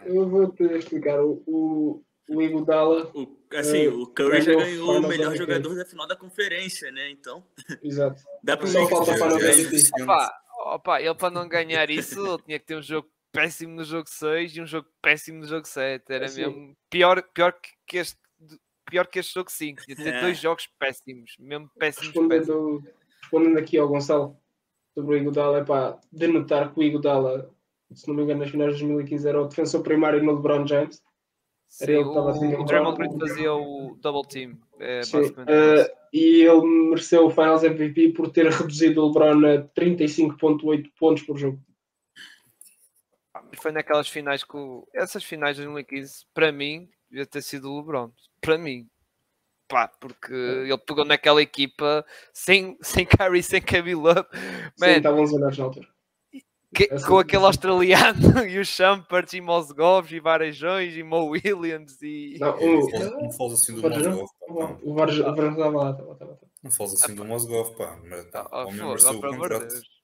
Eu 0.05 0.29
vou-te 0.29 0.63
explicar. 0.63 1.23
O, 1.23 1.43
o, 1.47 2.03
o 2.35 2.41
Iguodala, 2.41 3.11
O, 3.13 3.27
assim, 3.55 3.85
É, 3.85 3.89
o 3.89 4.07
Curry 4.07 4.41
já 4.41 4.53
ganhou 4.55 4.97
o 4.99 5.07
melhor 5.07 5.35
jogador 5.35 5.75
da 5.75 5.85
final 5.85 6.07
da 6.07 6.15
conferência, 6.15 6.91
né? 6.91 7.09
Então, 7.09 7.43
exato. 7.83 8.21
dá 8.43 8.55
pra 8.57 8.67
Só 8.67 8.87
falta 8.87 9.17
para 9.17 9.29
não 9.29 9.37
é. 9.39 10.03
Opa, 10.03 10.41
opa, 10.75 11.01
ele 11.01 11.15
para 11.15 11.29
não 11.29 11.47
ganhar 11.47 11.89
isso, 11.89 12.19
ele 12.25 12.43
tinha 12.43 12.59
que 12.59 12.65
ter 12.65 12.75
um 12.75 12.81
jogo 12.81 13.09
péssimo 13.31 13.75
no 13.75 13.83
jogo 13.83 14.09
6 14.09 14.55
e 14.57 14.61
um 14.61 14.65
jogo 14.67 14.87
péssimo 15.01 15.39
no 15.39 15.45
jogo 15.47 15.65
7. 15.67 16.03
Era 16.09 16.25
Assim. 16.25 16.41
mesmo 16.41 16.77
pior, 16.89 17.21
pior 17.33 17.53
que- 17.87 17.97
este. 17.97 18.19
Pior 18.89 19.07
que 19.07 19.19
este 19.19 19.33
jogo 19.35 19.49
5, 19.49 19.83
tinha 19.83 19.95
ter 19.95 20.13
É. 20.15 20.21
dois 20.21 20.37
jogos 20.37 20.67
péssimos, 20.77 21.35
mesmo 21.39 21.69
péssimos, 21.79 22.09
péssimos. 22.11 22.27
Respondendo, 22.27 22.83
respondendo 23.21 23.57
aqui 23.57 23.77
ao 23.77 23.87
Gonçalo 23.87 24.35
sobre 24.93 25.15
o 25.15 25.17
Iguodala, 25.17 25.59
é 25.59 25.63
para 25.63 25.97
denotar 26.11 26.73
que 26.73 26.79
o 26.79 26.83
Iguodala, 26.83 27.49
se 27.93 28.05
não 28.09 28.15
me 28.15 28.23
engano, 28.23 28.41
nas 28.41 28.49
finais 28.51 28.73
de 28.73 28.79
2015 28.81 29.29
era 29.29 29.41
o 29.41 29.47
defensor 29.47 29.81
primário 29.81 30.21
no 30.21 30.35
LeBron 30.35 30.67
James. 30.67 31.01
Sim, 31.71 31.85
ele 31.85 32.03
a 32.03 32.07
o, 32.07 32.13
fazer 32.25 32.59
o 32.59 32.63
Draymond. 32.65 32.97
Green 32.97 33.17
fazia 33.19 33.53
o 33.53 33.95
double 34.01 34.27
team. 34.27 34.59
É, 34.77 35.01
Sim, 35.03 35.21
isso. 35.21 35.33
e 36.11 36.41
ele 36.41 36.61
mereceu 36.89 37.25
o 37.25 37.29
Finals 37.29 37.63
MVP 37.63 38.09
por 38.09 38.29
ter 38.29 38.45
reduzido 38.51 39.01
o 39.01 39.07
LeBron 39.07 39.47
a 39.47 39.63
35,8 39.73 40.91
pontos 40.99 41.23
por 41.23 41.37
jogo. 41.37 41.59
E 43.53 43.57
foi 43.57 43.71
naquelas 43.71 44.09
finais 44.09 44.43
que 44.43 44.57
o- 44.57 44.85
essas 44.93 45.23
finais 45.23 45.55
de 45.55 45.63
2015, 45.63 46.25
para 46.33 46.51
mim, 46.51 46.89
devia 47.09 47.25
ter 47.25 47.41
sido 47.41 47.71
o 47.71 47.77
LeBron. 47.77 48.11
Para 48.41 48.57
mim. 48.57 48.87
Pá, 49.69 49.87
porque 49.87 50.33
ele 50.33 50.77
pegou 50.79 51.05
naquela 51.05 51.41
equipa 51.41 52.05
sem, 52.33 52.77
sem 52.81 53.05
Curry, 53.05 53.41
sem 53.41 53.61
Kevin 53.61 53.93
Love. 53.95 54.25
Sim, 54.75 54.85
Man, 54.85 54.97
estavam 54.97 55.21
lesionados 55.21 55.57
na 55.57 55.63
altura. 55.63 55.87
Que- 56.73 56.87
com 57.05 57.19
aquele 57.19 57.45
australiano 57.45 58.19
e 58.47 58.59
o 58.59 58.65
Champers 58.65 59.33
e 59.33 59.41
Mosgovs 59.41 60.11
e 60.11 60.19
Varejões 60.19 60.95
e 60.95 61.03
Mo 61.03 61.25
Williams 61.29 62.01
e 62.01 62.37
Não, 62.39 62.57
Não 62.59 62.79
o, 62.79 63.21
Não 63.23 63.31
falas 63.31 63.53
assim 63.53 63.75
do 63.75 63.81
Varejão? 63.81 64.11
Mozgov, 64.11 64.29
pá. 64.39 64.45
Não. 64.53 64.79
o 64.83 65.03
estava 65.05 65.69
lá, 65.69 65.89
lá. 65.89 66.37
Não 66.63 66.71
falas 66.71 66.93
assim 67.03 67.15
do 67.15 67.25
Mozgov, 67.25 67.75
pá. 67.77 67.99
Mas, 68.03 68.25
pá, 68.25 68.47
ao 68.51 68.71
menos 68.71 68.79
fogo, 68.79 68.89
mereceu 68.89 69.11
o 69.17 69.21
pelo 69.21 69.33
amor 69.33 69.47
de 69.49 69.53
contrato. 69.55 69.73
Deus. 69.73 70.01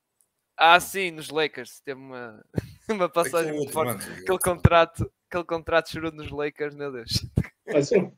Ah, 0.60 0.80
sim, 0.80 1.12
nos 1.12 1.30
Lakers 1.30 1.80
teve 1.82 2.00
uma, 2.02 2.44
uma 2.90 3.08
passagem 3.10 3.54
muito 3.54 3.72
forte. 3.72 4.06
mano, 4.06 4.22
Aquele 4.22 4.40
contrato, 4.40 5.12
aquele 5.30 5.44
contrato 5.46 5.92
chorou 5.92 6.12
nos 6.12 6.32
Lakers, 6.32 6.76
meu 6.76 6.92
Deus. 6.92 7.26
Mais 7.72 7.92
um. 7.92 8.12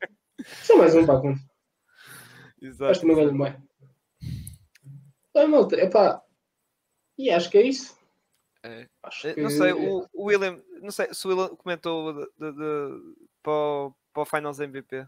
Só 0.62 0.76
mais 0.78 0.94
um, 0.94 1.04
pá. 1.04 1.20
Exato. 2.62 2.90
Esta 2.92 3.06
não 3.06 3.14
ganho 3.14 3.34
mais. 3.34 3.56
Ah, 5.36 5.46
malta, 5.46 5.76
epá. 5.76 6.22
E 7.18 7.30
acho 7.30 7.50
que 7.50 7.58
é 7.58 7.62
isso. 7.66 7.94
É. 8.62 8.88
Acho 9.02 9.28
Eh, 9.28 9.34
que... 9.34 9.40
Não 9.40 9.50
sei, 9.50 9.72
o, 9.72 10.06
o 10.12 10.24
William, 10.24 10.62
não 10.82 10.90
sei 10.90 11.12
se 11.14 11.26
o 11.26 11.30
William 11.30 11.56
comentou 11.56 12.12
de, 12.12 12.26
de- 12.38 12.52
de- 12.52 13.14
para, 13.42 13.52
o, 13.52 13.94
para 14.12 14.22
o 14.22 14.26
Finals 14.26 14.60
MVP. 14.60 15.06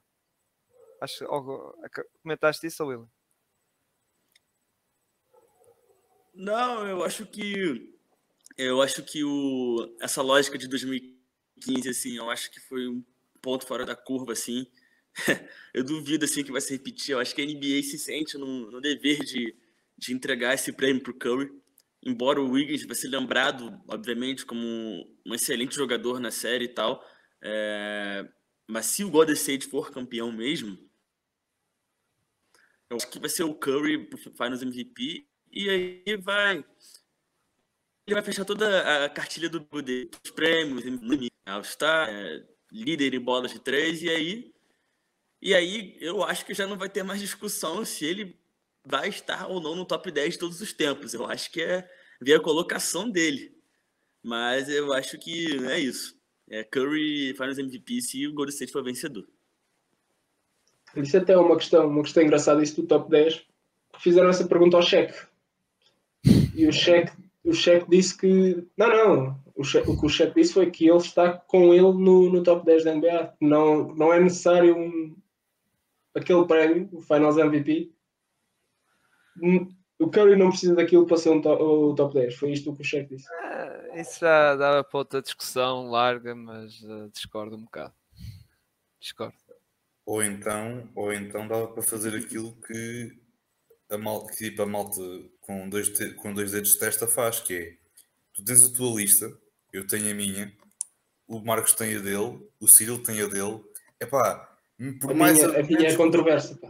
Acho 1.01 1.19
que 1.93 2.05
comentaste 2.23 2.67
isso, 2.67 2.85
William? 2.87 3.09
Não, 6.35 6.87
eu 6.87 7.05
acho 7.05 7.27
que 7.27 7.93
eu 8.57 8.81
acho 8.83 9.03
que 9.05 9.23
o 9.25 9.97
essa 10.01 10.23
lógica 10.23 10.57
de 10.59 10.67
2015 10.69 11.89
assim, 11.89 12.17
eu 12.17 12.31
acho 12.31 12.51
que 12.51 12.61
foi 12.61 12.89
um 12.89 13.05
ponto 13.41 13.67
fora 13.67 13.85
da 13.85 13.95
curva 13.97 14.33
assim. 14.33 14.67
eu 15.75 15.85
duvido 15.85 16.25
assim 16.25 16.43
que 16.43 16.53
vai 16.53 16.61
se 16.61 16.73
repetir. 16.73 17.13
Eu 17.13 17.19
acho 17.21 17.35
que 17.35 17.43
a 17.43 17.45
NBA 17.47 17.83
se 17.83 17.99
sente 17.99 18.39
no, 18.39 18.71
no 18.71 18.81
dever 18.81 19.19
de, 19.25 19.55
de 19.99 20.15
entregar 20.15 20.55
esse 20.55 20.73
prêmio 20.73 21.03
pro 21.03 21.13
Curry. 21.15 21.51
Embora 22.05 22.41
o 22.41 22.51
Wiggins 22.51 22.85
vai 22.85 22.97
ser 22.97 23.09
lembrado, 23.09 23.81
obviamente, 23.87 24.45
como 24.45 24.67
um 25.25 25.35
excelente 25.35 25.75
jogador 25.75 26.19
na 26.19 26.33
série 26.33 26.65
e 26.65 26.69
tal, 26.69 27.05
é, 27.41 28.29
mas 28.67 28.87
se 28.87 29.05
o 29.05 29.11
Golden 29.11 29.35
State 29.35 29.69
for 29.69 29.91
campeão 29.91 30.33
mesmo, 30.33 30.77
eu 32.91 32.97
acho 32.97 33.09
que 33.09 33.21
vai 33.21 33.29
ser 33.29 33.45
o 33.45 33.55
Curry 33.55 34.11
Finals 34.37 34.63
MVP 34.63 35.29
e 35.51 35.71
aí 35.71 36.17
vai. 36.17 36.65
Ele 38.07 38.15
vai 38.15 38.23
fechar 38.23 38.45
toda 38.45 39.05
a 39.05 39.09
cartilha 39.09 39.49
do 39.49 39.61
dele, 39.81 40.11
os 40.25 40.31
prêmios, 40.33 40.85
All-Star, 41.47 42.09
é, 42.09 42.45
líder 42.73 43.15
em 43.15 43.21
bolas 43.21 43.53
de 43.53 43.61
três, 43.61 44.03
e 44.03 44.11
aí. 44.11 44.55
E 45.41 45.55
aí 45.55 45.97
eu 46.01 46.23
acho 46.23 46.45
que 46.45 46.55
já 46.55 46.67
não 46.67 46.77
vai 46.77 46.89
ter 46.89 47.03
mais 47.03 47.21
discussão 47.21 47.85
se 47.85 48.05
ele 48.05 48.42
vai 48.85 49.09
estar 49.09 49.49
ou 49.49 49.61
não 49.61 49.75
no 49.75 49.85
top 49.85 50.11
10 50.11 50.35
de 50.35 50.39
todos 50.39 50.61
os 50.61 50.73
tempos. 50.73 51.15
Eu 51.15 51.27
acho 51.27 51.51
que 51.51 51.61
é 51.61 51.89
ver 52.21 52.35
a 52.35 52.41
colocação 52.41 53.11
dele. 53.11 53.55
Mas 54.23 54.69
eu 54.69 54.93
acho 54.93 55.19
que 55.19 55.57
é 55.67 55.81
isso. 55.81 56.17
É 56.49 56.63
Curry 56.63 57.35
Finals 57.35 57.59
MVP 57.59 58.01
se 58.03 58.27
o 58.27 58.35
Golden 58.35 58.53
State 58.53 58.73
for 58.73 58.85
vencedor. 58.85 59.27
Isso 60.97 61.17
até 61.17 61.33
é 61.33 61.39
uma 61.39 61.57
questão, 61.57 61.89
uma 61.89 62.03
questão 62.03 62.23
engraçada 62.23 62.63
isso 62.63 62.81
do 62.81 62.87
top 62.87 63.11
10. 63.11 63.45
Fizeram 63.99 64.29
essa 64.29 64.47
pergunta 64.47 64.77
ao 64.77 64.83
cheque. 64.83 65.15
E 66.55 66.67
o 66.67 66.73
cheque, 66.73 67.13
o 67.45 67.53
cheque 67.53 67.89
disse 67.89 68.17
que. 68.17 68.67
Não, 68.77 68.89
não. 68.89 69.43
O, 69.55 69.65
cheque, 69.65 69.91
o 69.91 69.99
que 69.99 70.07
o 70.07 70.09
cheque 70.09 70.35
disse 70.35 70.53
foi 70.53 70.71
que 70.71 70.89
ele 70.89 70.99
está 70.99 71.33
com 71.33 71.73
ele 71.73 71.83
no, 71.83 72.31
no 72.31 72.43
top 72.43 72.65
10 72.65 72.85
da 72.85 72.95
NBA. 72.95 73.35
Não, 73.41 73.95
não 73.95 74.13
é 74.13 74.21
necessário 74.21 74.77
um, 74.77 75.17
aquele 76.15 76.45
prémio, 76.47 76.89
o 76.93 77.01
Finals 77.01 77.39
MVP. 77.39 77.93
Hum, 79.41 79.69
O 79.99 80.11
Curry 80.11 80.35
não 80.37 80.49
precisa 80.51 80.75
daquilo 80.75 81.07
para 81.07 81.17
ser 81.17 81.31
um 81.31 81.41
to- 81.41 81.51
o 81.51 81.95
top 81.95 82.15
10. 82.15 82.35
Foi 82.35 82.51
isto 82.51 82.75
que 82.75 82.83
o 82.83 82.85
cheque 82.85 83.15
disse. 83.15 83.29
Ah, 83.33 83.89
isso 84.01 84.19
já 84.21 84.57
dava 84.57 84.83
para 84.83 84.99
outra 84.99 85.23
discussão 85.23 85.89
larga, 85.91 86.35
mas 86.35 86.83
ah, 86.85 87.09
discordo 87.13 87.57
um 87.57 87.63
bocado. 87.63 87.95
Discordo. 89.01 89.37
Ou 90.05 90.23
então, 90.23 90.89
ou 90.97 91.13
então 91.13 91.47
dava 91.47 91.69
para 91.69 91.83
fazer 91.83 92.17
aquilo 92.17 92.53
que 92.67 93.17
a 93.91 93.97
malta, 93.99 94.33
que, 94.33 94.51
tipo, 94.51 94.63
a 94.63 94.67
malta 94.67 95.01
com 95.41 95.69
dois, 95.69 95.89
te- 95.91 96.15
com 96.15 96.35
dois 96.35 96.51
dedos 96.51 96.71
de 96.73 96.79
testa 96.81 97.07
faz, 97.07 97.39
que 97.41 97.55
é 97.55 97.77
tu 98.33 98.43
tens 98.45 98.67
a 98.67 98.73
tua 98.73 98.97
lista, 98.97 99.31
eu 99.73 99.87
tenho 99.87 100.11
a 100.11 100.15
minha, 100.15 100.53
o 101.29 101.39
Marcos 101.41 101.75
tem 101.75 101.95
a 101.95 102.01
dele, 102.01 102.45
o 102.59 102.67
Cyril 102.67 103.01
tem 103.03 103.21
a 103.21 103.27
dele. 103.27 103.63
Epá, 104.01 104.57
por 105.01 105.13
A 105.13 105.15
mais 105.15 105.35
minha, 105.39 105.61
a 105.61 105.63
minha 105.63 105.89
é 105.91 105.95
controversa. 105.97 106.57
pá. 106.57 106.69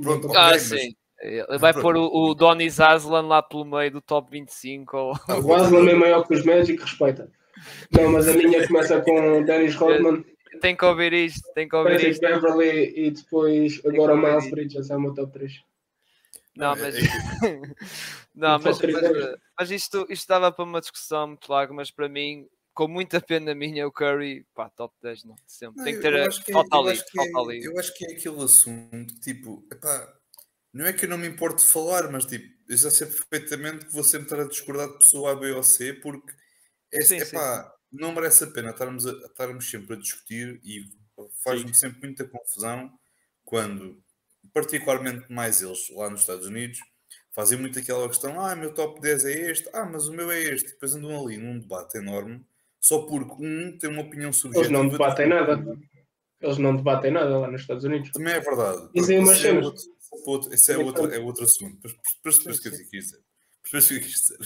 Pronto, 0.00 0.28
Ah, 0.36 0.50
mas- 0.50 0.62
sim. 0.62 0.94
Ele 1.20 1.58
vai 1.58 1.72
pôr 1.74 1.96
o, 1.96 2.06
o 2.30 2.34
Donny 2.34 2.68
Zaslan 2.70 3.26
lá 3.26 3.42
pelo 3.42 3.64
meio 3.64 3.90
do 3.90 4.00
top 4.00 4.30
25. 4.30 4.96
Ou... 4.96 5.12
Ah, 5.28 5.38
O 5.38 5.54
Aslan 5.54 5.88
é 5.90 5.94
maior 5.94 6.26
que 6.26 6.34
os 6.34 6.44
Magic, 6.44 6.80
respeita. 6.82 7.30
Não, 7.92 8.10
mas 8.10 8.26
a 8.26 8.32
minha 8.32 8.66
começa 8.66 9.00
com 9.02 9.42
Dennis 9.44 9.74
Rodman, 9.74 10.24
Tem 10.62 10.74
que 10.74 10.84
ouvir 10.84 11.12
isto, 11.12 11.42
tem 11.54 11.68
que 11.68 11.76
ouvir 11.76 11.92
Patrick 11.92 12.10
isto. 12.12 12.20
Beverly 12.22 12.92
e 12.96 13.10
depois 13.10 13.78
agora 13.84 13.92
que 13.94 14.18
ouvir 14.18 14.26
Miles. 14.36 14.50
Bridges 14.50 14.90
é 14.90 14.96
o 14.96 15.00
meu 15.00 15.12
top 15.14 15.32
3. 15.32 15.52
Não, 16.56 16.74
mas, 16.76 16.94
é 16.96 17.00
não, 18.34 18.58
mas, 18.58 18.80
mas, 18.80 18.82
hoje. 18.82 19.36
mas 19.58 19.70
isto, 19.70 20.06
isto 20.10 20.26
dava 20.28 20.50
para 20.50 20.64
uma 20.64 20.80
discussão 20.80 21.28
muito 21.28 21.50
larga, 21.50 21.72
mas 21.74 21.90
para 21.90 22.08
mim, 22.08 22.46
com 22.74 22.88
muita 22.88 23.20
pena 23.20 23.54
minha, 23.54 23.86
o 23.86 23.92
Curry, 23.92 24.44
pá, 24.54 24.68
top 24.70 24.94
10 25.02 25.24
não, 25.24 25.36
sempre. 25.46 25.76
Não, 25.78 25.84
Tem 25.84 25.94
que 25.94 26.00
ter 26.00 26.14
é- 26.14 26.30
falta 26.52 26.76
eu 26.76 26.80
ali, 26.80 26.90
acho 26.92 27.04
que 27.06 27.20
é- 27.20 27.30
falta 27.30 27.50
ali. 27.50 27.64
Eu 27.64 27.78
acho 27.78 27.94
que 27.94 28.04
é 28.06 28.12
aquele 28.12 28.42
assunto, 28.42 29.14
tipo, 29.20 29.64
epá, 29.72 30.14
não 30.72 30.86
é 30.86 30.92
que 30.92 31.04
eu 31.04 31.08
não 31.08 31.18
me 31.18 31.26
importo 31.26 31.62
de 31.62 31.70
falar, 31.70 32.10
mas 32.10 32.24
tipo, 32.24 32.46
eu 32.68 32.76
já 32.76 32.90
sei 32.90 33.06
perfeitamente 33.06 33.86
que 33.86 33.92
vou 33.92 34.04
sempre 34.04 34.26
estar 34.26 34.40
a 34.40 34.48
discordar 34.48 34.88
de 34.88 34.98
pessoa 34.98 35.32
A, 35.32 35.36
B 35.36 35.50
ou 35.52 35.62
C, 35.62 35.94
porque 35.94 36.32
é, 36.92 37.02
Sim, 37.02 37.20
sim, 37.20 37.26
epá, 37.26 37.72
não 37.92 38.12
merece 38.12 38.44
a 38.44 38.46
pena 38.46 38.70
estarmos, 38.70 39.06
a, 39.06 39.12
estarmos 39.12 39.68
sempre 39.68 39.94
a 39.94 39.98
discutir 39.98 40.60
e 40.64 40.84
faz-me 41.42 41.74
sempre 41.74 42.06
muita 42.06 42.24
confusão 42.24 42.90
quando, 43.44 44.00
particularmente 44.52 45.30
mais 45.32 45.60
eles 45.62 45.88
lá 45.90 46.08
nos 46.08 46.20
Estados 46.20 46.46
Unidos, 46.46 46.78
fazem 47.32 47.58
muito 47.58 47.78
aquela 47.78 48.08
questão, 48.08 48.40
ah, 48.40 48.54
meu 48.54 48.72
top 48.72 49.00
10 49.00 49.24
é 49.24 49.50
este, 49.50 49.68
ah, 49.72 49.84
mas 49.84 50.08
o 50.08 50.12
meu 50.12 50.30
é 50.30 50.40
este, 50.40 50.70
depois 50.70 50.94
andam 50.94 51.24
ali 51.24 51.36
num 51.36 51.58
debate 51.58 51.98
enorme, 51.98 52.44
só 52.80 53.02
porque 53.02 53.44
um 53.44 53.76
tem 53.78 53.90
uma 53.90 54.02
opinião 54.02 54.32
subjetiva. 54.32 54.66
Eles 54.66 54.72
não 54.72 54.88
debatem 54.88 55.28
nada. 55.28 55.78
Eles 56.40 56.56
não 56.56 56.74
debatem 56.74 57.10
nada 57.10 57.38
lá 57.38 57.50
nos 57.50 57.60
Estados 57.60 57.84
Unidos. 57.84 58.10
Também 58.12 58.32
é 58.32 58.40
verdade. 58.40 58.88
Dizem 58.94 59.18
umas 59.18 59.38
é 59.38 59.42
cenas. 59.42 59.66
outro, 59.66 59.82
outro- 60.10 60.52
esse 60.52 60.72
é 60.72 60.78
outro, 60.78 61.12
é 61.12 61.18
outro 61.18 61.44
assunto. 61.44 61.78
Percebes 62.22 62.58
o 62.58 62.62
que 62.62 62.68
eu 62.68 62.72
quis 62.72 62.90
dizer? 62.90 63.18
Percebes 63.70 63.84
o 63.84 63.88
que 63.88 63.94
eu 63.94 64.00
quis 64.02 64.20
dizer? 64.20 64.38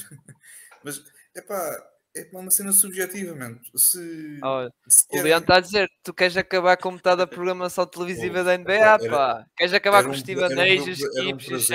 Mas, 0.85 1.03
é 1.37 1.41
pá, 1.43 1.91
é 2.17 2.29
uma 2.33 2.51
cena 2.51 2.71
subjetiva, 2.73 3.35
mano. 3.35 3.59
Se, 3.75 4.39
Olha, 4.43 4.71
se 4.87 5.05
O 5.19 5.23
Leandro 5.23 5.45
está 5.45 5.57
a 5.57 5.61
dizer, 5.61 5.89
tu 6.05 6.15
queres 6.15 6.37
acabar 6.37 6.77
com 6.77 6.93
metade 6.93 7.17
da 7.19 7.27
programação 7.27 7.85
televisiva 7.87 8.39
Pô, 8.39 8.45
da 8.45 8.55
NBA, 8.59 8.73
era- 8.75 8.99
pá. 9.11 9.47
Queres 9.57 9.73
acabar 9.73 10.03
com 10.05 10.11
um 10.11 10.13
os 10.13 10.21
Steven 10.21 10.45
era 10.45 10.55
um 10.55 10.61
A's, 10.61 10.81
os 10.89 11.01
e 11.01 11.55
os. 11.55 11.71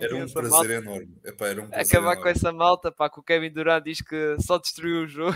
Era 0.00 0.16
um 0.16 0.28
prazer 0.28 0.70
enorme. 0.82 1.18
Epá, 1.24 1.48
era 1.48 1.62
um 1.62 1.68
prazer 1.68 1.86
Acabar 1.98 2.14
com 2.16 2.20
enorme. 2.22 2.30
essa 2.30 2.52
malta, 2.52 2.92
pá, 2.92 3.10
que 3.10 3.18
o 3.18 3.22
Kevin 3.22 3.50
Durant 3.50 3.82
diz 3.84 4.00
que 4.00 4.36
só 4.40 4.58
destruiu 4.58 5.02
o 5.04 5.08
jogo. 5.08 5.34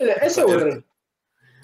Olha, 0.00 0.12
essa 0.20 0.40
é 0.42 0.44
outra. 0.44 0.84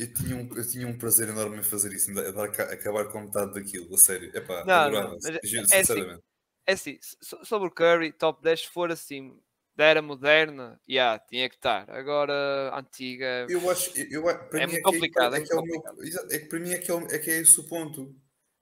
Eu 0.01 0.15
tinha, 0.15 0.37
um, 0.37 0.57
eu 0.57 0.69
tinha 0.69 0.87
um 0.89 0.99
prazer 0.99 1.29
enorme 1.29 1.59
em 1.59 1.63
fazer 1.63 1.93
isso, 1.93 2.11
em 2.11 2.15
dar- 2.15 2.33
dar 2.33 2.51
ca- 2.51 2.73
acabar 2.73 3.07
com 3.11 3.21
metade 3.23 3.55
daquilo, 3.55 3.95
a 3.95 3.99
sério. 3.99 4.35
Epá, 4.37 4.63
Não, 4.65 4.75
adorava, 4.75 5.15
não, 5.15 5.19
juro, 5.45 5.67
é 5.73 5.81
assim, 5.81 5.87
sinceramente. 5.87 6.23
É 6.67 6.73
assim, 6.75 6.99
so- 7.23 7.45
sobre 7.45 7.69
o 7.69 7.73
Curry, 7.73 8.13
top 8.13 8.43
10, 8.43 8.61
se 8.63 8.69
for 8.71 8.91
assim, 8.93 9.41
da 9.77 9.85
era 9.87 10.03
moderna, 10.03 10.81
já, 10.89 11.19
tinha 11.19 11.49
que 11.49 11.57
estar. 11.57 11.91
Agora, 11.91 12.71
antiga, 12.79 13.47
Eu 13.49 13.69
acho, 13.71 13.91
eu, 13.99 14.23
para 14.23 14.61
É 14.61 14.67
mim 14.67 14.75
é 14.75 14.83
que 14.83 14.83
complicado, 14.83 15.35
é, 15.35 15.39
é 15.39 15.41
que 15.43 15.53
é, 15.53 15.57
o 15.57 15.63
muito 15.63 15.85
meu, 15.97 16.05
exato, 16.07 16.33
é 16.33 16.39
que 16.39 16.47
para 16.47 16.61
mim 16.61 16.71
é 16.73 16.79
que 16.79 16.91
é, 16.91 16.95
o- 16.95 17.07
é 17.11 17.19
que 17.19 17.31
é 17.31 17.39
esse 17.41 17.59
o 17.61 17.65
ponto. 17.67 18.15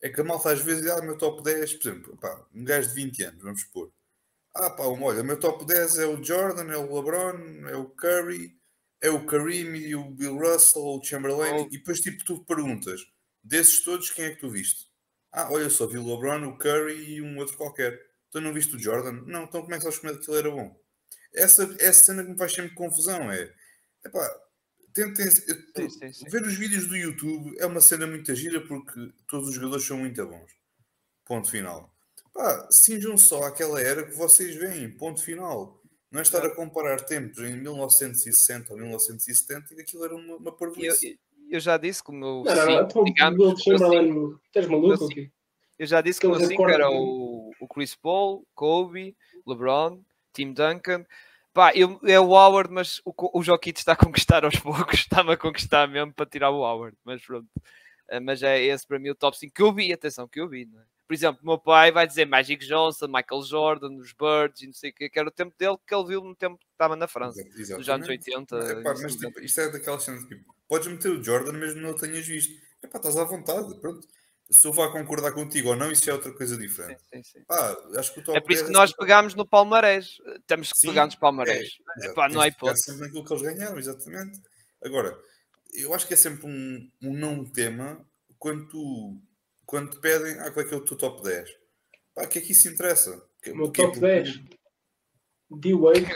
É 0.02 0.08
que 0.08 0.20
a 0.20 0.24
malta 0.24 0.50
às 0.52 0.60
vezes, 0.60 0.86
ah, 0.90 1.00
o 1.00 1.02
meu 1.04 1.18
top 1.18 1.42
10, 1.42 1.74
por 1.74 1.88
exemplo, 1.88 2.16
pá, 2.18 2.46
um 2.54 2.64
gajo 2.64 2.88
de 2.90 2.94
20 2.94 3.22
anos, 3.24 3.42
vamos 3.42 3.60
supor. 3.62 3.92
Ah, 4.56 4.70
pá, 4.70 4.84
olha, 4.84 5.22
o 5.22 5.24
meu 5.24 5.40
top 5.40 5.66
10 5.66 5.98
é 5.98 6.06
o 6.06 6.22
Jordan, 6.24 6.72
é 6.72 6.78
o 6.78 6.94
LeBron, 6.94 7.68
é 7.68 7.76
o 7.76 7.86
Curry, 7.90 8.57
é 9.00 9.10
o 9.10 9.24
Kareem 9.26 9.76
e 9.76 9.94
o 9.94 10.10
Bill 10.10 10.36
Russell, 10.38 10.82
o 10.82 11.02
Chamberlain, 11.04 11.62
Oh. 11.62 11.66
e 11.66 11.78
depois 11.78 12.00
tipo 12.00 12.24
tu 12.24 12.44
perguntas, 12.44 13.00
desses 13.42 13.82
todos 13.84 14.10
quem 14.10 14.26
é 14.26 14.30
que 14.34 14.40
tu 14.40 14.50
viste? 14.50 14.86
Ah, 15.32 15.50
olha 15.52 15.70
só, 15.70 15.86
vi 15.86 15.98
o 15.98 16.04
LeBron, 16.06 16.46
o 16.48 16.58
Curry 16.58 17.14
e 17.14 17.22
um 17.22 17.38
outro 17.38 17.56
qualquer. 17.56 17.98
Então 18.28 18.40
não 18.40 18.52
viste 18.52 18.74
o 18.76 18.78
Jordan? 18.78 19.22
Não, 19.26 19.44
então 19.44 19.62
como 19.62 19.74
é 19.74 19.76
que 19.78 19.82
sabes 19.84 19.98
como 19.98 20.12
é 20.12 20.16
que 20.16 20.30
ele 20.30 20.38
era 20.38 20.50
bom? 20.50 20.80
Essa, 21.34 21.76
essa 21.78 22.06
cena 22.06 22.24
que 22.24 22.30
me 22.30 22.38
faz 22.38 22.52
sempre 22.52 22.74
confusão 22.74 23.30
é, 23.30 23.54
epá, 24.04 24.40
tentem 24.94 25.30
Sim, 25.30 25.90
sim, 25.90 26.12
sim. 26.12 26.28
ver 26.28 26.42
os 26.42 26.54
vídeos 26.54 26.86
do 26.86 26.96
YouTube 26.96 27.54
é 27.58 27.66
uma 27.66 27.80
cena 27.80 28.06
muito 28.06 28.34
gira 28.34 28.60
porque 28.66 29.12
todos 29.28 29.48
os 29.50 29.54
jogadores 29.54 29.84
são 29.86 29.98
muito 29.98 30.26
bons. 30.26 30.50
Ponto 31.26 31.50
final. 31.50 31.94
Pá, 32.32 32.68
cinjam 32.70 33.16
só 33.18 33.44
àquela 33.44 33.80
era 33.80 34.04
que 34.06 34.14
vocês 34.16 34.54
veem. 34.56 34.90
Ponto 34.96 35.22
final. 35.22 35.82
Não 36.10 36.20
é 36.20 36.22
estar 36.22 36.44
a 36.44 36.50
comparar 36.54 37.00
tempos 37.04 37.38
em 37.38 37.56
1960 37.60 38.72
ou 38.72 38.78
1970 38.78 39.72
e 39.72 39.76
que 39.76 39.82
aquilo 39.82 40.04
era 40.04 40.14
uma, 40.16 40.36
uma 40.36 40.48
eu, 40.50 40.52
parvoíce. 40.54 41.18
eu 41.50 41.60
já 41.60 41.76
disse 41.76 42.02
que 42.02 42.10
o 42.10 42.14
meu 42.14 42.42
Não, 42.44 42.54
não, 42.54 42.66
não. 42.66 42.78
5, 42.78 42.82
Então, 42.90 43.04
digamos, 43.04 43.38
meu 43.38 43.56
cinco- 43.56 44.40
estás 44.46 44.66
maluco 44.66 45.04
aqui? 45.04 45.30
eu 45.78 45.86
já 45.86 46.00
disse 46.00 46.18
que 46.20 46.26
o 46.26 46.30
meu 46.30 46.36
Aquele 46.38 46.52
5 46.56 46.68
era 46.68 46.90
o, 46.90 47.50
o 47.60 47.68
Chris 47.68 47.94
Paul, 47.94 48.46
Kobe, 48.54 49.14
LeBron, 49.46 50.00
Tim 50.32 50.52
Duncan. 50.52 51.04
Pá, 51.52 51.72
eu, 51.74 52.00
é 52.04 52.18
o 52.20 52.28
Howard, 52.30 52.72
mas 52.72 53.00
o, 53.04 53.12
o 53.38 53.42
Jokic 53.42 53.78
está 53.78 53.92
a 53.92 53.96
conquistar 53.96 54.44
aos 54.44 54.56
poucos, 54.60 55.00
está-me 55.00 55.32
a 55.32 55.36
conquistar 55.36 55.86
mesmo 55.88 56.12
para 56.14 56.26
tirar 56.26 56.50
o 56.50 56.62
Howard, 56.64 56.96
mas 57.04 57.20
pronto. 57.24 57.48
Eh, 58.10 58.20
Mas 58.20 58.42
é 58.42 58.62
esse 58.62 58.86
para 58.86 58.98
mim 58.98 59.10
o 59.10 59.14
top 59.14 59.36
5 59.36 59.52
que 59.52 59.60
eu 59.62 59.72
vi, 59.74 59.92
atenção, 59.92 60.26
que 60.26 60.40
eu 60.40 60.48
vi, 60.48 60.64
não 60.64 60.80
é? 60.80 60.84
Por 61.08 61.14
exemplo, 61.14 61.40
o 61.42 61.46
meu 61.46 61.58
pai 61.58 61.90
vai 61.90 62.06
dizer 62.06 62.26
Magic 62.26 62.66
Johnson, 62.66 63.06
Michael 63.06 63.42
Jordan, 63.42 63.96
os 63.96 64.12
Birds 64.12 64.60
e 64.60 64.66
não 64.66 64.74
sei 64.74 64.90
o 64.90 64.92
que, 64.94 65.08
que 65.08 65.18
era 65.18 65.26
o 65.26 65.32
tempo 65.32 65.54
dele 65.58 65.78
que 65.86 65.94
ele 65.94 66.06
viu 66.06 66.22
no 66.22 66.34
tempo 66.36 66.58
que 66.58 66.66
estava 66.70 66.94
na 66.94 67.08
França, 67.08 67.40
Exato, 67.40 67.78
dos 67.80 67.88
anos 67.88 68.06
exatamente. 68.06 68.30
80. 68.36 68.56
Epá, 68.58 68.80
e 68.80 68.82
mas 68.84 69.02
90. 69.14 69.26
tipo, 69.26 69.40
isto 69.40 69.60
é 69.62 69.70
daquelas 69.70 70.02
cenas 70.02 70.24
tipo, 70.26 70.54
podes 70.68 70.86
meter 70.88 71.10
o 71.10 71.24
Jordan 71.24 71.52
mesmo 71.52 71.80
não 71.80 71.90
o 71.90 71.96
tenhas 71.96 72.26
visto. 72.26 72.52
Epá, 72.82 72.98
estás 72.98 73.16
à 73.16 73.24
vontade. 73.24 73.74
Pronto. 73.80 74.06
Se 74.50 74.66
eu 74.66 74.72
vá 74.72 74.90
concordar 74.90 75.32
contigo 75.32 75.70
ou 75.70 75.76
não, 75.76 75.90
isso 75.90 76.08
é 76.08 76.12
outra 76.12 76.32
coisa 76.32 76.56
Sim, 76.56 76.60
diferente. 76.62 77.02
sim, 77.10 77.22
sim. 77.22 77.44
Pá, 77.46 77.76
acho 77.96 78.14
que 78.14 78.30
o 78.30 78.36
É 78.36 78.40
por 78.40 78.52
isso 78.52 78.62
que 78.64 78.68
10 78.70 78.78
nós 78.78 78.92
pegámos 78.92 79.34
no 79.34 79.46
Palmarés. 79.46 80.18
Temos 80.46 80.72
que 80.72 80.78
Sim, 80.78 80.88
pegar 80.88 81.06
nos 81.06 81.14
Palmarés. 81.16 81.68
É, 82.02 82.06
Epá, 82.06 82.28
não 82.28 82.40
há 82.40 82.48
de 82.48 82.54
hipótese. 82.54 82.82
sempre 82.84 83.00
naquilo 83.02 83.24
que 83.24 83.32
eles 83.32 83.42
ganharam, 83.42 83.78
exatamente. 83.78 84.40
Agora, 84.82 85.18
eu 85.74 85.92
acho 85.94 86.06
que 86.06 86.14
é 86.14 86.16
sempre 86.16 86.46
um, 86.46 86.90
um 87.02 87.12
não 87.14 87.44
tema 87.44 88.02
quando, 88.38 88.68
tu, 88.68 89.20
quando 89.68 89.90
te 89.90 90.00
pedem 90.00 90.32
ah, 90.40 90.50
qual 90.50 90.64
é 90.64 90.68
que 90.68 90.74
é 90.74 90.78
o 90.78 90.84
teu 90.84 90.96
top 90.96 91.22
10. 91.22 91.48
Pá, 92.14 92.24
o 92.24 92.28
que 92.28 92.38
é 92.38 92.42
que 92.42 92.52
isso 92.52 92.68
interessa? 92.68 93.22
O 93.48 93.54
meu 93.54 93.68
top 93.70 93.88
Porque- 93.92 94.00
10. 94.00 94.40
D-Wade. 95.50 96.06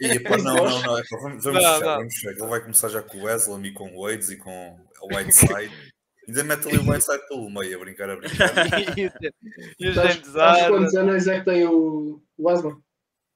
Ih, 0.00 0.20
pá, 0.20 0.36
não, 0.38 0.54
não, 0.56 0.82
não, 0.82 0.98
é 0.98 1.02
pá, 1.02 1.16
vamos, 1.22 1.44
vamos 1.44 1.44
Não, 1.44 1.52
fechar, 1.74 1.80
não. 1.80 1.96
vamos 1.98 2.14
fechar. 2.14 2.30
Ele 2.30 2.46
vai 2.46 2.60
começar 2.60 2.88
já 2.88 3.02
com 3.02 3.18
o 3.18 3.22
Weslam 3.24 3.64
e 3.66 3.72
com 3.72 3.96
o 3.96 4.02
Wades 4.06 4.30
e 4.30 4.36
com 4.36 4.78
o 5.02 5.16
Whiteside. 5.16 5.92
Ainda 6.28 6.44
mete 6.44 6.68
ali 6.68 6.78
o 6.78 6.88
Whiteside 6.90 7.26
pelo 7.28 7.50
meio, 7.50 7.76
a 7.76 7.80
brincar, 7.80 8.10
a 8.10 8.16
brincar. 8.16 8.52
e 9.80 9.88
o- 9.88 9.90
o 9.90 9.94
sabes 9.94 10.34
Harden. 10.34 10.68
quantos 10.68 10.94
anos 10.94 11.26
é 11.26 11.38
que 11.40 11.44
tem 11.46 11.66
o, 11.66 12.22
o 12.36 12.48
Asman? 12.48 12.80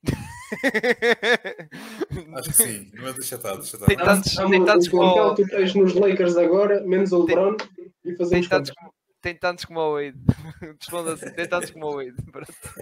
Acho 2.36 2.50
que 2.50 2.54
sim, 2.56 2.90
mas 3.00 3.14
deixa 3.14 3.36
estar, 3.36 3.54
deixa 3.56 3.76
estar. 3.76 3.86
Tem 3.86 3.96
tantos- 3.96 4.34
tem 4.36 4.64
tantos 4.64 4.86
o 4.88 4.90
como- 4.90 5.34
que 5.34 5.42
tu 5.44 5.48
tens 5.50 5.74
nos 5.74 5.94
Lakers 5.94 6.36
agora, 6.36 6.80
menos 6.84 7.12
o 7.12 7.24
Tem- 7.24 7.36
LeBron, 7.36 7.56
e 7.78 7.90
Tem 8.04 8.16
fazemos 8.16 8.48
tantos, 8.48 8.70
contas. 8.70 8.74
como- 8.76 8.92
tem 9.22 9.36
tantos 9.36 9.64
como 9.64 9.80
o 9.80 9.94
Wade. 9.94 10.18
Responda 10.80 11.14
assim, 11.14 11.30
tem 11.32 11.48
tantos 11.48 11.70
como 11.70 11.86
o 11.86 11.96
Wade. 11.96 12.16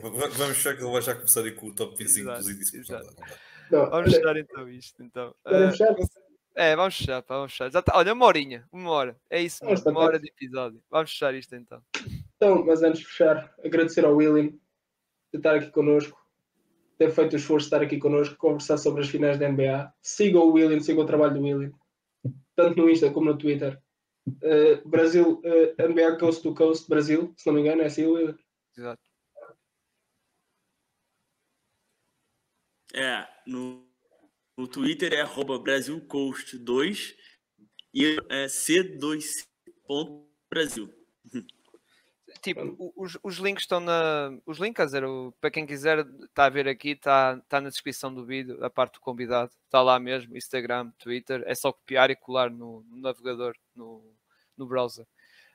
Vamos 0.02 0.56
fechar 0.56 0.74
que 0.74 0.82
ele 0.82 0.90
vai 0.90 1.02
já 1.02 1.14
começar 1.14 1.42
aí 1.42 1.52
com 1.52 1.68
o 1.68 1.74
top 1.74 1.96
25 1.96 2.20
Exato, 2.20 2.38
dos 2.40 2.50
índices. 2.50 2.88
Vamos 3.70 4.14
fechar 4.14 4.36
então 4.36 4.68
isto. 4.68 5.02
Então. 5.02 5.34
fechar? 5.46 5.94
é, 6.56 6.74
vamos 6.74 6.96
fechar, 6.96 7.22
pá, 7.22 7.36
vamos 7.36 7.52
fechar. 7.52 7.70
Já 7.70 7.82
tá- 7.82 7.92
olha, 7.94 8.12
uma 8.12 8.26
horinha, 8.26 8.66
uma 8.72 8.90
hora. 8.90 9.16
É 9.28 9.40
isso, 9.40 9.64
mesmo, 9.64 9.84
uma 9.84 9.92
tentar. 9.92 10.00
hora 10.00 10.18
de 10.18 10.28
episódio. 10.28 10.82
Vamos 10.90 11.10
fechar 11.10 11.34
isto 11.34 11.54
então. 11.54 11.82
Então, 12.36 12.64
mas 12.64 12.82
antes 12.82 13.00
de 13.00 13.06
fechar, 13.06 13.54
agradecer 13.62 14.04
ao 14.04 14.16
William 14.16 14.48
de 15.32 15.36
estar 15.36 15.54
aqui 15.54 15.70
connosco, 15.70 16.18
ter 16.98 17.10
feito 17.10 17.34
o 17.34 17.36
esforço 17.36 17.68
de 17.68 17.74
estar 17.74 17.84
aqui 17.84 17.98
connosco, 17.98 18.36
conversar 18.36 18.78
sobre 18.78 19.02
as 19.02 19.08
finais 19.08 19.38
da 19.38 19.48
NBA. 19.48 19.92
Sigam 20.02 20.42
o 20.42 20.52
William, 20.52 20.80
sigam 20.80 21.04
o 21.04 21.06
trabalho 21.06 21.34
do 21.34 21.42
William, 21.42 21.70
tanto 22.56 22.78
no 22.78 22.90
Insta 22.90 23.10
como 23.10 23.26
no 23.26 23.38
Twitter. 23.38 23.80
Uh, 24.26 24.88
Brasil, 24.88 25.42
uh, 25.44 25.82
NBA 25.82 26.18
Coast 26.18 26.42
to 26.42 26.54
Coast, 26.54 26.88
Brasil, 26.88 27.34
se 27.36 27.46
não 27.46 27.54
me 27.54 27.60
engano, 27.60 27.82
é 27.82 27.86
assim, 27.86 28.06
William. 28.06 28.36
Exato. 28.76 29.00
É, 32.92 33.24
no, 33.46 33.88
no 34.56 34.66
Twitter 34.66 35.12
é 35.12 35.20
arroba 35.20 35.56
BrasilCoast2 35.58 37.14
e 37.94 38.16
é 38.28 38.46
C2C.Brasil. 38.46 40.92
Tipo, 42.42 42.92
os, 42.96 43.18
os 43.22 43.36
links 43.36 43.64
estão 43.64 43.80
na. 43.80 44.30
Os 44.46 44.58
links, 44.58 44.76
quer 44.76 44.84
dizer, 44.86 45.04
para 45.40 45.50
quem 45.50 45.66
quiser 45.66 46.06
está 46.24 46.44
a 46.46 46.48
ver 46.48 46.68
aqui, 46.68 46.90
está 46.90 47.38
tá 47.48 47.60
na 47.60 47.68
descrição 47.68 48.12
do 48.12 48.24
vídeo, 48.24 48.64
a 48.64 48.70
parte 48.70 48.94
do 48.94 49.00
convidado. 49.00 49.50
Está 49.64 49.82
lá 49.82 49.98
mesmo, 49.98 50.36
Instagram, 50.36 50.90
Twitter. 50.98 51.42
É 51.46 51.54
só 51.54 51.72
copiar 51.72 52.10
e 52.10 52.16
colar 52.16 52.50
no, 52.50 52.82
no 52.88 52.96
navegador, 53.00 53.54
no, 53.74 54.02
no 54.56 54.66
browser. 54.66 55.06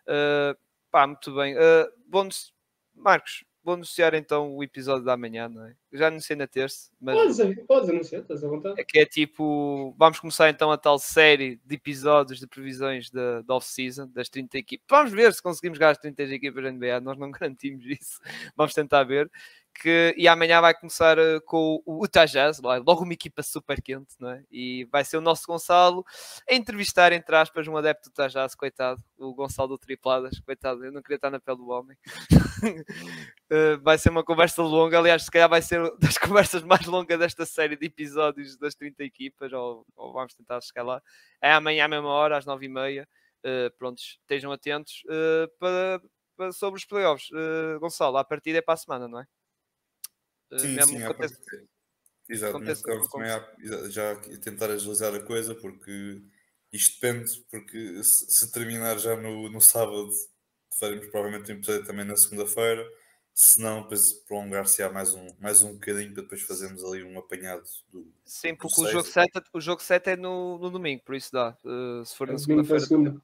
Uh, 0.07 0.57
pá, 0.91 1.07
muito 1.07 1.33
bem. 1.35 1.55
Uh, 1.55 1.91
vou 2.09 2.21
anunci- 2.21 2.53
Marcos, 2.93 3.43
vou 3.63 3.73
anunciar 3.73 4.13
então 4.13 4.55
o 4.55 4.63
episódio 4.63 5.03
da 5.05 5.17
manhã, 5.17 5.49
não 5.49 5.65
é? 5.65 5.75
Já 5.95 6.07
anunciei 6.07 6.35
na 6.35 6.47
terça, 6.47 6.89
mas. 6.99 7.15
Podes, 7.15 7.65
podes 7.65 7.89
anunciar, 7.89 8.21
estás 8.21 8.43
à 8.43 8.47
vontade. 8.47 8.79
É 8.79 8.83
que 8.83 8.99
é 8.99 9.05
tipo, 9.05 9.95
vamos 9.97 10.19
começar 10.19 10.49
então 10.49 10.71
a 10.71 10.77
tal 10.77 10.99
série 10.99 11.59
de 11.65 11.75
episódios 11.75 12.39
de 12.39 12.47
previsões 12.47 13.09
da 13.09 13.35
da 13.41 13.55
off-season, 13.55 14.09
das 14.13 14.29
30 14.29 14.57
equipas. 14.57 14.85
Vamos 14.89 15.11
ver 15.11 15.33
se 15.33 15.41
conseguimos 15.41 15.77
ganhar 15.77 15.91
as 15.91 15.97
30 15.97 16.23
equipas 16.23 16.63
da 16.63 16.71
NBA, 16.71 16.99
nós 17.01 17.17
não 17.17 17.31
garantimos 17.31 17.85
isso, 17.85 18.19
vamos 18.55 18.73
tentar 18.73 19.03
ver. 19.03 19.29
Que, 19.81 20.15
e 20.17 20.25
amanhã 20.25 20.61
vai 20.61 20.73
começar 20.73 21.17
eh, 21.19 21.37
com 21.45 21.81
o 21.85 22.05
Utah 22.05 22.25
Jazz, 22.25 22.61
logo 22.61 23.03
uma 23.03 23.11
equipa 23.11 23.43
super 23.43 23.81
quente, 23.81 24.15
não 24.21 24.29
é? 24.29 24.41
E 24.49 24.87
vai 24.89 25.03
ser 25.03 25.17
o 25.17 25.21
nosso 25.21 25.45
Gonçalo 25.45 26.05
a 26.49 26.55
entrevistar, 26.55 27.11
entre 27.11 27.35
aspas, 27.35 27.67
um 27.67 27.75
adepto 27.75 28.07
do 28.09 28.13
Utah 28.13 28.29
Jazz, 28.29 28.55
coitado, 28.55 29.03
o 29.17 29.33
Gonçalo 29.33 29.67
do 29.67 29.77
Tripladas, 29.77 30.39
coitado, 30.39 30.85
eu 30.85 30.93
não 30.93 31.01
queria 31.01 31.17
estar 31.17 31.29
na 31.29 31.41
pele 31.41 31.57
do 31.57 31.67
homem. 31.67 31.97
Uh, 33.51 33.77
vai 33.83 33.97
ser 33.97 34.11
uma 34.11 34.23
conversa 34.23 34.63
longa. 34.63 34.97
Aliás, 34.97 35.23
se 35.23 35.31
calhar 35.31 35.49
vai 35.49 35.61
ser 35.61 35.84
das 35.99 36.17
conversas 36.17 36.63
mais 36.63 36.85
longas 36.85 37.19
desta 37.19 37.45
série 37.45 37.75
de 37.75 37.85
episódios 37.85 38.57
das 38.57 38.75
30 38.75 39.03
equipas, 39.03 39.51
ou, 39.53 39.85
ou 39.95 40.13
vamos 40.13 40.33
tentar 40.33 40.61
chegar 40.61 40.83
lá. 40.83 41.01
É 41.41 41.51
amanhã 41.51 41.85
à 41.85 41.87
mesma 41.87 42.09
hora, 42.09 42.37
às 42.37 42.45
9h30. 42.45 43.05
Uh, 43.45 43.69
prontos, 43.77 44.17
estejam 44.21 44.51
atentos 44.51 45.03
uh, 45.05 45.47
para, 45.59 46.01
para- 46.35 46.51
sobre 46.51 46.79
os 46.79 46.85
playoffs. 46.85 47.29
Uh, 47.29 47.79
Gonçalo, 47.79 48.17
a 48.17 48.23
partida 48.23 48.57
é 48.57 48.61
para 48.61 48.73
a 48.73 48.77
semana, 48.77 49.07
não 49.07 49.19
é? 49.19 49.27
Sim, 50.57 50.79
sim, 50.81 50.97
que 50.97 51.03
à 51.03 51.09
aconteça- 51.09 51.35
partida. 51.35 51.67
Exato, 52.27 52.59
mas 52.59 52.83
aconteça- 52.83 53.01
estamos 53.03 53.07
também 53.09 53.29
a, 53.29 53.89
já 53.89 54.15
tentar 54.39 54.71
agilizar 54.71 55.13
a 55.13 55.19
coisa 55.21 55.53
porque 55.53 56.23
isto 56.73 56.99
depende, 56.99 57.31
porque 57.51 58.03
se, 58.03 58.25
se 58.31 58.51
terminar 58.51 58.97
já 58.97 59.15
no, 59.15 59.47
no 59.47 59.61
sábado, 59.61 60.09
faremos 60.79 61.05
provavelmente 61.07 61.51
um 61.51 61.55
episódio 61.57 61.85
também 61.85 62.03
na 62.05 62.15
segunda-feira, 62.15 62.83
se 63.35 63.61
não, 63.61 63.81
depois 63.83 64.01
prolongar-se-á 64.27 64.89
mais 64.89 65.13
um, 65.13 65.27
mais 65.39 65.61
um 65.61 65.73
bocadinho 65.73 66.13
para 66.13 66.23
depois 66.23 66.41
fazermos 66.43 66.83
ali 66.85 67.03
um 67.03 67.19
apanhado 67.19 67.63
do. 67.91 68.07
Sim, 68.23 68.55
porque 68.55 68.81
Não 68.81 68.87
o 68.87 68.91
jogo, 68.91 69.05
se- 69.05 69.11
7, 69.11 69.41
o 69.53 69.59
jogo 69.61 69.81
7 69.83 70.11
é 70.11 70.15
no, 70.15 70.57
no 70.57 70.69
domingo, 70.71 71.03
por 71.03 71.15
isso 71.15 71.31
dá. 71.33 71.55
Uh, 71.63 72.05
se 72.05 72.15
for 72.15 72.27
É 72.29 72.31
na 72.31 72.37
a 72.37 72.39
segunda-feira. 72.39 72.85
segunda. 72.85 73.21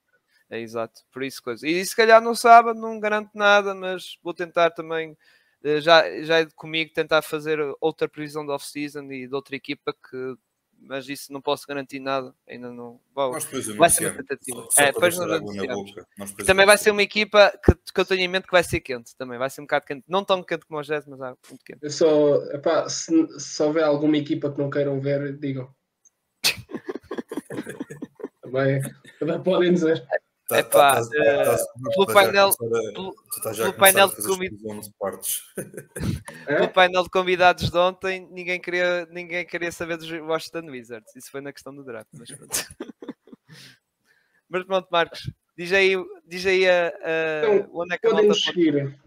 É 0.50 0.60
exato, 0.60 1.02
por 1.14 1.24
isso 1.24 1.42
coisa. 1.42 1.66
E 1.66 1.86
se 1.86 1.96
calhar 1.96 2.22
no 2.22 2.36
sábado 2.36 2.78
não 2.80 3.00
garanto 3.00 3.30
nada, 3.34 3.74
mas 3.74 4.18
vou 4.22 4.34
tentar 4.34 4.72
também 4.72 5.18
Eh, 5.64 5.80
Já, 5.80 6.04
já 6.24 6.40
é 6.40 6.46
comigo 6.56 6.92
tentar 6.94 7.22
fazer 7.22 7.60
outra 7.80 8.10
previsão 8.10 8.44
de 8.46 8.52
off-season 8.52 9.04
e 9.12 9.28
de 9.28 9.34
outra 9.36 9.56
equipa 9.56 9.94
que 9.94 10.36
mas 10.82 11.08
isso 11.08 11.32
não 11.32 11.40
posso 11.42 11.66
garantir 11.68 12.00
nada, 12.00 12.34
ainda 12.48 12.72
não. 12.72 13.00
Bom, 13.14 13.32
Nós 13.32 13.46
depois 13.46 13.68
vai 13.76 13.90
ser 13.90 14.08
uma 14.08 14.18
tentativa. 14.18 14.62
Só- 14.64 14.70
só 14.72 14.82
É, 14.82 14.86
depois 14.92 15.18
nós 15.18 15.42
depois 15.42 16.48
Também 16.48 16.66
vai 16.66 16.78
ser 16.78 16.92
uma 16.92 17.04
equipa 17.04 17.52
que, 17.64 17.74
que 17.76 18.00
eu 18.02 18.06
tenho 18.06 18.22
em 18.22 18.28
mente 18.28 18.46
que 18.46 18.52
vai 18.52 18.64
ser 18.64 18.80
quente 18.80 19.16
também, 19.16 19.38
vai 19.38 19.50
ser 19.50 19.62
um 19.62 19.66
bocado 19.66 19.86
quente, 19.86 20.04
não 20.08 20.26
tão 20.26 20.44
quente 20.44 20.66
como 20.66 20.80
o 20.80 20.84
Jazz, 20.84 21.06
mas 21.06 21.22
ah, 21.22 21.36
muito 21.50 21.64
quente. 21.64 21.80
Eu 21.82 21.90
só, 21.92 22.36
epá, 22.54 22.90
se, 22.90 23.12
se 23.40 23.64
houver 23.64 23.84
alguma 23.84 24.18
equipa 24.18 24.52
que 24.52 24.58
não 24.60 24.70
queiram 24.70 25.00
ver, 25.00 25.38
digam. 25.38 25.74
Também, 28.42 28.82
também 29.20 29.42
podem 29.44 29.74
dizer. 29.74 30.06
Tá- 30.48 30.60
Epá, 30.60 30.96
tá- 30.96 31.10
tá- 31.10 31.16
eh, 31.16 31.46
tá- 31.46 31.66
pelo 31.94 32.06
tá 32.06 32.14
painel- 32.14 32.52
pelo- 32.94 33.16
estás 33.42 33.58
já 33.58 33.64
pelo 33.66 33.78
painel 33.78 34.08
de? 34.08 34.16
No 36.60 36.70
painel 36.74 37.04
de 37.04 37.10
convidados 37.10 37.70
de 37.70 37.78
ontem, 37.78 38.28
ninguém 38.32 38.60
queria, 38.60 39.06
ninguém 39.08 39.46
queria 39.46 39.72
saber 39.72 39.98
dos 39.98 40.10
Washington 40.10 40.70
Wizards. 40.70 41.16
Isso 41.16 41.32
foi 41.32 41.42
na 41.42 41.52
questão 41.52 41.76
do 41.76 41.84
draft. 41.84 42.10
Mas 42.14 42.32
pronto, 42.32 42.52
mas 44.50 44.64
pronto 44.64 44.88
Marcos, 44.92 45.32
diz 45.58 45.72
aí, 45.74 45.94
diz 46.26 46.46
aí 46.46 46.68
a, 46.70 46.88
a- 46.88 47.40
Então, 47.44 47.82
onde 47.82 47.96
é 47.96 47.98
que 47.98 48.08
a 48.08 48.12
Podem 48.12 48.28
nos 48.28 48.46
pode... 48.46 48.58
seguir. 48.58 49.00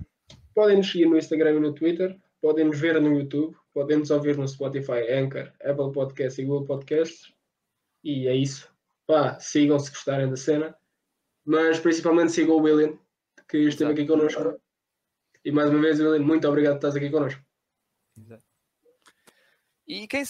Podem 0.54 0.76
nos 0.76 0.90
seguir 0.90 1.06
no 1.06 1.18
Instagram 1.18 1.54
e 1.56 1.60
no 1.60 1.72
Twitter. 1.74 2.16
Podem 2.40 2.64
nos 2.66 2.78
ver 2.78 3.00
no 3.00 3.18
YouTube. 3.18 3.56
Podem 3.72 3.98
nos 3.98 4.10
ouvir 4.10 4.36
no 4.36 4.46
Spotify, 4.46 5.10
Anchor, 5.10 5.50
Apple 5.64 5.92
Podcasts 5.92 6.38
e 6.38 6.44
Google 6.44 6.64
Podcasts. 6.66 7.32
E 8.04 8.28
é 8.28 8.36
isso. 8.36 8.72
Pá, 9.06 9.38
sigam 9.40 9.78
se 9.78 9.90
gostarem 9.90 10.30
da 10.30 10.36
cena. 10.36 10.76
Mas 11.44 11.78
principalmente 11.80 12.32
sigam 12.32 12.56
o 12.56 12.62
William, 12.62 12.96
que 13.54 13.68
esteve 13.68 13.92
Exato. 13.92 14.00
aqui 14.00 14.06
connosco. 14.06 14.60
E 15.44 15.52
mais 15.52 15.70
uma 15.70 15.80
vez, 15.80 16.00
William, 16.00 16.24
muito 16.24 16.48
obrigado 16.48 16.72
por 16.72 16.88
estás 16.88 16.96
aqui 16.96 17.10
connosco. 17.10 17.40
E 19.86 20.08
quem, 20.08 20.22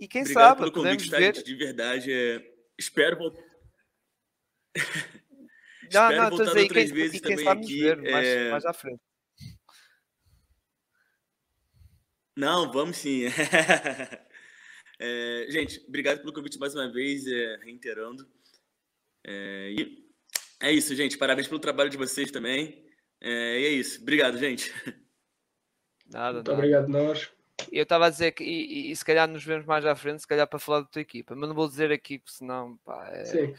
e 0.00 0.08
quem 0.08 0.22
Obrigado 0.22 0.48
sabe, 0.48 0.60
pelo 0.60 0.72
convite, 0.72 1.10
tá, 1.10 1.18
ver... 1.18 1.34
gente? 1.34 1.44
De 1.44 1.54
verdade, 1.54 2.12
é... 2.12 2.54
espero 2.78 3.18
voltar. 3.18 3.42
Não, 5.92 6.08
Espero 6.08 6.22
não, 6.22 6.30
voltar 6.30 6.44
dizer, 6.46 6.58
e 6.58 6.62
outras 6.62 6.84
quem, 6.84 6.94
vezes 6.94 7.20
quem 7.20 7.36
também 7.36 7.48
aqui, 7.48 7.80
ver 7.82 7.96
mais, 8.00 8.26
é, 8.26 8.50
mais 8.50 8.64
à 8.64 8.72
frente. 8.72 9.02
Não, 12.34 12.72
vamos 12.72 12.96
sim. 12.96 13.24
É, 15.04 15.46
gente, 15.50 15.84
obrigado 15.88 16.20
pelo 16.20 16.32
convite 16.32 16.60
mais 16.60 16.76
uma 16.76 16.88
vez, 16.90 17.26
é, 17.26 17.56
reiterando. 17.56 18.24
É, 19.24 19.72
e 19.72 20.01
é 20.62 20.72
isso, 20.72 20.94
gente. 20.94 21.18
Parabéns 21.18 21.46
pelo 21.48 21.60
trabalho 21.60 21.90
de 21.90 21.96
vocês 21.96 22.30
também. 22.30 22.84
É, 23.20 23.60
e 23.60 23.66
é 23.66 23.68
isso. 23.70 24.00
Obrigado, 24.00 24.38
gente. 24.38 24.72
Nada, 26.06 26.34
Muito 26.34 26.48
nada. 26.48 26.52
obrigado, 26.58 26.88
nós. 26.88 27.30
Eu 27.70 27.84
estava 27.84 28.06
a 28.06 28.10
dizer 28.10 28.32
que, 28.32 28.42
e, 28.42 28.88
e- 28.88 28.90
e 28.90 28.96
se 28.96 29.04
calhar 29.04 29.28
nos 29.28 29.44
vemos 29.44 29.64
mais 29.66 29.84
à 29.86 29.94
frente, 29.94 30.20
se 30.20 30.26
calhar 30.26 30.46
para 30.48 30.58
falar 30.58 30.80
da 30.80 30.86
tua 30.86 31.00
equipa, 31.02 31.34
mas 31.36 31.48
não 31.48 31.54
vou 31.54 31.68
dizer 31.68 31.92
aqui, 31.92 32.18
porque 32.18 32.32
senão, 32.36 32.76
pá, 32.84 33.08
é- 33.12 33.24
Sim. 33.24 33.54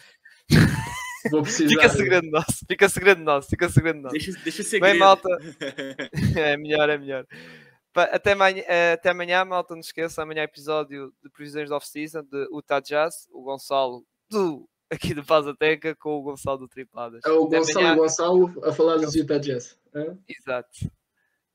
Vou 1.32 1.42
precisar. 1.42 1.70
fica 1.70 1.88
segredo 1.88 2.30
nosso, 2.30 2.66
fica 2.68 2.90
segredo 2.90 3.22
nosso, 3.24 3.50
fica 3.50 3.70
segredo 3.70 4.02
nosso. 4.02 4.12
Deixa, 4.14 4.32
deixa 4.44 4.62
segredo. 4.62 4.92
Bem, 4.92 5.00
malta, 5.00 5.30
é 6.38 6.58
melhor, 6.58 6.90
é 6.90 6.98
melhor. 6.98 7.26
Até 7.96 8.34
amanhã, 8.34 8.62
eh, 8.68 8.92
até 8.94 9.10
amanhã, 9.12 9.46
malta, 9.46 9.74
não 9.74 9.80
esqueça, 9.80 10.22
amanhã 10.22 10.42
é 10.42 10.44
episódio 10.44 11.14
de 11.24 11.30
previsões 11.30 11.70
de 11.70 11.74
off-season 11.74 12.24
de 12.24 12.44
Utah 12.52 12.82
Jazz, 12.82 13.26
o 13.32 13.42
Gonçalo 13.42 14.06
do, 14.30 14.68
aqui 14.94 15.14
do 15.14 15.24
Pausateca 15.24 15.96
com 15.96 16.18
o 16.18 16.22
Gonçalo 16.22 16.60
do 16.60 16.68
Tripladas. 16.68 17.22
É 17.26 17.30
o 17.30 17.48
Gonçalo. 17.48 17.96
Gonçalo 17.96 18.66
a 18.66 18.72
falar 18.72 18.98
dos 18.98 19.16
Utah 19.16 19.38
Jazz. 19.38 19.78
Hã? 19.94 20.18
Exato. 20.28 20.70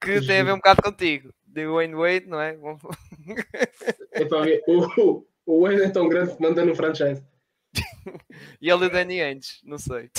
Que 0.01 0.21
tem 0.25 0.41
a 0.41 0.45
ver 0.45 0.53
um 0.53 0.57
bocado 0.57 0.83
contigo. 0.83 1.33
De 1.45 1.67
Wayne 1.67 1.95
Wade, 1.95 2.27
não 2.27 2.41
é? 2.41 2.57
Epá, 4.13 4.45
o, 4.67 5.25
o 5.47 5.63
Wayne 5.63 5.83
é 5.83 5.91
tão 5.91 6.09
grande 6.09 6.37
que 6.37 6.43
manda 6.43 6.65
no 6.65 6.75
franchise. 6.75 7.23
E 8.61 8.71
ele 8.71 8.85
e 8.85 8.87
o 8.87 8.91
Danny 8.91 9.21
Ainge, 9.21 9.61
não 9.65 9.79
sei. 9.79 10.11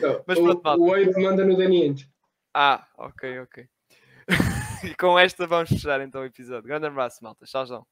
Não, 0.00 0.22
Mas 0.26 0.38
o, 0.38 0.42
pronto, 0.42 0.62
malta. 0.62 0.80
o 0.80 0.90
Wade 0.90 1.22
manda 1.22 1.44
no 1.44 1.56
Danny 1.56 1.82
Ainge. 1.84 2.10
Ah, 2.52 2.86
ok, 2.98 3.40
ok. 3.40 3.68
e 4.84 4.94
com 4.96 5.18
esta 5.18 5.46
vamos 5.46 5.70
fechar 5.70 6.00
então 6.00 6.20
o 6.20 6.24
episódio. 6.24 6.68
Grande 6.68 6.86
abraço, 6.86 7.22
malta. 7.22 7.46
Tchau, 7.46 7.64
tchau. 7.64 7.86